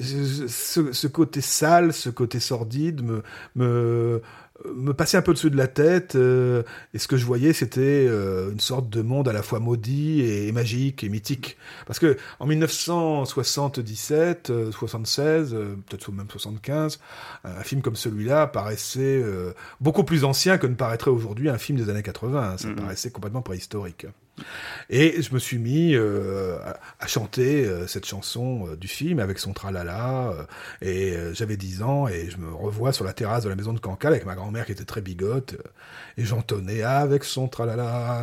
Ce, 0.00 0.92
ce, 0.92 1.06
côté 1.06 1.40
sale, 1.40 1.92
ce 1.92 2.10
côté 2.10 2.40
sordide 2.40 3.02
me... 3.02 3.22
me 3.54 4.22
me 4.74 4.92
passait 4.92 5.16
un 5.16 5.22
peu 5.22 5.32
dessus 5.32 5.50
de 5.50 5.56
la 5.56 5.68
tête 5.68 6.14
euh, 6.14 6.62
et 6.94 6.98
ce 6.98 7.08
que 7.08 7.16
je 7.16 7.24
voyais 7.24 7.52
c'était 7.52 8.06
euh, 8.08 8.52
une 8.52 8.60
sorte 8.60 8.88
de 8.88 9.02
monde 9.02 9.28
à 9.28 9.32
la 9.32 9.42
fois 9.42 9.58
maudit 9.60 10.22
et, 10.22 10.52
magique 10.52 11.04
et 11.04 11.08
mythique. 11.08 11.56
Parce 11.86 11.98
que 11.98 12.16
en 12.38 12.46
1977 12.46 14.52
76 14.70 15.54
euh, 15.54 15.76
peut-être 15.88 16.12
même 16.12 16.28
75 16.28 17.00
un 17.44 17.62
film 17.62 17.80
comme 17.82 17.96
celui-là 17.96 18.46
paraissait 18.46 19.22
beaucoup 19.80 20.04
plus 20.04 20.24
ancien 20.24 20.58
que 20.58 20.66
ne 20.66 20.74
paraîtrait 20.74 21.10
aujourd'hui 21.10 21.48
un 21.48 21.58
film 21.58 21.78
des 21.78 21.88
années 21.88 22.02
80 22.02 22.58
ça 22.58 22.68
mm-hmm. 22.68 22.74
paraissait 22.74 23.10
complètement 23.10 23.42
préhistorique 23.42 24.06
et 24.90 25.22
je 25.22 25.32
me 25.32 25.38
suis 25.38 25.58
mis 25.58 25.94
euh, 25.94 26.58
à, 27.00 27.06
chanter 27.06 27.64
euh, 27.64 27.86
cette 27.86 28.06
chanson 28.06 28.66
euh, 28.66 28.76
du 28.76 28.88
film 28.88 29.20
avec 29.20 29.38
son 29.38 29.52
tralala. 29.52 30.34
et 30.80 31.14
j'avais 31.32 31.56
10 31.56 31.82
ans 31.82 32.08
et 32.08 32.30
je 32.30 32.38
me 32.38 32.52
revois 32.52 32.92
sur 32.92 33.04
la 33.04 33.12
terrasse 33.12 33.44
de 33.44 33.48
la 33.48 33.56
maison 33.56 33.72
de 33.72 33.78
Cancale 33.78 34.12
avec 34.12 34.26
ma 34.26 34.34
grand-mère 34.34 34.66
qui 34.66 34.72
était 34.72 34.84
très 34.84 35.00
bigote. 35.00 35.56
et 36.16 36.24
j'entonnais 36.24 36.82
avec 36.82 37.24
son 37.24 37.48
tralala. 37.48 38.22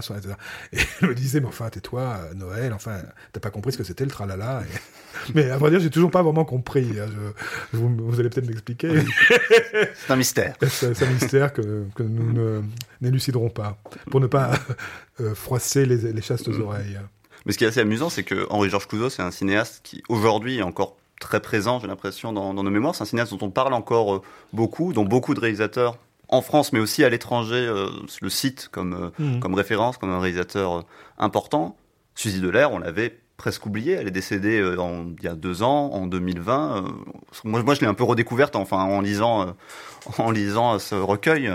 Et 0.73 0.77
je 1.01 1.05
me 1.05 1.15
disais, 1.15 1.39
mais 1.39 1.47
enfin, 1.47 1.69
tais-toi, 1.69 2.19
Noël, 2.35 2.73
enfin, 2.73 3.01
t'as 3.31 3.39
pas 3.39 3.51
compris 3.51 3.71
ce 3.71 3.77
que 3.77 3.83
c'était 3.83 4.05
le 4.05 4.11
tralala. 4.11 4.63
Mais 5.33 5.49
à 5.49 5.57
vrai 5.57 5.71
dire, 5.71 5.79
j'ai 5.79 5.89
toujours 5.89 6.11
pas 6.11 6.21
vraiment 6.21 6.45
compris. 6.45 6.87
Hein, 6.99 7.07
vous, 7.73 8.19
allez 8.19 8.29
peut-être 8.29 8.47
m'expliquer. 8.47 9.01
C'est 9.95 10.13
un 10.13 10.15
mystère. 10.15 10.55
C'est 10.69 11.03
un 11.03 11.11
mystère 11.11 11.51
que, 11.51 11.85
que 11.95 12.03
nous 12.03 12.63
n'éluciderons 13.01 13.49
pas. 13.49 13.77
Pour 14.11 14.21
ne 14.21 14.27
pas 14.27 14.51
froisser 15.35 15.85
les, 15.85 16.11
les 16.11 16.21
chastes 16.21 16.47
mm. 16.47 16.61
oreilles. 16.61 16.99
Mais 17.45 17.53
ce 17.53 17.57
qui 17.57 17.63
est 17.63 17.67
assez 17.67 17.79
amusant, 17.79 18.09
c'est 18.09 18.23
que 18.23 18.47
Henri-Georges 18.49 18.87
Clouzot, 18.87 19.09
c'est 19.09 19.21
un 19.21 19.31
cinéaste 19.31 19.81
qui, 19.83 20.03
aujourd'hui, 20.09 20.57
est 20.57 20.61
encore 20.61 20.97
très 21.19 21.39
présent, 21.39 21.79
j'ai 21.79 21.87
l'impression, 21.87 22.33
dans, 22.33 22.53
nos 22.53 22.63
mémoires. 22.63 22.95
C'est 22.95 23.03
un 23.03 23.05
cinéaste 23.05 23.33
dont 23.33 23.45
on 23.45 23.51
parle 23.51 23.73
encore 23.73 24.15
euh, 24.15 24.21
beaucoup, 24.53 24.93
dont 24.93 25.05
beaucoup 25.05 25.33
de 25.33 25.39
réalisateurs 25.39 25.97
en 26.27 26.41
France, 26.41 26.73
mais 26.73 26.79
aussi 26.79 27.03
à 27.03 27.09
l'étranger, 27.09 27.55
euh, 27.55 27.89
le 28.21 28.29
citent 28.29 28.69
comme, 28.71 29.11
mm. 29.19 29.39
comme 29.39 29.53
référence, 29.55 29.97
comme 29.97 30.11
un 30.11 30.19
réalisateur 30.19 30.85
important. 31.17 31.75
Suzy 32.15 32.41
Delair, 32.41 32.71
on 32.71 32.79
l'avait 32.79 33.19
presque 33.37 33.65
oubliée. 33.65 33.93
Elle 33.93 34.07
est 34.07 34.11
décédée 34.11 34.57
il 34.57 35.23
y 35.23 35.27
a 35.27 35.35
deux 35.35 35.63
ans, 35.63 35.91
en 35.93 36.07
2020. 36.07 36.83
moi, 37.45 37.63
moi, 37.63 37.73
je 37.73 37.79
l'ai 37.79 37.87
un 37.87 37.93
peu 37.93 38.03
redécouverte, 38.03 38.55
enfin, 38.55 38.83
en 38.83 38.99
lisant, 38.99 39.55
en 40.17 40.31
lisant 40.31 40.77
ce 40.77 40.95
recueil. 40.95 41.49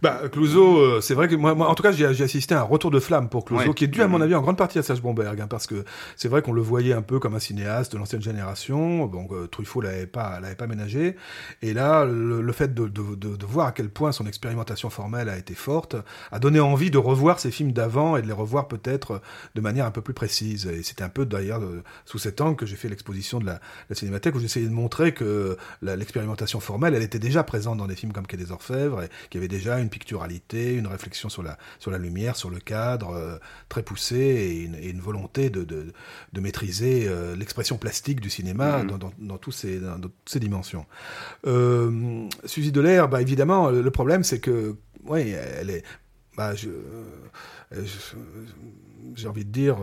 Bah, 0.00 0.22
Clouseau, 0.30 0.78
euh, 0.78 1.00
c'est 1.00 1.14
vrai 1.14 1.26
que 1.26 1.34
moi, 1.34 1.54
moi, 1.54 1.68
en 1.68 1.74
tout 1.74 1.82
cas, 1.82 1.90
j'ai 1.90 2.06
assisté 2.06 2.54
à 2.54 2.60
un 2.60 2.64
retour 2.64 2.90
de 2.90 3.00
flamme 3.00 3.28
pour 3.28 3.44
Clouseau, 3.44 3.74
qui 3.74 3.84
est 3.84 3.88
dû, 3.88 4.02
à 4.02 4.08
mon 4.08 4.20
avis, 4.20 4.34
en 4.34 4.42
grande 4.42 4.56
partie 4.56 4.78
à 4.78 4.82
Serge 4.82 5.02
Bomberg, 5.02 5.40
hein, 5.40 5.48
parce 5.48 5.66
que 5.66 5.84
c'est 6.16 6.28
vrai 6.28 6.42
qu'on 6.42 6.52
le 6.52 6.60
voyait 6.60 6.92
un 6.92 7.02
peu 7.02 7.18
comme 7.18 7.34
un 7.34 7.40
cinéaste 7.40 7.92
de 7.92 7.98
l'ancienne 7.98 8.22
génération. 8.22 9.06
Bon, 9.06 9.26
euh, 9.32 9.46
Truffaut 9.46 9.80
l'avait 9.80 10.06
pas, 10.06 10.38
l'avait 10.40 10.54
pas 10.54 10.66
ménagé. 10.66 11.16
Et 11.62 11.74
là, 11.74 12.04
le, 12.04 12.52
fait 12.52 12.74
de, 12.74 12.86
de, 12.86 13.16
de, 13.16 13.36
de, 13.36 13.46
voir 13.46 13.66
à 13.66 13.72
quel 13.72 13.88
point 13.90 14.12
son 14.12 14.26
expérimentation 14.26 14.88
formelle 14.90 15.28
a 15.28 15.36
été 15.36 15.54
forte, 15.54 15.96
a 16.30 16.38
donné 16.38 16.60
envie 16.60 16.90
de 16.90 16.98
revoir 16.98 17.40
ses 17.40 17.50
films 17.50 17.72
d'avant 17.72 18.16
et 18.16 18.22
de 18.22 18.26
les 18.26 18.32
revoir 18.32 18.68
peut-être 18.68 19.20
de 19.54 19.60
manière 19.60 19.86
un 19.86 19.90
peu 19.90 20.00
plus 20.00 20.14
précise. 20.14 20.66
Et 20.66 20.82
c'était 20.82 21.02
un 21.02 21.08
peu 21.08 21.26
d'ailleurs 21.26 21.62
sous 22.04 22.18
cet 22.18 22.40
angle 22.40 22.56
que 22.56 22.66
j'ai 22.66 22.76
fait 22.76 22.88
l'exposition 22.88 23.40
de 23.40 23.46
la, 23.46 23.60
la, 23.88 23.96
cinémathèque, 23.96 24.34
où 24.34 24.40
j'essayais 24.40 24.66
de 24.66 24.72
montrer 24.72 25.12
que 25.12 25.56
l'expérimentation 25.82 26.60
formelle, 26.60 26.94
elle 26.94 27.02
était 27.02 27.18
déjà 27.18 27.42
présente 27.42 27.78
dans 27.78 27.86
des 27.86 27.96
films 27.96 28.12
comme 28.12 28.26
Quai 28.26 28.36
des 28.36 28.52
Orfèvres, 28.52 29.02
et 29.02 29.08
qu'il 29.30 29.40
y 29.40 29.44
avait 29.44 29.48
déjà 29.48 29.78
une 29.78 29.87
une 29.88 29.90
picturalité, 29.90 30.74
une 30.74 30.86
réflexion 30.86 31.28
sur 31.30 31.42
la, 31.42 31.58
sur 31.78 31.90
la 31.90 31.98
lumière, 31.98 32.36
sur 32.36 32.50
le 32.50 32.60
cadre, 32.60 33.10
euh, 33.10 33.38
très 33.68 33.82
poussée, 33.82 34.16
et 34.16 34.88
une, 34.90 35.00
volonté 35.00 35.48
de, 35.48 35.64
de, 35.64 35.92
de 36.32 36.40
maîtriser 36.40 37.06
euh, 37.08 37.34
l'expression 37.34 37.78
plastique 37.78 38.20
du 38.20 38.28
cinéma 38.28 38.82
mm-hmm. 38.82 38.98
dans, 38.98 39.12
dans, 39.18 39.38
tous 39.38 39.52
ces, 39.52 39.78
dans, 39.80 39.98
toutes 39.98 40.12
ces 40.26 40.40
dimensions. 40.40 40.84
Euh, 41.46 42.28
Suzy 42.44 42.70
Delair, 42.70 43.08
bah, 43.08 43.22
évidemment, 43.22 43.70
le 43.70 43.90
problème, 43.90 44.22
c'est 44.22 44.40
que, 44.40 44.76
ouais, 45.04 45.30
elle 45.30 45.70
est... 45.70 45.84
Bah, 46.36 46.54
je, 46.54 46.68
j'ai 49.16 49.26
envie 49.26 49.44
de 49.44 49.50
dire, 49.50 49.78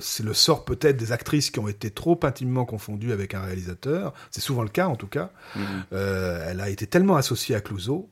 c'est 0.00 0.22
le 0.22 0.32
sort 0.32 0.64
peut-être 0.64 0.96
des 0.96 1.12
actrices 1.12 1.50
qui 1.50 1.58
ont 1.58 1.68
été 1.68 1.90
trop 1.90 2.18
intimement 2.22 2.64
confondues 2.64 3.12
avec 3.12 3.34
un 3.34 3.42
réalisateur. 3.42 4.14
C'est 4.30 4.40
souvent 4.40 4.62
le 4.62 4.70
cas, 4.70 4.86
en 4.86 4.96
tout 4.96 5.06
cas. 5.06 5.30
Mm-hmm. 5.56 6.42
elle 6.46 6.60
a 6.60 6.70
été 6.70 6.86
tellement 6.86 7.16
associée 7.16 7.54
à 7.54 7.60
Clouseau 7.60 8.08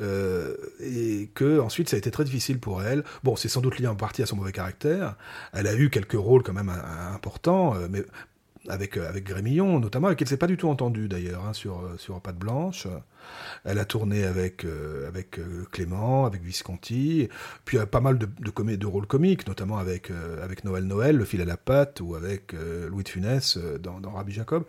euh, 0.00 0.56
et 0.80 1.30
que 1.34 1.60
ensuite 1.60 1.88
ça 1.88 1.96
a 1.96 1.98
été 1.98 2.10
très 2.10 2.24
difficile 2.24 2.58
pour 2.58 2.82
elle. 2.82 3.04
Bon, 3.24 3.36
c'est 3.36 3.48
sans 3.48 3.60
doute 3.60 3.78
lié 3.78 3.86
en 3.86 3.94
partie 3.94 4.22
à 4.22 4.26
son 4.26 4.36
mauvais 4.36 4.52
caractère. 4.52 5.16
Elle 5.52 5.66
a 5.66 5.74
eu 5.74 5.90
quelques 5.90 6.12
rôles 6.12 6.42
quand 6.42 6.54
même 6.54 6.70
euh, 6.70 7.14
importants, 7.14 7.74
euh, 7.74 7.88
mais 7.90 8.02
avec 8.68 8.96
avec 8.96 9.24
Grémillon 9.24 9.80
notamment, 9.80 10.06
avec 10.06 10.18
qui 10.18 10.24
elle 10.24 10.28
s'est 10.28 10.36
pas 10.36 10.46
du 10.46 10.56
tout 10.56 10.68
entendue 10.68 11.08
d'ailleurs 11.08 11.44
hein, 11.44 11.52
sur 11.52 11.82
sur 11.98 12.20
Pâte 12.20 12.38
Blanche. 12.38 12.86
Elle 13.64 13.78
a 13.78 13.84
tourné 13.84 14.24
avec 14.24 14.64
avec 15.06 15.40
Clément, 15.72 16.26
avec 16.26 16.42
Visconti, 16.42 17.28
puis 17.64 17.78
pas 17.90 18.00
mal 18.00 18.18
de 18.18 18.26
de, 18.26 18.76
de 18.76 18.86
rôles 18.86 19.06
comiques, 19.06 19.46
notamment 19.48 19.78
avec 19.78 20.12
avec 20.42 20.64
Noël 20.64 20.84
Noël, 20.84 21.16
Le 21.16 21.24
fil 21.24 21.40
à 21.40 21.44
la 21.44 21.56
patte, 21.56 22.00
ou 22.00 22.14
avec 22.14 22.52
Louis 22.88 23.02
de 23.02 23.08
Funès 23.08 23.58
dans, 23.80 24.00
dans 24.00 24.12
Rabbi 24.12 24.32
Jacob. 24.32 24.64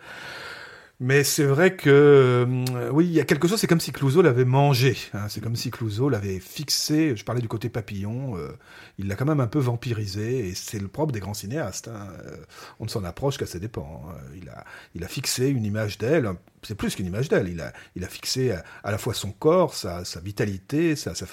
Mais 1.06 1.26
c'est 1.26 1.44
vrai 1.44 1.76
que 1.76 1.89
euh, 1.89 2.89
oui, 2.92 3.04
il 3.08 3.12
y 3.12 3.20
a 3.20 3.26
quelque 3.26 3.46
chose. 3.46 3.60
C'est 3.60 3.68
comme 3.68 3.82
si 3.82 3.92
Clouseau 3.92 4.22
l'avait 4.22 4.46
mangé. 4.46 4.96
Hein, 5.13 5.28
c'est 5.28 5.42
comme 5.42 5.58
si 5.58 5.70
Clouseau 5.70 6.08
l'avait 6.08 6.39
fixé. 6.39 7.18
Je 7.18 7.26
parlais 7.26 7.42
du 7.42 7.50
côté 7.50 7.68
papillon. 7.68 8.38
Euh, 8.38 8.54
il 8.98 9.10
l'a 9.10 9.16
quand 9.16 9.26
même 9.26 9.42
un 9.42 9.48
peu 9.48 9.60
vampirisé. 9.60 10.48
Et 10.48 10.56
c'est 10.56 10.80
le 10.80 10.88
propre 10.88 11.12
des 11.12 11.20
grands 11.20 11.34
cinéastes. 11.34 11.89
Hein. 11.89 12.08
Euh, 12.26 12.38
on 12.80 12.86
ne 12.86 12.89
s'en 12.89 13.04
approche 13.04 13.38
qu'à 13.38 13.46
ses 13.46 13.60
dépens. 13.60 14.02
Hein. 14.08 14.16
Il 14.42 14.48
a, 14.48 14.63
il 14.96 15.04
a 15.04 15.10
fixé 15.10 15.50
une 15.50 15.66
image 15.66 15.98
d'elle. 15.98 16.30
C'est 16.62 16.76
plus 16.76 16.96
qu'une 16.96 17.08
image 17.08 17.28
d'elle. 17.28 17.50
Il 17.50 17.60
a, 17.60 17.74
il 17.98 18.06
a 18.06 18.08
fixé 18.08 18.54
à, 18.54 18.89
la 18.89 18.98
fois 18.98 19.13
son 19.13 19.34
corps, 19.34 19.74
sa, 19.74 20.06
sa 20.06 20.22
vitalité, 20.22 20.96
sa, 20.96 21.13
sa, 21.16 21.26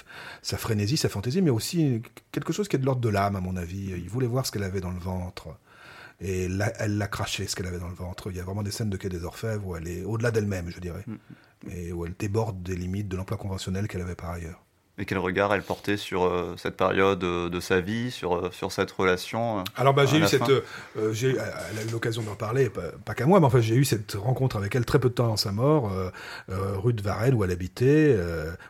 sa, 0.43 0.57
frénésie, 0.57 0.97
sa 0.97 1.09
fantaisie, 1.09 1.43
mais 1.43 1.51
aussi 1.51 2.03
quelque 2.33 2.53
chose 2.53 2.67
qui 2.67 2.75
est 2.75 2.81
de 2.81 2.87
l'ordre 2.87 3.03
de 3.03 3.09
l'âme, 3.09 3.37
à 3.37 3.41
mon 3.41 3.55
avis. 3.55 3.93
Il 3.97 4.09
voulait 4.09 4.27
voir 4.27 4.45
ce 4.47 4.51
qu'elle 4.51 4.65
avait 4.65 4.81
dans 4.81 4.91
le 4.91 4.99
ventre 4.99 5.51
et 6.21 6.45
elle 6.79 6.99
l'a 6.99 7.09
craché 7.09 7.47
ce 7.47 7.57
qu'elle 7.57 7.67
avait 7.67 7.79
dans 7.79 7.89
le 7.89 7.95
ventre. 7.95 8.31
Il 8.31 8.37
y 8.37 8.41
a 8.41 8.45
vraiment 8.45 8.63
des 8.63 8.71
scènes 8.71 8.91
de 8.91 8.97
Quai 8.97 9.09
des 9.09 9.25
Orfèvres 9.25 9.67
où 9.67 9.77
elle 9.77 9.89
est 9.89 10.05
au-delà 10.05 10.31
d'elle-même, 10.31 10.71
je 10.71 10.81
dirais, 10.81 11.05
mm. 11.07 11.71
et 11.71 11.93
où 11.93 12.05
elle 12.05 12.15
déborde 12.19 12.63
des 12.63 12.77
limites 12.77 13.09
de 13.09 13.17
l'emploi 13.17 13.39
conventionnel 13.39 13.89
qu'elle 13.89 14.03
avait 14.03 14.15
par 14.15 14.31
ailleurs. 14.31 14.63
Et 15.01 15.07
quel 15.07 15.17
regard 15.17 15.55
elle 15.55 15.63
portait 15.63 15.97
sur 15.97 16.25
euh, 16.25 16.55
cette 16.59 16.77
période 16.77 17.25
euh, 17.25 17.49
de 17.49 17.59
sa 17.59 17.81
vie, 17.81 18.11
sur, 18.11 18.37
euh, 18.37 18.51
sur 18.53 18.71
cette 18.71 18.91
relation 18.91 19.65
Alors 19.75 19.95
bah, 19.95 20.05
j'ai 20.05 20.19
eu 20.19 20.27
cette, 20.27 20.43
j'ai, 21.13 21.31
elle 21.31 21.79
a 21.79 21.83
eu 21.89 21.91
l'occasion 21.91 22.23
d'en 22.23 22.35
parler, 22.35 22.69
pas, 22.69 23.15
qu'à 23.15 23.25
moi, 23.25 23.41
mais 23.41 23.47
enfin 23.47 23.61
j'ai 23.61 23.77
eu 23.77 23.85
cette 23.87 24.13
rencontre 24.13 24.59
avec 24.59 24.75
elle 24.75 24.85
très 24.85 24.99
peu 24.99 25.09
de 25.09 25.15
temps 25.15 25.25
avant 25.25 25.39
sa 25.39 25.53
mort, 25.53 25.91
rue 26.49 26.93
de 26.93 27.01
Varennes 27.01 27.35
où 27.35 27.45
elle 27.45 27.51
habitait, 27.51 28.15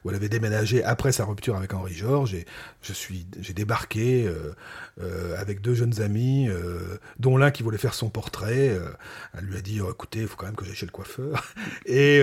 où 0.05 0.11
elle 0.11 0.17
avait 0.17 0.29
déménagé 0.29 0.85
après 0.85 1.11
sa 1.11 1.25
rupture 1.25 1.57
avec 1.57 1.75
Henri 1.75 1.95
Georges. 1.95 2.35
Et 2.35 2.47
je 2.83 2.93
suis, 2.93 3.27
j'ai 3.41 3.53
débarqué 3.53 4.31
avec 5.37 5.61
deux 5.61 5.75
jeunes 5.75 6.01
amis, 6.01 6.49
dont 7.19 7.37
l'un 7.37 7.51
qui 7.51 7.65
voulait 7.65 7.79
faire 7.79 7.95
son 7.95 8.09
portrait. 8.09 8.79
elle 9.37 9.45
lui 9.45 9.57
a 9.57 9.61
dit, 9.61 9.81
oh, 9.81 9.91
écoutez, 9.91 10.21
il 10.21 10.29
faut 10.29 10.37
quand 10.37 10.47
même 10.47 10.57
que 10.57 10.65
j'aille 10.65 10.77
chez 10.77 10.87
le 10.87 10.93
coiffeur. 10.93 11.43
et 11.87 12.23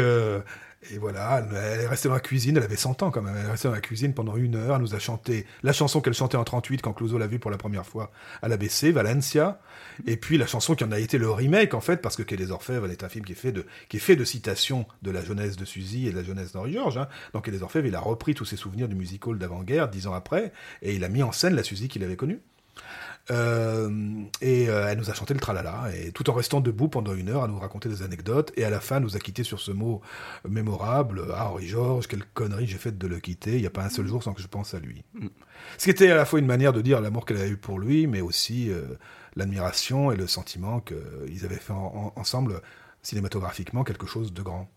et 0.91 0.99
voilà, 0.99 1.43
elle 1.51 1.81
est 1.81 1.87
restée 1.87 2.07
dans 2.07 2.13
la 2.13 2.19
cuisine, 2.19 2.55
elle 2.57 2.63
avait 2.63 2.75
100 2.75 3.01
ans 3.01 3.11
quand 3.11 3.21
même, 3.21 3.35
elle 3.35 3.47
est 3.47 3.51
restée 3.51 3.67
dans 3.67 3.73
la 3.73 3.81
cuisine 3.81 4.13
pendant 4.13 4.35
une 4.35 4.55
heure, 4.55 4.75
elle 4.75 4.81
nous 4.81 4.93
a 4.93 4.99
chanté 4.99 5.45
la 5.63 5.73
chanson 5.73 6.01
qu'elle 6.01 6.13
chantait 6.13 6.37
en 6.37 6.43
38 6.43 6.81
quand 6.81 6.93
Clouseau 6.93 7.17
l'a 7.17 7.27
vue 7.27 7.39
pour 7.39 7.49
la 7.49 7.57
première 7.57 7.85
fois 7.85 8.11
à 8.41 8.47
l'ABC, 8.47 8.91
Valencia, 8.91 9.59
et 10.05 10.17
puis 10.17 10.37
la 10.37 10.45
chanson 10.45 10.75
qui 10.75 10.83
en 10.83 10.91
a 10.91 10.99
été 10.99 11.17
le 11.17 11.31
remake 11.31 11.73
en 11.73 11.81
fait, 11.81 11.97
parce 11.97 12.15
que 12.15 12.21
Quai 12.21 12.37
des 12.37 12.51
Orfèvres 12.51 12.89
est 12.91 13.03
un 13.03 13.09
film 13.09 13.25
qui 13.25 13.31
est 13.31 13.35
fait 13.35 13.51
de, 13.51 13.65
qui 13.89 13.97
est 13.97 13.99
fait 13.99 14.15
de 14.15 14.23
citations 14.23 14.85
de 15.01 15.09
la 15.09 15.23
jeunesse 15.23 15.57
de 15.57 15.65
Suzy 15.65 16.07
et 16.07 16.11
de 16.11 16.15
la 16.15 16.23
jeunesse 16.23 16.51
d'Henri 16.51 16.73
Georges. 16.73 16.97
Hein. 16.97 17.07
Donc 17.33 17.45
Quai 17.45 17.51
des 17.51 17.63
Orfèvres, 17.63 17.87
il 17.87 17.95
a 17.95 17.99
repris 17.99 18.35
tous 18.35 18.45
ses 18.45 18.55
souvenirs 18.55 18.87
du 18.87 18.95
musical 18.95 19.37
d'avant-guerre, 19.37 19.89
dix 19.89 20.05
ans 20.05 20.13
après, 20.13 20.53
et 20.83 20.93
il 20.93 21.03
a 21.03 21.09
mis 21.09 21.23
en 21.23 21.31
scène 21.31 21.55
la 21.55 21.63
Suzy 21.63 21.87
qu'il 21.87 22.03
avait 22.03 22.15
connue. 22.15 22.39
Euh, 23.29 23.89
et 24.41 24.69
euh, 24.69 24.87
elle 24.87 24.97
nous 24.97 25.09
a 25.09 25.13
chanté 25.13 25.33
le 25.33 25.39
tralala, 25.39 25.89
et 25.95 26.11
tout 26.11 26.29
en 26.29 26.33
restant 26.33 26.61
debout 26.61 26.87
pendant 26.87 27.13
une 27.13 27.29
heure 27.29 27.43
à 27.43 27.47
nous 27.47 27.59
raconter 27.59 27.89
des 27.89 28.01
anecdotes, 28.01 28.51
et 28.55 28.63
à 28.63 28.69
la 28.69 28.79
fin 28.79 28.99
nous 28.99 29.15
a 29.15 29.19
quitté 29.19 29.43
sur 29.43 29.59
ce 29.59 29.71
mot 29.71 30.01
mémorable 30.47 31.23
Ah, 31.33 31.49
Henri 31.49 31.67
Georges, 31.67 32.07
quelle 32.07 32.23
connerie 32.33 32.67
j'ai 32.67 32.77
faite 32.77 32.97
de 32.97 33.07
le 33.07 33.19
quitter, 33.19 33.55
il 33.55 33.61
n'y 33.61 33.67
a 33.67 33.71
pas 33.71 33.83
un 33.83 33.89
seul 33.89 34.07
jour 34.07 34.23
sans 34.23 34.33
que 34.33 34.41
je 34.41 34.47
pense 34.47 34.73
à 34.73 34.79
lui. 34.79 35.03
Mm. 35.13 35.27
Ce 35.77 35.83
qui 35.85 35.89
était 35.89 36.11
à 36.11 36.15
la 36.15 36.25
fois 36.25 36.39
une 36.39 36.45
manière 36.45 36.73
de 36.73 36.81
dire 36.81 37.01
l'amour 37.01 37.25
qu'elle 37.25 37.37
avait 37.37 37.49
eu 37.49 37.57
pour 37.57 37.79
lui, 37.79 38.07
mais 38.07 38.21
aussi 38.21 38.69
euh, 38.71 38.83
l'admiration 39.35 40.11
et 40.11 40.15
le 40.15 40.27
sentiment 40.27 40.79
qu'ils 40.79 41.45
avaient 41.45 41.55
fait 41.55 41.73
ensemble 41.73 42.61
cinématographiquement 43.01 43.83
quelque 43.83 44.07
chose 44.07 44.33
de 44.33 44.41
grand. 44.41 44.69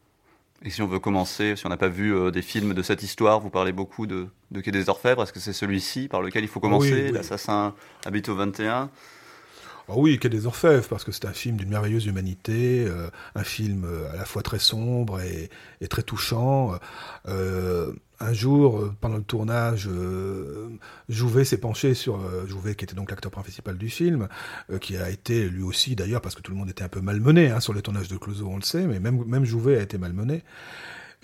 Et 0.63 0.71
si 0.71 0.83
on 0.83 0.87
veut 0.87 0.99
commencer, 0.99 1.57
si 1.57 1.65
on 1.65 1.71
n'a 1.71 1.79
pas 1.79 1.89
vu 1.89 2.15
euh, 2.15 2.31
des 2.31 2.43
films 2.43 2.75
de 2.75 2.83
cette 2.83 3.03
histoire, 3.03 3.41
vous 3.41 3.49
parlez 3.49 3.73
beaucoup 3.73 4.07
de, 4.07 4.27
de 4.51 4.61
Quai 4.61 4.71
des 4.71 4.91
Orfèvres. 4.91 5.23
Est-ce 5.23 5.33
que 5.33 5.41
c'est 5.41 5.55
celui-ci 5.55 6.09
par 6.09 6.21
lequel 6.21 6.45
il 6.45 6.49
faut 6.49 6.61
commencer? 6.61 7.11
L'assassin 7.13 7.75
habite 8.05 8.29
au 8.29 8.35
21 8.35 8.91
ah 9.93 9.95
oui, 9.97 10.19
Quai 10.21 10.29
des 10.29 10.47
Orfèvres, 10.47 10.87
parce 10.89 11.03
que 11.03 11.11
c'est 11.11 11.25
un 11.25 11.33
film 11.33 11.57
d'une 11.57 11.69
merveilleuse 11.69 12.07
humanité, 12.07 12.85
euh, 12.87 13.09
un 13.35 13.43
film 13.43 13.85
euh, 13.85 14.13
à 14.13 14.17
la 14.17 14.25
fois 14.25 14.43
très 14.43 14.61
sombre 14.61 15.21
et, 15.21 15.51
très 15.89 16.03
touchant. 16.03 16.75
Euh, 17.27 17.93
un 18.21 18.33
jour, 18.33 18.93
pendant 19.01 19.17
le 19.17 19.23
tournage, 19.23 19.89
Jouvet 21.09 21.45
s'est 21.45 21.59
penché 21.59 21.95
sur 21.95 22.21
Jouvet, 22.47 22.75
qui 22.75 22.85
était 22.85 22.95
donc 22.95 23.11
l'acteur 23.11 23.33
principal 23.33 23.79
du 23.79 23.89
film, 23.89 24.29
qui 24.83 24.99
a 24.99 25.09
été 25.09 25.49
lui 25.49 25.63
aussi 25.63 25.97
d'ailleurs, 25.97 26.21
parce 26.21 26.35
que 26.35 26.43
tout 26.43 26.53
le 26.53 26.59
monde 26.59 26.69
était 26.69 26.85
un 26.85 26.89
peu 26.89 27.01
malmené 27.01 27.51
hein, 27.51 27.61
sur 27.61 27.73
le 27.73 27.81
tournage 27.81 28.09
de 28.09 28.19
Clouseau, 28.19 28.47
on 28.47 28.57
le 28.57 28.63
sait, 28.63 28.87
mais 28.87 29.01
même 29.01 29.45
Jouvet 29.47 29.79
a 29.79 29.83
été 29.83 29.97
malmené. 29.97 30.45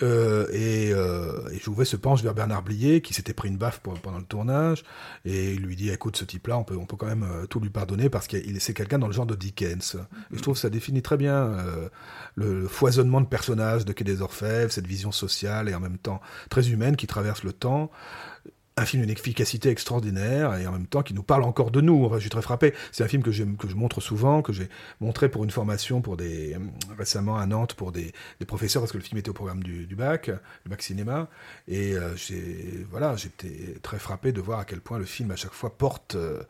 Euh, 0.03 0.47
et, 0.53 0.93
euh, 0.93 1.49
et 1.51 1.59
Jouvet 1.59 1.87
se 1.87 1.97
penche 1.97 2.23
vers 2.23 2.35
Bernard 2.35 2.63
Blier, 2.63 3.01
qui 3.01 3.15
s'était 3.15 3.33
pris 3.33 3.49
une 3.49 3.57
baffe 3.57 3.81
pendant 3.81 4.19
le 4.19 4.25
tournage, 4.25 4.85
et 5.25 5.55
il 5.55 5.63
lui 5.63 5.77
dit 5.77 5.91
écoute, 5.91 6.17
ce 6.17 6.25
type-là, 6.25 6.59
on 6.59 6.65
peut, 6.65 6.77
on 6.77 6.85
peut 6.85 6.97
quand 6.97 7.07
même 7.07 7.25
euh, 7.25 7.47
tout 7.47 7.61
lui 7.61 7.71
pardonner 7.71 8.11
parce 8.11 8.27
qu'il 8.27 8.61
c'est 8.61 8.75
quelqu'un 8.75 8.99
dans 8.99 9.07
le 9.07 9.13
genre 9.13 9.27
de 9.27 9.35
Dickens. 9.35 9.97
Et 10.33 10.37
je 10.37 10.43
trouve 10.43 10.55
que 10.55 10.61
ça 10.61 10.71
définit 10.71 11.03
très 11.03 11.17
bien 11.17 11.35
euh, 11.35 11.89
le, 12.35 12.69
foisonnement 12.69 13.21
de 13.21 13.27
personnages 13.27 13.85
de 13.85 13.93
Quai 13.93 14.05
des 14.05 14.21
Orfèvres, 14.21 14.71
cette 14.71 14.87
vision 14.87 15.13
sociale 15.13 15.69
et 15.69 15.75
en 15.75 15.81
même 15.81 15.99
temps 15.99 16.21
très 16.51 16.69
humaine 16.71 16.97
qui 16.97 17.07
traverse 17.07 17.43
le 17.43 17.53
temps 17.53 17.91
un 18.79 18.85
film 18.85 19.03
d'une 19.03 19.11
efficacité 19.11 19.71
extraordinaire 19.71 20.55
et 20.57 20.67
en 20.67 20.73
même 20.73 20.87
temps 20.87 21.03
qui 21.03 21.15
nous 21.15 21.23
parle 21.23 21.45
encore 21.45 21.71
de 21.71 21.81
nous. 21.81 22.11
je 22.15 22.19
suis 22.19 22.31
très 22.31 22.43
frappé. 22.43 22.75
C'est 22.93 23.05
un 23.05 23.09
film 23.09 23.23
que, 23.23 23.33
je 23.33 23.45
montre 23.75 24.03
souvent, 24.03 24.43
que 24.43 24.53
j'ai 24.53 24.69
montré 25.01 25.31
pour 25.31 25.45
une 25.45 25.51
formation 25.51 26.03
pour 26.03 26.19
des 26.19 26.55
euh, 26.55 26.59
récemment 26.99 27.39
à 27.39 27.47
Nantes 27.47 27.73
pour 27.73 27.91
des, 27.91 28.13
professeurs 28.47 28.83
parce 28.83 28.93
que 28.93 28.99
le 28.99 29.03
film 29.03 29.19
était 29.19 29.31
au 29.31 29.35
programme 29.35 29.63
du, 29.63 29.97
bac, 29.97 30.31
du 30.65 30.71
bac 30.71 30.83
cinéma. 30.83 31.29
Et 31.69 31.95
euh, 31.95 32.15
j'ai 32.17 32.87
voilà, 32.91 33.17
j'étais 33.17 33.79
très 33.83 33.99
frappé 33.99 34.33
de 34.33 34.41
voir 34.43 34.59
à 34.59 34.65
quel 34.67 34.81
point 34.81 34.99
le 34.99 35.07
film 35.07 35.31
à 35.31 35.37
chaque 35.37 35.55
fois 35.55 35.77
porte 35.77 36.15
euh 36.15 36.43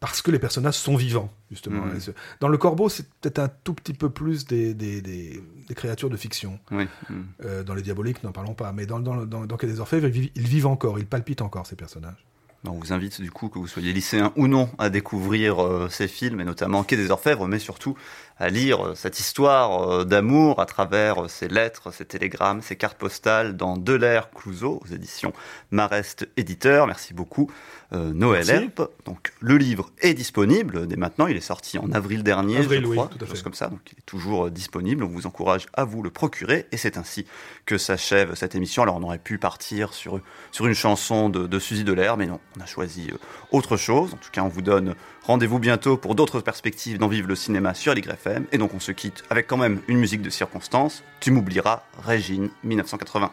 parce 0.00 0.22
que 0.22 0.30
les 0.30 0.38
personnages 0.38 0.76
sont 0.76 0.96
vivants 0.96 1.30
justement. 1.50 1.86
Mmh. 1.86 2.12
Dans 2.40 2.48
le 2.48 2.58
Corbeau, 2.58 2.88
c'est 2.88 3.08
peut-être 3.20 3.38
un 3.38 3.48
tout 3.48 3.74
petit 3.74 3.94
peu 3.94 4.10
plus 4.10 4.46
des, 4.46 4.74
des, 4.74 5.00
des, 5.00 5.42
des 5.68 5.74
créatures 5.74 6.10
de 6.10 6.16
fiction. 6.16 6.58
Oui. 6.70 6.84
Mmh. 6.84 7.14
Euh, 7.44 7.62
dans 7.62 7.74
les 7.74 7.82
Diaboliques, 7.82 8.22
n'en 8.22 8.32
parlons 8.32 8.54
pas. 8.54 8.72
Mais 8.72 8.86
dans, 8.86 9.00
dans, 9.00 9.24
dans, 9.26 9.46
dans 9.46 9.56
des 9.56 9.80
Orfèvres, 9.80 10.06
ils 10.06 10.12
vivent, 10.12 10.30
ils 10.34 10.48
vivent 10.48 10.66
encore, 10.66 10.98
ils 10.98 11.06
palpitent 11.06 11.42
encore 11.42 11.66
ces 11.66 11.76
personnages. 11.76 12.24
On 12.66 12.72
vous 12.72 12.92
invite 12.92 13.20
du 13.20 13.30
coup, 13.30 13.48
que 13.48 13.58
vous 13.58 13.68
soyez 13.68 13.92
lycéen 13.92 14.32
ou 14.34 14.48
non, 14.48 14.68
à 14.78 14.90
découvrir 14.90 15.64
euh, 15.64 15.88
ces 15.88 16.08
films, 16.08 16.40
et 16.40 16.44
notamment 16.44 16.82
Quai 16.82 16.96
des 16.96 17.12
Orfèvres, 17.12 17.46
mais 17.46 17.60
surtout 17.60 17.96
à 18.38 18.48
lire 18.48 18.88
euh, 18.88 18.94
cette 18.94 19.18
histoire 19.18 19.90
euh, 19.90 20.04
d'amour 20.04 20.60
à 20.60 20.66
travers 20.66 21.28
ces 21.28 21.48
lettres, 21.48 21.92
ces 21.92 22.04
télégrammes, 22.04 22.62
ces 22.62 22.76
cartes 22.76 22.98
postales 22.98 23.56
dans 23.56 23.76
Delair 23.76 24.30
Clouseau, 24.30 24.80
aux 24.84 24.94
éditions 24.94 25.32
Marest 25.70 26.28
Éditeur. 26.36 26.86
Merci 26.86 27.14
beaucoup. 27.14 27.50
Euh, 27.94 28.12
Noël 28.12 28.50
Herp. 28.50 28.82
Donc 29.06 29.32
le 29.40 29.56
livre 29.56 29.88
est 30.00 30.12
disponible 30.12 30.86
dès 30.86 30.96
maintenant. 30.96 31.26
Il 31.26 31.38
est 31.38 31.40
sorti 31.40 31.78
en 31.78 31.90
avril 31.92 32.22
dernier, 32.22 32.62
je 32.62 32.68
crois, 32.80 33.08
oui, 33.18 33.26
chose 33.26 33.42
comme 33.42 33.54
ça. 33.54 33.68
Donc 33.68 33.80
il 33.90 33.98
est 33.98 34.04
toujours 34.04 34.46
euh, 34.46 34.50
disponible. 34.50 35.04
On 35.04 35.08
vous 35.08 35.26
encourage 35.26 35.66
à 35.72 35.84
vous 35.84 36.02
le 36.02 36.10
procurer. 36.10 36.66
Et 36.70 36.76
c'est 36.76 36.98
ainsi 36.98 37.24
que 37.64 37.78
s'achève 37.78 38.34
cette 38.34 38.54
émission. 38.54 38.82
Alors 38.82 38.96
on 38.96 39.02
aurait 39.02 39.18
pu 39.18 39.38
partir 39.38 39.94
sur 39.94 40.20
sur 40.52 40.66
une 40.66 40.74
chanson 40.74 41.30
de, 41.30 41.46
de 41.46 41.58
Suzy 41.58 41.82
Delair, 41.82 42.18
mais 42.18 42.26
non, 42.26 42.40
on 42.58 42.60
a 42.60 42.66
choisi 42.66 43.08
euh, 43.10 43.16
autre 43.52 43.78
chose. 43.78 44.12
En 44.12 44.18
tout 44.18 44.30
cas, 44.30 44.42
on 44.42 44.48
vous 44.48 44.62
donne 44.62 44.94
rendez-vous 45.28 45.58
bientôt 45.58 45.96
pour 45.98 46.14
d'autres 46.14 46.40
perspectives 46.40 46.98
d'en 46.98 47.06
vivre 47.06 47.28
le 47.28 47.36
cinéma 47.36 47.74
sur 47.74 47.94
l'YFM. 47.94 48.46
Et 48.50 48.58
donc 48.58 48.74
on 48.74 48.80
se 48.80 48.92
quitte 48.92 49.22
avec 49.30 49.46
quand 49.46 49.58
même 49.58 49.80
une 49.86 49.98
musique 49.98 50.22
de 50.22 50.30
circonstance. 50.30 51.04
Tu 51.20 51.30
m'oublieras, 51.30 51.82
Régine, 52.04 52.48
1980. 52.64 53.30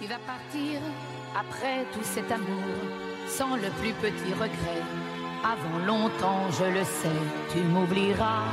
Tu 0.00 0.06
vas 0.06 0.18
partir 0.26 0.80
après 1.38 1.84
tout 1.92 2.04
cet 2.04 2.30
amour, 2.30 2.64
sans 3.26 3.56
le 3.56 3.70
plus 3.80 3.92
petit 3.94 4.32
regret, 4.34 4.82
avant 5.44 5.86
longtemps, 5.86 6.50
je 6.58 6.64
le 6.64 6.84
sais, 6.84 7.20
tu 7.52 7.60
m'oublieras. 7.60 8.44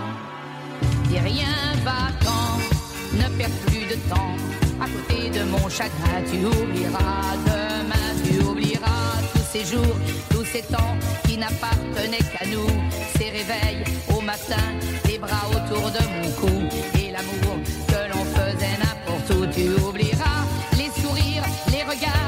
Dis 1.10 1.20
rien 1.20 1.48
va 1.84 2.08
quand, 2.24 3.18
ne 3.18 3.38
perds 3.38 3.50
plus 3.68 3.86
de 3.88 3.96
temps. 4.10 4.36
À 4.80 4.86
côté 4.86 5.30
de 5.32 5.44
mon 5.46 5.68
chagrin, 5.70 6.22
tu 6.30 6.46
oublieras. 6.46 7.36
Demain, 7.46 8.14
tu 8.24 8.44
oublieras 8.44 8.67
ces 9.58 9.76
jours, 9.76 9.96
tous 10.30 10.46
ces 10.46 10.62
temps 10.62 10.96
qui 11.26 11.38
n'appartenaient 11.38 12.26
qu'à 12.32 12.46
nous. 12.48 12.68
Ces 13.18 13.30
réveils 13.30 13.84
au 14.16 14.22
matin, 14.22 14.66
les 15.08 15.18
bras 15.18 15.48
autour 15.50 15.90
de 15.92 16.04
mon 16.16 16.30
cou 16.40 16.78
et 17.00 17.12
l'amour 17.12 17.56
que 17.88 18.02
l'on 18.12 18.26
faisait 18.38 18.78
n'importe 18.84 19.30
où. 19.32 19.46
Tu 19.48 19.70
oublieras 19.84 20.42
les 20.78 20.92
sourires, 21.02 21.44
les 21.72 21.84
regards 21.84 22.28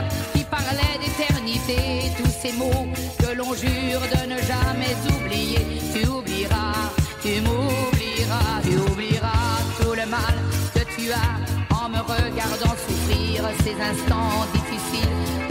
tous 2.18 2.32
ces 2.42 2.54
mots 2.54 2.88
que 3.20 3.36
l'on 3.36 3.54
jure 3.54 4.02
de 4.16 4.22
ne 4.34 4.38
jamais 4.38 4.96
oublier. 5.16 5.66
Tu 5.94 6.08
oublieras, 6.08 6.92
tu 7.22 7.42
m'oublieras, 7.42 8.62
tu 8.64 8.78
oublieras 8.92 9.58
tout 9.80 9.94
le 9.94 10.06
mal 10.06 10.36
que 10.74 10.84
tu 10.96 11.12
as 11.12 11.76
en 11.76 11.90
me 11.90 12.00
regardant 12.00 12.76
souffrir 12.88 13.44
ces 13.64 13.76
instants 13.82 14.59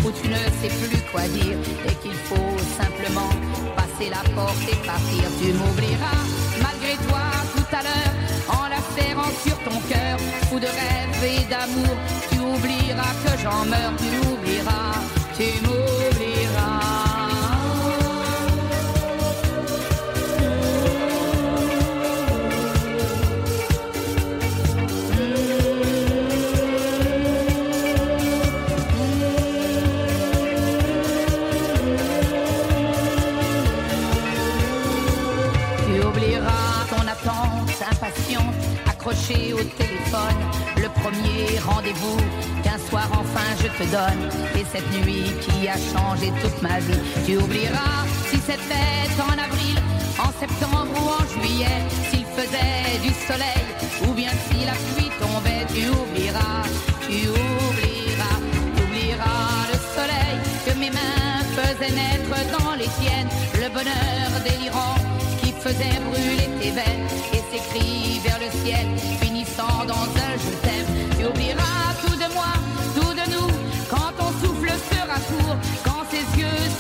où 0.09 0.13
tu 0.13 0.29
ne 0.29 0.37
sais 0.61 0.73
plus 0.81 1.03
quoi 1.13 1.23
dire 1.29 1.59
et 1.87 1.95
qu'il 2.03 2.19
faut 2.29 2.57
simplement 2.81 3.31
passer 3.77 4.09
la 4.11 4.23
porte 4.35 4.63
et 4.73 4.77
partir. 4.87 5.25
Tu 5.41 5.53
m'oublieras 5.53 6.21
malgré 6.63 6.95
toi 7.09 7.25
tout 7.55 7.77
à 7.77 7.83
l'heure 7.83 8.15
en 8.59 8.69
la 8.69 8.81
serrant 8.97 9.33
sur 9.45 9.59
ton 9.69 9.79
cœur, 9.89 10.19
fou 10.49 10.59
de 10.59 10.67
rêve 10.67 11.25
et 11.25 11.45
d'amour. 11.51 11.95
Tu 12.31 12.39
oublieras 12.39 13.15
que 13.25 13.33
j'en 13.43 13.65
meurs, 13.67 13.97
tu 13.99 14.11
oublieras, 14.29 14.95
tu 15.37 15.49
m'oublieras. 15.65 16.58
Au 39.09 39.65
téléphone. 39.81 40.39
Le 40.77 40.89
premier 41.01 41.59
rendez-vous 41.61 42.19
qu'un 42.63 42.77
soir 42.91 43.09
enfin 43.13 43.49
je 43.59 43.69
te 43.69 43.91
donne. 43.91 44.29
Et 44.55 44.67
cette 44.71 44.91
nuit 45.01 45.33
qui 45.41 45.67
a 45.67 45.77
changé 45.93 46.31
toute 46.43 46.61
ma 46.61 46.79
vie. 46.81 47.01
Tu 47.25 47.39
oublieras 47.39 48.05
si 48.31 48.37
c'était 48.37 49.09
en 49.19 49.33
avril, 49.33 49.77
en 50.19 50.31
septembre 50.39 50.93
ou 51.01 51.09
en 51.09 51.25
juillet. 51.33 51.81
S'il 52.11 52.27
faisait 52.37 52.99
du 53.03 53.13
soleil 53.27 53.65
ou 54.07 54.13
bien 54.13 54.33
si 54.51 54.67
la 54.67 54.77
pluie 54.93 55.11
tombait. 55.19 55.65
Tu 55.75 55.89
oublieras, 55.89 56.65
tu 57.09 57.29
oublieras, 57.29 58.39
tu 58.77 58.83
oublieras 58.83 59.53
le 59.73 59.79
soleil 59.97 60.37
que 60.67 60.79
mes 60.79 60.91
mains 60.91 61.41
faisaient 61.57 61.95
naître 61.95 62.37
dans 62.59 62.75
les 62.75 62.91
tiennes. 63.01 63.31
Le 63.55 63.69
bonheur 63.71 64.29
délirant 64.45 64.97
qui 65.69 65.75
faisait 65.75 66.01
brûler 66.01 66.49
tes 66.61 66.71
veines 66.71 67.07
et 67.33 67.43
ses 67.51 67.63
cris 67.69 68.21
vers 68.25 68.39
le 68.39 68.51
ciel 68.65 68.87
dans 69.87 69.95
un 69.95 70.35
je 70.39 70.53
t'aime. 70.63 71.19
Tu 71.19 71.27
oublieras 71.27 71.95
tout 72.03 72.15
de 72.15 72.33
moi, 72.33 72.53
tout 72.95 73.13
de 73.13 73.31
nous, 73.33 73.49
quand 73.91 74.13
ton 74.17 74.31
souffle 74.41 74.71
sera 74.91 75.19
court, 75.29 75.57
quand 75.85 76.05
ses 76.11 76.41
yeux 76.41 76.78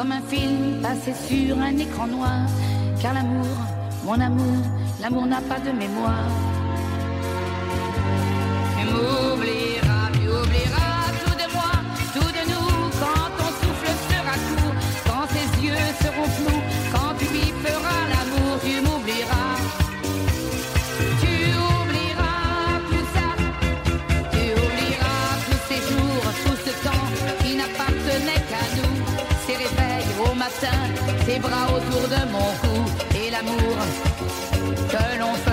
comme 0.00 0.12
un 0.12 0.22
film 0.22 0.80
passé 0.80 1.12
sur 1.12 1.58
un 1.58 1.76
écran 1.76 2.06
noir. 2.06 2.46
Car 3.02 3.12
l'amour, 3.12 3.46
mon 4.02 4.18
amour, 4.18 4.64
l'amour 4.98 5.26
n'a 5.26 5.42
pas 5.42 5.58
de 5.58 5.72
mémoire. 5.72 6.24
bras 31.40 31.66
autour 31.76 32.08
de 32.08 32.20
mon 32.32 32.50
cou 32.60 32.78
et 33.16 33.30
l'amour 33.30 33.76
que 34.90 35.18
l'on. 35.18 35.49